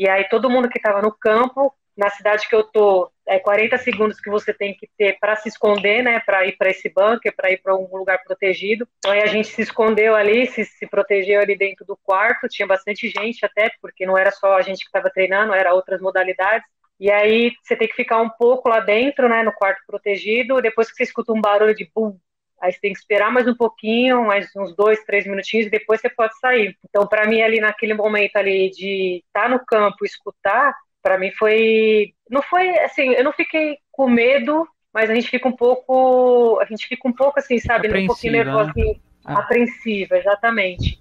e 0.00 0.08
aí 0.08 0.24
todo 0.30 0.48
mundo 0.48 0.66
que 0.66 0.78
estava 0.78 1.02
no 1.02 1.12
campo, 1.12 1.74
na 1.94 2.08
cidade 2.08 2.48
que 2.48 2.54
eu 2.54 2.64
tô, 2.64 3.12
é 3.28 3.38
40 3.38 3.76
segundos 3.76 4.18
que 4.18 4.30
você 4.30 4.50
tem 4.50 4.74
que 4.74 4.88
ter 4.96 5.18
para 5.20 5.36
se 5.36 5.50
esconder, 5.50 6.02
né, 6.02 6.20
para 6.20 6.46
ir 6.46 6.56
para 6.56 6.70
esse 6.70 6.88
bunker, 6.88 7.36
para 7.36 7.52
ir 7.52 7.58
para 7.58 7.76
um 7.76 7.86
lugar 7.94 8.18
protegido. 8.24 8.88
Então 8.96 9.10
aí 9.10 9.20
a 9.20 9.26
gente 9.26 9.48
se 9.48 9.60
escondeu 9.60 10.16
ali, 10.16 10.46
se, 10.46 10.64
se 10.64 10.86
protegeu 10.86 11.38
ali 11.38 11.54
dentro 11.54 11.84
do 11.84 11.98
quarto, 12.02 12.48
tinha 12.48 12.66
bastante 12.66 13.10
gente 13.10 13.44
até, 13.44 13.70
porque 13.82 14.06
não 14.06 14.16
era 14.16 14.30
só 14.30 14.54
a 14.54 14.62
gente 14.62 14.78
que 14.78 14.86
estava 14.86 15.10
treinando, 15.10 15.52
era 15.52 15.74
outras 15.74 16.00
modalidades. 16.00 16.66
E 16.98 17.10
aí 17.10 17.52
você 17.62 17.76
tem 17.76 17.86
que 17.86 17.94
ficar 17.94 18.22
um 18.22 18.30
pouco 18.30 18.70
lá 18.70 18.80
dentro, 18.80 19.28
né, 19.28 19.42
no 19.42 19.52
quarto 19.52 19.82
protegido, 19.86 20.62
depois 20.62 20.90
que 20.90 20.96
você 20.96 21.02
escuta 21.02 21.30
um 21.34 21.42
barulho 21.42 21.74
de 21.74 21.90
bum, 21.94 22.16
Aí 22.60 22.72
você 22.72 22.80
tem 22.80 22.92
que 22.92 22.98
esperar 22.98 23.32
mais 23.32 23.48
um 23.48 23.54
pouquinho, 23.54 24.26
mais 24.26 24.48
uns 24.54 24.76
dois, 24.76 25.02
três 25.04 25.26
minutinhos, 25.26 25.66
e 25.66 25.70
depois 25.70 26.00
você 26.00 26.10
pode 26.10 26.38
sair. 26.38 26.76
Então, 26.88 27.06
para 27.06 27.26
mim, 27.26 27.40
ali 27.40 27.58
naquele 27.58 27.94
momento 27.94 28.36
ali 28.36 28.70
de 28.70 29.22
estar 29.26 29.44
tá 29.44 29.48
no 29.48 29.64
campo, 29.64 30.04
escutar, 30.04 30.74
para 31.02 31.16
mim 31.16 31.30
foi. 31.32 32.12
Não 32.28 32.42
foi 32.42 32.68
assim, 32.80 33.12
eu 33.12 33.24
não 33.24 33.32
fiquei 33.32 33.78
com 33.90 34.08
medo, 34.08 34.68
mas 34.92 35.08
a 35.08 35.14
gente 35.14 35.30
fica 35.30 35.48
um 35.48 35.56
pouco. 35.56 36.58
A 36.60 36.66
gente 36.66 36.86
fica 36.86 37.08
um 37.08 37.12
pouco 37.12 37.38
assim, 37.38 37.58
sabe? 37.58 37.88
Um 37.88 38.06
pouquinho 38.06 38.34
nervosinho, 38.34 38.94
né? 38.94 39.00
ah. 39.24 39.38
apreensiva, 39.38 40.18
exatamente. 40.18 40.98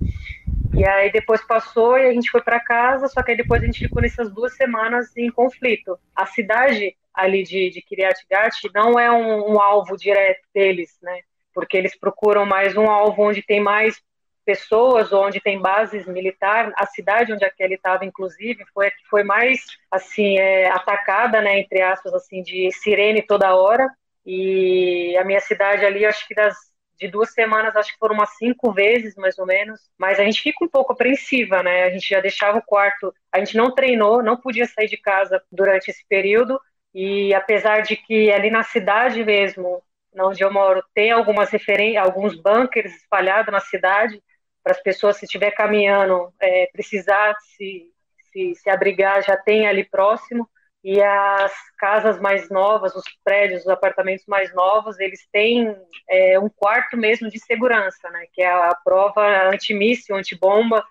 E 0.73 0.87
aí 0.87 1.11
depois 1.11 1.45
passou 1.45 1.97
e 1.97 2.07
a 2.07 2.13
gente 2.13 2.29
foi 2.29 2.41
para 2.41 2.59
casa, 2.59 3.07
só 3.07 3.21
que 3.21 3.31
aí 3.31 3.37
depois 3.37 3.61
a 3.61 3.65
gente 3.65 3.79
ficou 3.79 4.01
nessas 4.01 4.31
duas 4.31 4.55
semanas 4.55 5.15
em 5.17 5.29
conflito. 5.29 5.99
A 6.15 6.25
cidade 6.25 6.95
ali 7.13 7.43
de, 7.43 7.69
de 7.69 7.81
Kiryat 7.81 8.25
Gat 8.29 8.55
não 8.73 8.97
é 8.97 9.11
um, 9.11 9.53
um 9.53 9.59
alvo 9.59 9.97
direto 9.97 10.41
deles, 10.53 10.97
né? 11.01 11.19
Porque 11.53 11.77
eles 11.77 11.97
procuram 11.97 12.45
mais 12.45 12.75
um 12.77 12.89
alvo 12.89 13.23
onde 13.23 13.41
tem 13.41 13.59
mais 13.59 14.01
pessoas, 14.45 15.13
onde 15.13 15.39
tem 15.39 15.59
bases 15.59 16.07
militares. 16.07 16.73
A 16.75 16.85
cidade 16.87 17.31
onde 17.31 17.45
a 17.45 17.51
Kelly 17.51 17.75
estava, 17.75 18.05
inclusive, 18.05 18.65
foi 18.73 18.87
a 18.87 18.91
que 18.91 19.05
foi 19.09 19.23
mais 19.23 19.63
assim 19.91 20.39
é, 20.39 20.69
atacada, 20.71 21.41
né, 21.41 21.59
entre 21.59 21.81
aspas, 21.81 22.13
assim, 22.13 22.41
de 22.41 22.71
sirene 22.71 23.21
toda 23.21 23.55
hora. 23.55 23.87
E 24.25 25.15
a 25.17 25.23
minha 25.23 25.39
cidade 25.39 25.85
ali, 25.85 26.05
acho 26.05 26.27
que 26.27 26.35
das 26.35 26.55
de 26.99 27.07
duas 27.07 27.31
semanas, 27.31 27.75
acho 27.75 27.93
que 27.93 27.97
foram 27.97 28.13
umas 28.13 28.35
cinco 28.37 28.73
vezes, 28.73 29.15
mais 29.15 29.37
ou 29.39 29.45
menos. 29.45 29.79
Mas 29.97 30.19
a 30.19 30.23
gente 30.23 30.41
fica 30.41 30.63
um 30.63 30.67
pouco 30.67 30.91
apreensiva, 30.91 31.63
né? 31.63 31.83
A 31.85 31.89
gente 31.91 32.09
já 32.09 32.19
deixava 32.19 32.57
o 32.57 32.61
quarto, 32.61 33.13
a 33.31 33.39
gente 33.39 33.55
não 33.55 33.73
treinou, 33.73 34.21
não 34.21 34.35
podia 34.35 34.65
sair 34.65 34.89
de 34.89 34.97
casa 34.97 35.41
durante 35.51 35.89
esse 35.89 36.05
período. 36.07 36.59
E 36.93 37.33
apesar 37.33 37.81
de 37.81 37.95
que 37.95 38.31
ali 38.31 38.49
na 38.51 38.63
cidade 38.63 39.23
mesmo 39.23 39.81
onde 40.15 40.43
eu 40.43 40.51
moro, 40.51 40.83
tem 40.93 41.11
algumas 41.11 41.49
alguns 41.97 42.35
bunkers 42.35 42.95
espalhados 42.95 43.51
na 43.51 43.59
cidade, 43.59 44.21
para 44.63 44.73
as 44.73 44.81
pessoas, 44.81 45.17
se 45.17 45.25
estiver 45.25 45.51
caminhando, 45.51 46.33
é, 46.39 46.69
precisar 46.71 47.35
se, 47.39 47.91
se, 48.31 48.55
se 48.55 48.69
abrigar, 48.69 49.23
já 49.23 49.37
tem 49.37 49.67
ali 49.67 49.83
próximo. 49.83 50.49
E 50.81 51.01
as 51.01 51.51
casas 51.77 52.21
mais 52.21 52.49
novas, 52.49 52.95
os 52.95 53.03
prédios, 53.23 53.63
os 53.63 53.67
apartamentos 53.67 54.25
mais 54.27 54.53
novos, 54.53 54.97
eles 54.99 55.27
têm 55.31 55.75
é, 56.09 56.39
um 56.39 56.49
quarto 56.49 56.95
mesmo 56.95 57.29
de 57.29 57.37
segurança, 57.37 58.09
né? 58.09 58.25
Que 58.31 58.41
é 58.41 58.49
a 58.49 58.73
prova 58.83 59.49
antimíssil, 59.49 60.15
antibomba. 60.15 60.85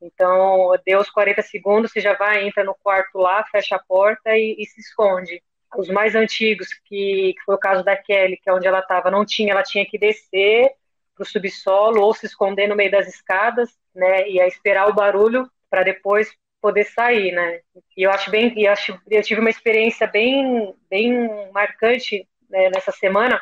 Então, 0.00 0.72
deu 0.86 1.00
os 1.00 1.10
40 1.10 1.42
segundos, 1.42 1.90
você 1.90 2.00
já 2.00 2.14
vai, 2.14 2.46
entra 2.46 2.62
no 2.62 2.76
quarto 2.76 3.18
lá, 3.18 3.44
fecha 3.50 3.76
a 3.76 3.82
porta 3.82 4.36
e, 4.36 4.54
e 4.58 4.66
se 4.66 4.80
esconde 4.80 5.42
os 5.76 5.88
mais 5.88 6.14
antigos, 6.14 6.68
que, 6.84 7.34
que, 7.34 7.44
foi 7.44 7.54
o 7.54 7.58
caso 7.58 7.84
da 7.84 7.96
Kelly, 7.96 8.36
que 8.36 8.48
é 8.48 8.52
onde 8.52 8.66
ela 8.66 8.80
estava, 8.80 9.10
não 9.10 9.24
tinha, 9.24 9.52
ela 9.52 9.62
tinha 9.62 9.84
que 9.86 9.98
descer 9.98 10.70
para 11.14 11.22
o 11.22 11.26
subsolo 11.26 12.02
ou 12.02 12.12
se 12.12 12.26
esconder 12.26 12.66
no 12.66 12.76
meio 12.76 12.90
das 12.90 13.06
escadas, 13.06 13.70
né, 13.94 14.28
e 14.28 14.40
esperar 14.40 14.88
o 14.88 14.94
barulho 14.94 15.48
para 15.70 15.82
depois 15.82 16.28
poder 16.60 16.84
sair, 16.84 17.32
né. 17.32 17.60
E 17.96 18.02
eu 18.02 18.10
acho 18.10 18.30
bem, 18.30 18.52
e 18.56 18.66
acho, 18.66 18.98
eu 19.08 19.22
tive 19.22 19.40
uma 19.40 19.50
experiência 19.50 20.06
bem, 20.06 20.74
bem 20.88 21.50
marcante 21.52 22.26
né, 22.48 22.70
nessa 22.70 22.90
semana, 22.90 23.40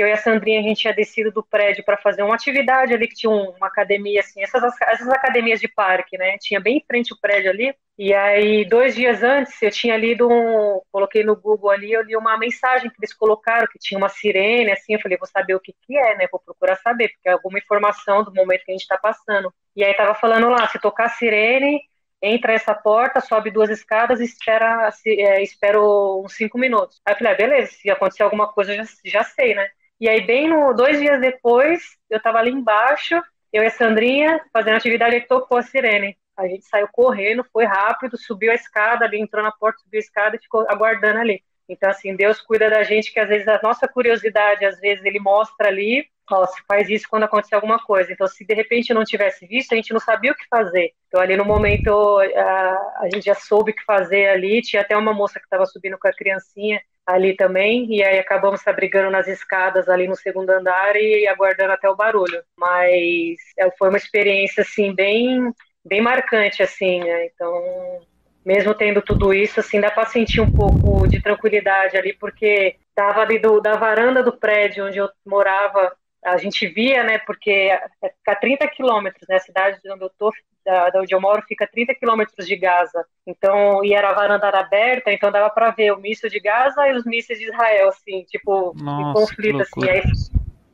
eu 0.00 0.08
e 0.08 0.12
a 0.12 0.16
Sandrinha 0.16 0.60
a 0.60 0.62
gente 0.62 0.80
tinha 0.80 0.94
descido 0.94 1.30
do 1.30 1.42
prédio 1.42 1.84
para 1.84 1.96
fazer 1.96 2.22
uma 2.22 2.34
atividade 2.34 2.94
ali 2.94 3.06
que 3.08 3.14
tinha 3.14 3.30
uma 3.30 3.66
academia 3.66 4.20
assim, 4.20 4.42
essas, 4.42 4.62
essas 4.82 5.08
academias 5.08 5.60
de 5.60 5.68
parque, 5.68 6.16
né? 6.16 6.36
Tinha 6.38 6.60
bem 6.60 6.78
em 6.78 6.84
frente 6.86 7.12
o 7.12 7.20
prédio 7.20 7.50
ali. 7.50 7.74
E 7.98 8.14
aí 8.14 8.64
dois 8.64 8.94
dias 8.94 9.22
antes 9.22 9.60
eu 9.62 9.70
tinha 9.70 9.96
lido 9.96 10.28
um, 10.28 10.80
coloquei 10.90 11.22
no 11.22 11.36
Google 11.36 11.70
ali, 11.70 11.92
eu 11.92 12.02
li 12.02 12.16
uma 12.16 12.38
mensagem 12.38 12.88
que 12.88 12.96
eles 12.98 13.12
colocaram 13.12 13.66
que 13.70 13.78
tinha 13.78 13.98
uma 13.98 14.08
sirene, 14.08 14.70
assim, 14.70 14.94
eu 14.94 15.00
falei 15.00 15.18
vou 15.18 15.28
saber 15.28 15.54
o 15.54 15.60
que 15.60 15.74
que 15.86 15.96
é, 15.96 16.16
né? 16.16 16.26
Vou 16.30 16.40
procurar 16.40 16.76
saber 16.76 17.08
porque 17.08 17.28
é 17.28 17.32
alguma 17.32 17.58
informação 17.58 18.24
do 18.24 18.32
momento 18.32 18.64
que 18.64 18.72
a 18.72 18.74
gente 18.74 18.82
está 18.82 18.96
passando. 18.96 19.52
E 19.76 19.84
aí 19.84 19.92
tava 19.94 20.14
falando 20.14 20.48
lá, 20.48 20.66
se 20.68 20.78
tocar 20.78 21.08
sirene 21.10 21.80
entra 22.22 22.52
essa 22.52 22.74
porta, 22.74 23.20
sobe 23.20 23.50
duas 23.50 23.70
escadas 23.70 24.20
e 24.20 24.24
espera, 24.24 24.90
é, 25.06 25.42
espero 25.42 26.22
uns 26.24 26.34
cinco 26.34 26.58
minutos. 26.58 27.00
Aí 27.04 27.14
eu 27.14 27.18
falei, 27.18 27.32
ah, 27.32 27.36
beleza, 27.36 27.72
se 27.72 27.90
acontecer 27.90 28.22
alguma 28.22 28.52
coisa, 28.52 28.74
eu 28.74 28.84
já, 28.84 28.92
já 29.04 29.24
sei, 29.24 29.54
né? 29.54 29.68
E 30.00 30.08
aí, 30.08 30.22
bem 30.22 30.48
no, 30.48 30.72
dois 30.72 30.98
dias 30.98 31.20
depois, 31.20 31.82
eu 32.08 32.18
tava 32.20 32.38
ali 32.38 32.50
embaixo, 32.50 33.20
eu 33.52 33.62
e 33.62 33.66
a 33.66 33.70
Sandrinha, 33.70 34.40
fazendo 34.50 34.76
atividade, 34.76 35.16
e 35.16 35.20
tocou 35.20 35.58
a 35.58 35.62
sirene. 35.62 36.16
A 36.34 36.48
gente 36.48 36.64
saiu 36.64 36.88
correndo, 36.90 37.44
foi 37.52 37.66
rápido, 37.66 38.16
subiu 38.16 38.50
a 38.50 38.54
escada 38.54 39.04
ali, 39.04 39.20
entrou 39.20 39.42
na 39.42 39.52
porta, 39.52 39.78
subiu 39.82 39.98
a 39.98 40.00
escada 40.00 40.36
e 40.36 40.40
ficou 40.40 40.64
aguardando 40.70 41.18
ali. 41.18 41.42
Então, 41.68 41.90
assim, 41.90 42.16
Deus 42.16 42.40
cuida 42.40 42.70
da 42.70 42.82
gente, 42.82 43.12
que 43.12 43.20
às 43.20 43.28
vezes 43.28 43.46
a 43.46 43.60
nossa 43.62 43.86
curiosidade, 43.86 44.64
às 44.64 44.80
vezes 44.80 45.04
ele 45.04 45.20
mostra 45.20 45.68
ali, 45.68 46.06
ó, 46.30 46.46
se 46.46 46.62
faz 46.66 46.88
isso 46.88 47.06
quando 47.08 47.24
acontecer 47.24 47.54
alguma 47.54 47.78
coisa. 47.78 48.10
Então, 48.10 48.26
se 48.26 48.44
de 48.44 48.54
repente 48.54 48.94
não 48.94 49.04
tivesse 49.04 49.46
visto, 49.46 49.72
a 49.72 49.76
gente 49.76 49.92
não 49.92 50.00
sabia 50.00 50.32
o 50.32 50.34
que 50.34 50.48
fazer. 50.48 50.92
Então, 51.08 51.20
ali 51.20 51.36
no 51.36 51.44
momento, 51.44 52.18
a, 52.18 53.02
a 53.02 53.08
gente 53.12 53.26
já 53.26 53.34
soube 53.34 53.72
o 53.72 53.74
que 53.74 53.84
fazer 53.84 54.30
ali. 54.30 54.62
Tinha 54.62 54.80
até 54.80 54.96
uma 54.96 55.12
moça 55.12 55.38
que 55.38 55.44
estava 55.44 55.66
subindo 55.66 55.98
com 55.98 56.08
a 56.08 56.12
criancinha 56.12 56.80
ali 57.10 57.34
também, 57.34 57.86
e 57.92 58.04
aí 58.04 58.18
acabamos 58.20 58.60
se 58.60 58.70
abrigando 58.70 59.10
nas 59.10 59.26
escadas 59.26 59.88
ali 59.88 60.06
no 60.06 60.14
segundo 60.14 60.50
andar 60.50 60.94
e 60.94 61.26
aguardando 61.26 61.72
até 61.72 61.88
o 61.90 61.96
barulho. 61.96 62.42
Mas 62.56 63.36
é, 63.58 63.68
foi 63.76 63.88
uma 63.88 63.98
experiência, 63.98 64.62
assim, 64.62 64.94
bem, 64.94 65.52
bem 65.84 66.00
marcante, 66.00 66.62
assim, 66.62 67.00
né? 67.00 67.26
Então, 67.26 68.00
mesmo 68.46 68.74
tendo 68.74 69.02
tudo 69.02 69.34
isso, 69.34 69.58
assim, 69.58 69.80
dá 69.80 69.90
para 69.90 70.06
sentir 70.06 70.40
um 70.40 70.50
pouco 70.52 71.08
de 71.08 71.20
tranquilidade 71.20 71.96
ali, 71.96 72.12
porque 72.12 72.76
tava 72.94 73.22
ali 73.22 73.40
do, 73.40 73.60
da 73.60 73.72
varanda 73.72 74.22
do 74.22 74.36
prédio 74.36 74.86
onde 74.86 74.98
eu 74.98 75.08
morava, 75.26 75.92
a 76.24 76.36
gente 76.36 76.66
via, 76.68 77.02
né, 77.02 77.18
porque 77.18 77.50
é, 77.50 77.80
fica 78.18 78.36
30 78.36 78.68
quilômetros, 78.68 79.26
né, 79.28 79.36
a 79.36 79.40
cidade 79.40 79.78
onde 79.90 80.04
eu 80.04 80.10
tô, 80.18 80.30
da, 80.64 80.90
da 80.90 81.00
onde 81.00 81.14
eu 81.14 81.20
moro, 81.20 81.42
fica 81.48 81.66
30 81.66 81.94
quilômetros 81.94 82.46
de 82.46 82.56
Gaza, 82.56 83.04
então, 83.26 83.84
e 83.84 83.94
era 83.94 84.10
a 84.10 84.14
varanda 84.14 84.48
aberta, 84.48 85.12
então 85.12 85.32
dava 85.32 85.48
para 85.50 85.70
ver 85.70 85.92
o 85.92 86.00
míssil 86.00 86.28
de 86.28 86.38
Gaza 86.38 86.88
e 86.88 86.92
os 86.92 87.04
mísseis 87.04 87.38
de 87.38 87.46
Israel, 87.46 87.88
assim, 87.88 88.24
tipo, 88.24 88.74
Nossa, 88.76 89.10
em 89.10 89.12
conflito, 89.14 89.62
assim, 89.62 89.88
aí, 89.88 90.02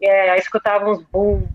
é, 0.02 0.30
aí 0.30 0.38
escutava 0.38 0.90
uns 0.90 1.02
boom, 1.04 1.46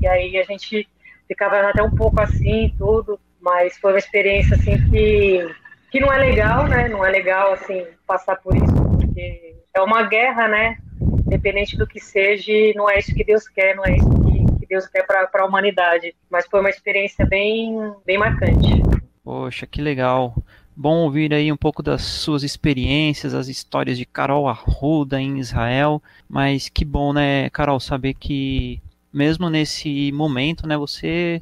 e 0.00 0.06
aí 0.06 0.38
a 0.38 0.42
gente 0.42 0.88
ficava 1.26 1.60
até 1.60 1.82
um 1.82 1.90
pouco 1.90 2.20
assim, 2.20 2.74
tudo, 2.78 3.18
mas 3.40 3.78
foi 3.78 3.92
uma 3.92 3.98
experiência 3.98 4.56
assim 4.56 4.76
que, 4.90 5.54
que 5.90 6.00
não 6.00 6.12
é 6.12 6.18
legal, 6.18 6.66
né? 6.66 6.88
Não 6.88 7.04
é 7.04 7.10
legal 7.10 7.52
assim 7.52 7.86
passar 8.06 8.36
por 8.36 8.54
isso, 8.56 8.74
porque 8.98 9.56
é 9.74 9.80
uma 9.80 10.02
guerra, 10.02 10.48
né? 10.48 10.78
Independente 11.26 11.76
do 11.76 11.86
que 11.86 12.00
seja, 12.00 12.52
não 12.74 12.88
é 12.88 12.98
isso 12.98 13.14
que 13.14 13.24
Deus 13.24 13.48
quer, 13.48 13.74
não 13.74 13.84
é 13.84 13.96
isso 13.96 14.08
que, 14.08 14.58
que 14.60 14.66
Deus 14.66 14.86
quer 14.86 15.04
para 15.04 15.28
a 15.34 15.44
humanidade. 15.44 16.14
Mas 16.30 16.46
foi 16.46 16.60
uma 16.60 16.70
experiência 16.70 17.26
bem, 17.26 17.76
bem 18.04 18.16
marcante. 18.16 18.82
Poxa, 19.24 19.66
que 19.66 19.82
legal. 19.82 20.36
Bom 20.74 20.98
ouvir 20.98 21.32
aí 21.34 21.50
um 21.50 21.56
pouco 21.56 21.82
das 21.82 22.02
suas 22.02 22.42
experiências, 22.42 23.34
as 23.34 23.48
histórias 23.48 23.98
de 23.98 24.04
Carol 24.04 24.48
Arruda 24.48 25.20
em 25.20 25.38
Israel. 25.38 26.00
Mas 26.28 26.68
que 26.68 26.84
bom, 26.84 27.12
né, 27.12 27.50
Carol, 27.50 27.80
saber 27.80 28.14
que 28.14 28.80
mesmo 29.12 29.50
nesse 29.50 30.12
momento, 30.12 30.66
né, 30.66 30.76
você 30.76 31.40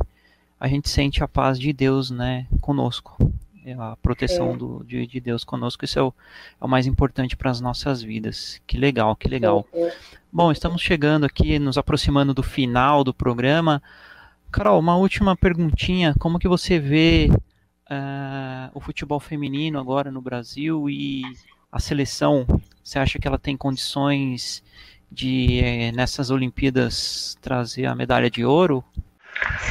a 0.59 0.69
gente 0.69 0.89
sente 0.89 1.23
a 1.23 1.29
paz 1.29 1.59
de 1.59 1.73
Deus, 1.73 2.11
né, 2.11 2.47
conosco. 2.61 3.19
É 3.65 3.73
a 3.73 3.97
proteção 4.03 4.57
do, 4.57 4.85
de, 4.85 5.07
de, 5.07 5.21
Deus 5.21 5.43
conosco, 5.43 5.87
isso 5.87 5.99
é 5.99 6.03
o, 6.03 6.13
é 6.61 6.65
o 6.65 6.69
mais 6.69 6.87
importante 6.87 7.35
para 7.35 7.51
as 7.51 7.63
nossas 7.63 8.03
vidas. 8.03 8.61
Que 8.67 8.77
legal, 8.77 9.17
que 9.17 9.27
legal. 9.27 9.67
Bom, 10.31 10.53
estamos 10.53 10.83
chegando 10.83 11.25
aqui, 11.25 11.59
nos 11.59 11.79
aproximando 11.79 12.35
do 12.35 12.43
final 12.43 13.03
do 13.03 13.15
programa. 13.15 13.83
Carol, 14.53 14.79
uma 14.79 14.97
última 14.97 15.35
perguntinha. 15.35 16.15
Como 16.19 16.39
que 16.39 16.47
você 16.47 16.79
vê 16.79 17.31
uh, 17.33 18.71
o 18.75 18.81
futebol 18.81 19.19
feminino 19.19 19.81
agora 19.81 20.11
no 20.11 20.21
Brasil 20.21 20.91
e 20.91 21.23
a 21.73 21.81
seleção? 21.81 22.47
Você 22.83 22.99
acha 22.99 23.19
que 23.19 23.27
ela 23.27 23.39
tem 23.39 23.57
condições 23.57 24.63
de, 25.11 25.61
eh, 25.61 25.93
nessas 25.93 26.31
Olimpíadas, 26.31 27.39
trazer 27.41 27.87
a 27.87 27.95
medalha 27.95 28.31
de 28.31 28.45
ouro? 28.45 28.85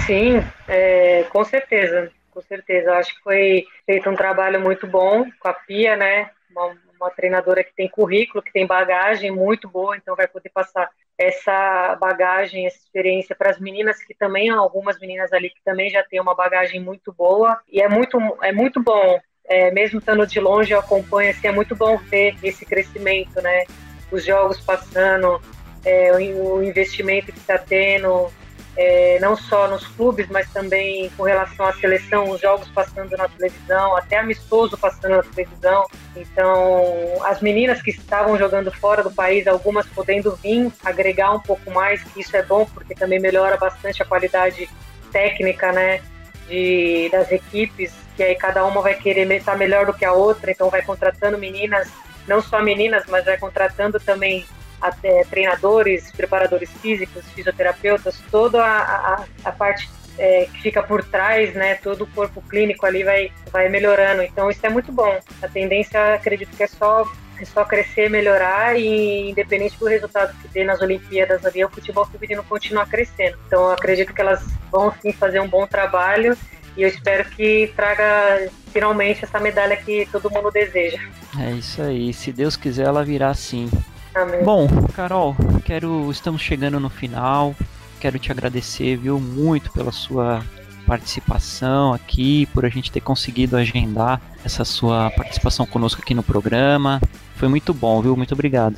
Sim, 0.05 0.43
é, 0.67 1.23
com 1.31 1.43
certeza, 1.43 2.11
com 2.34 2.41
certeza. 2.41 2.89
Eu 2.89 2.95
acho 2.95 3.15
que 3.15 3.21
foi 3.21 3.65
feito 3.86 4.09
um 4.09 4.15
trabalho 4.15 4.59
muito 4.59 4.88
bom 4.88 5.25
com 5.39 5.47
a 5.47 5.53
Pia, 5.53 5.95
né? 5.95 6.29
Uma, 6.49 6.75
uma 6.99 7.09
treinadora 7.11 7.63
que 7.63 7.73
tem 7.73 7.89
currículo, 7.89 8.43
que 8.43 8.51
tem 8.51 8.65
bagagem 8.65 9.31
muito 9.31 9.67
boa, 9.67 9.95
então 9.95 10.15
vai 10.15 10.27
poder 10.27 10.49
passar 10.49 10.89
essa 11.17 11.95
bagagem, 11.99 12.65
essa 12.65 12.77
experiência 12.77 13.36
para 13.36 13.51
as 13.51 13.59
meninas 13.59 14.03
que 14.03 14.13
também 14.13 14.49
algumas 14.49 14.99
meninas 14.99 15.31
ali 15.31 15.49
que 15.49 15.63
também 15.63 15.89
já 15.89 16.03
têm 16.03 16.19
uma 16.19 16.34
bagagem 16.34 16.79
muito 16.79 17.13
boa 17.13 17.59
e 17.71 17.81
é 17.81 17.88
muito 17.88 18.17
é 18.41 18.51
muito 18.51 18.81
bom 18.81 19.19
é, 19.45 19.69
mesmo 19.69 19.99
estando 19.99 20.25
de 20.25 20.39
longe 20.39 20.73
eu 20.73 20.79
acompanho 20.79 21.29
assim 21.29 21.47
é 21.47 21.51
muito 21.51 21.75
bom 21.75 21.97
ver 21.97 22.36
esse 22.41 22.65
crescimento 22.65 23.39
né 23.41 23.65
os 24.11 24.25
jogos 24.25 24.59
passando 24.59 25.39
é, 25.86 26.11
o, 26.13 26.55
o 26.55 26.63
investimento 26.63 27.31
que 27.31 27.38
está 27.38 27.59
tendo 27.59 28.31
é, 28.76 29.19
não 29.21 29.36
só 29.36 29.67
nos 29.67 29.86
clubes, 29.86 30.28
mas 30.30 30.51
também 30.51 31.09
com 31.15 31.24
relação 31.24 31.65
à 31.65 31.74
seleção, 31.74 32.30
os 32.30 32.41
jogos 32.41 32.67
passando 32.69 33.15
na 33.15 33.28
televisão, 33.28 33.95
até 33.95 34.17
amistoso 34.17 34.78
passando 34.78 35.17
na 35.17 35.24
televisão. 35.24 35.86
Então, 36.15 37.24
as 37.24 37.41
meninas 37.41 37.82
que 37.82 37.91
estavam 37.91 38.38
jogando 38.38 38.71
fora 38.71 39.03
do 39.03 39.11
país, 39.11 39.45
algumas 39.47 39.86
podendo 39.88 40.36
vir 40.38 40.71
agregar 40.84 41.32
um 41.34 41.39
pouco 41.39 41.69
mais, 41.69 42.03
que 42.03 42.21
isso 42.21 42.36
é 42.36 42.41
bom, 42.41 42.65
porque 42.65 42.95
também 42.95 43.19
melhora 43.19 43.57
bastante 43.57 44.01
a 44.01 44.05
qualidade 44.05 44.67
técnica, 45.11 45.71
né, 45.71 46.01
de, 46.47 47.09
das 47.11 47.32
equipes, 47.32 47.93
que 48.15 48.24
aí 48.24 48.36
cada 48.36 48.65
uma 48.65 48.82
vai 48.82 48.95
querer 48.95 49.30
estar 49.32 49.55
melhor 49.55 49.86
do 49.86 49.93
que 49.93 50.05
a 50.05 50.13
outra, 50.13 50.51
então 50.51 50.69
vai 50.69 50.82
contratando 50.82 51.38
meninas, 51.38 51.88
não 52.28 52.41
só 52.41 52.61
meninas, 52.61 53.03
mas 53.07 53.26
vai 53.26 53.38
contratando 53.38 53.99
também 53.99 54.45
até 54.84 55.23
treinadores, 55.23 56.11
preparadores 56.11 56.69
físicos, 56.81 57.23
fisioterapeutas, 57.34 58.21
toda 58.29 58.63
a, 58.63 59.13
a, 59.13 59.25
a 59.45 59.51
parte 59.51 59.89
é, 60.17 60.45
que 60.51 60.61
fica 60.61 60.84
por 60.84 61.03
trás, 61.03 61.53
né, 61.55 61.75
todo 61.75 62.03
o 62.03 62.07
corpo 62.07 62.41
clínico 62.41 62.86
ali 62.86 63.03
vai, 63.03 63.31
vai 63.51 63.69
melhorando. 63.69 64.21
Então 64.21 64.49
isso 64.49 64.65
é 64.65 64.69
muito 64.69 64.91
bom. 64.91 65.17
A 65.41 65.47
tendência, 65.47 66.15
acredito 66.15 66.55
que 66.55 66.63
é 66.63 66.67
só 66.67 67.09
é 67.39 67.45
só 67.45 67.65
crescer, 67.65 68.09
melhorar 68.09 68.79
e 68.79 69.31
independente 69.31 69.77
do 69.79 69.88
resultado 69.88 70.34
que 70.39 70.47
dê 70.49 70.63
nas 70.63 70.81
Olimpíadas 70.81 71.43
ali, 71.43 71.65
o 71.65 71.69
futebol 71.69 72.05
feminino 72.05 72.43
continua 72.43 72.86
crescendo. 72.86 73.38
Então 73.47 73.71
acredito 73.71 74.13
que 74.13 74.21
elas 74.21 74.45
vão 74.71 74.93
sim 75.01 75.11
fazer 75.11 75.39
um 75.39 75.47
bom 75.47 75.65
trabalho 75.65 76.38
e 76.77 76.84
eu 76.84 76.88
espero 76.88 77.25
que 77.31 77.71
traga 77.75 78.49
finalmente 78.71 79.23
essa 79.23 79.39
medalha 79.39 79.75
que 79.77 80.07
todo 80.11 80.29
mundo 80.29 80.51
deseja. 80.51 80.99
É 81.39 81.51
isso 81.51 81.81
aí, 81.81 82.13
se 82.13 82.31
Deus 82.31 82.55
quiser 82.55 82.86
ela 82.86 83.03
virá 83.03 83.34
sim. 83.34 83.69
Amém. 84.16 84.43
Bom, 84.43 84.68
Carol, 84.95 85.36
quero. 85.66 86.09
Estamos 86.11 86.41
chegando 86.41 86.80
no 86.80 86.89
final. 86.89 87.55
Quero 87.99 88.20
te 88.20 88.32
agradecer, 88.32 88.97
viu, 88.97 89.20
muito 89.20 89.72
pela 89.72 89.91
sua 89.91 90.43
participação 90.86 91.93
aqui, 91.93 92.45
por 92.47 92.66
a 92.66 92.70
gente 92.70 92.91
ter 92.91 92.99
conseguido 92.99 93.55
agendar 93.55 94.22
essa 94.43 94.66
sua 94.66 95.09
participação 95.11 95.66
conosco 95.66 96.01
aqui 96.01 96.14
no 96.14 96.22
programa. 96.22 97.01
Foi 97.36 97.47
muito 97.47 97.74
bom, 97.74 98.01
viu? 98.01 98.16
Muito 98.18 98.34
obrigado. 98.34 98.76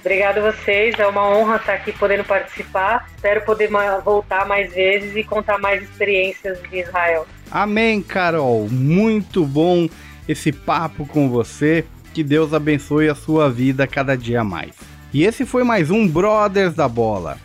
Obrigado 0.00 0.38
a 0.38 0.52
vocês, 0.52 0.98
é 0.98 1.06
uma 1.06 1.28
honra 1.28 1.56
estar 1.56 1.74
aqui 1.74 1.92
podendo 1.92 2.24
participar. 2.24 3.08
Espero 3.14 3.44
poder 3.44 3.68
voltar 4.04 4.46
mais 4.46 4.72
vezes 4.72 5.14
e 5.16 5.22
contar 5.22 5.58
mais 5.58 5.82
experiências 5.82 6.60
de 6.62 6.80
Israel. 6.80 7.26
Amém, 7.50 8.00
Carol. 8.00 8.68
Muito 8.70 9.44
bom 9.44 9.88
esse 10.26 10.52
papo 10.52 11.06
com 11.06 11.28
você. 11.28 11.84
Que 12.12 12.22
Deus 12.22 12.52
abençoe 12.52 13.08
a 13.08 13.14
sua 13.14 13.50
vida 13.50 13.86
cada 13.86 14.16
dia 14.16 14.42
mais. 14.42 14.72
E 15.12 15.24
esse 15.24 15.46
foi 15.46 15.64
mais 15.64 15.90
um 15.90 16.06
Brothers 16.06 16.74
da 16.74 16.88
Bola. 16.88 17.38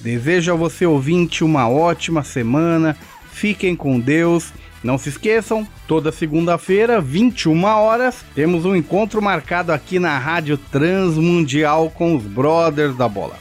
Desejo 0.00 0.52
a 0.52 0.56
você 0.56 0.84
ouvinte 0.86 1.42
uma 1.42 1.68
ótima 1.68 2.22
semana. 2.22 2.96
Fiquem 3.30 3.74
com 3.74 3.98
Deus. 3.98 4.52
Não 4.82 4.98
se 4.98 5.08
esqueçam, 5.08 5.66
toda 5.88 6.12
segunda-feira, 6.12 7.00
21 7.00 7.64
horas, 7.64 8.24
temos 8.36 8.64
um 8.64 8.76
encontro 8.76 9.20
marcado 9.20 9.72
aqui 9.72 9.98
na 9.98 10.16
Rádio 10.16 10.56
Transmundial 10.56 11.90
com 11.90 12.14
os 12.14 12.22
Brothers 12.22 12.96
da 12.96 13.08
Bola. 13.08 13.36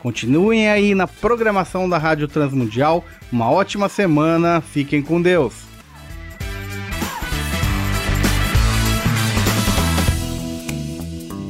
Continuem 0.00 0.68
aí 0.68 0.94
na 0.94 1.06
programação 1.06 1.88
da 1.88 1.98
Rádio 1.98 2.26
Transmundial. 2.26 3.04
Uma 3.30 3.50
ótima 3.50 3.88
semana. 3.88 4.60
Fiquem 4.60 5.02
com 5.02 5.20
Deus. 5.20 5.67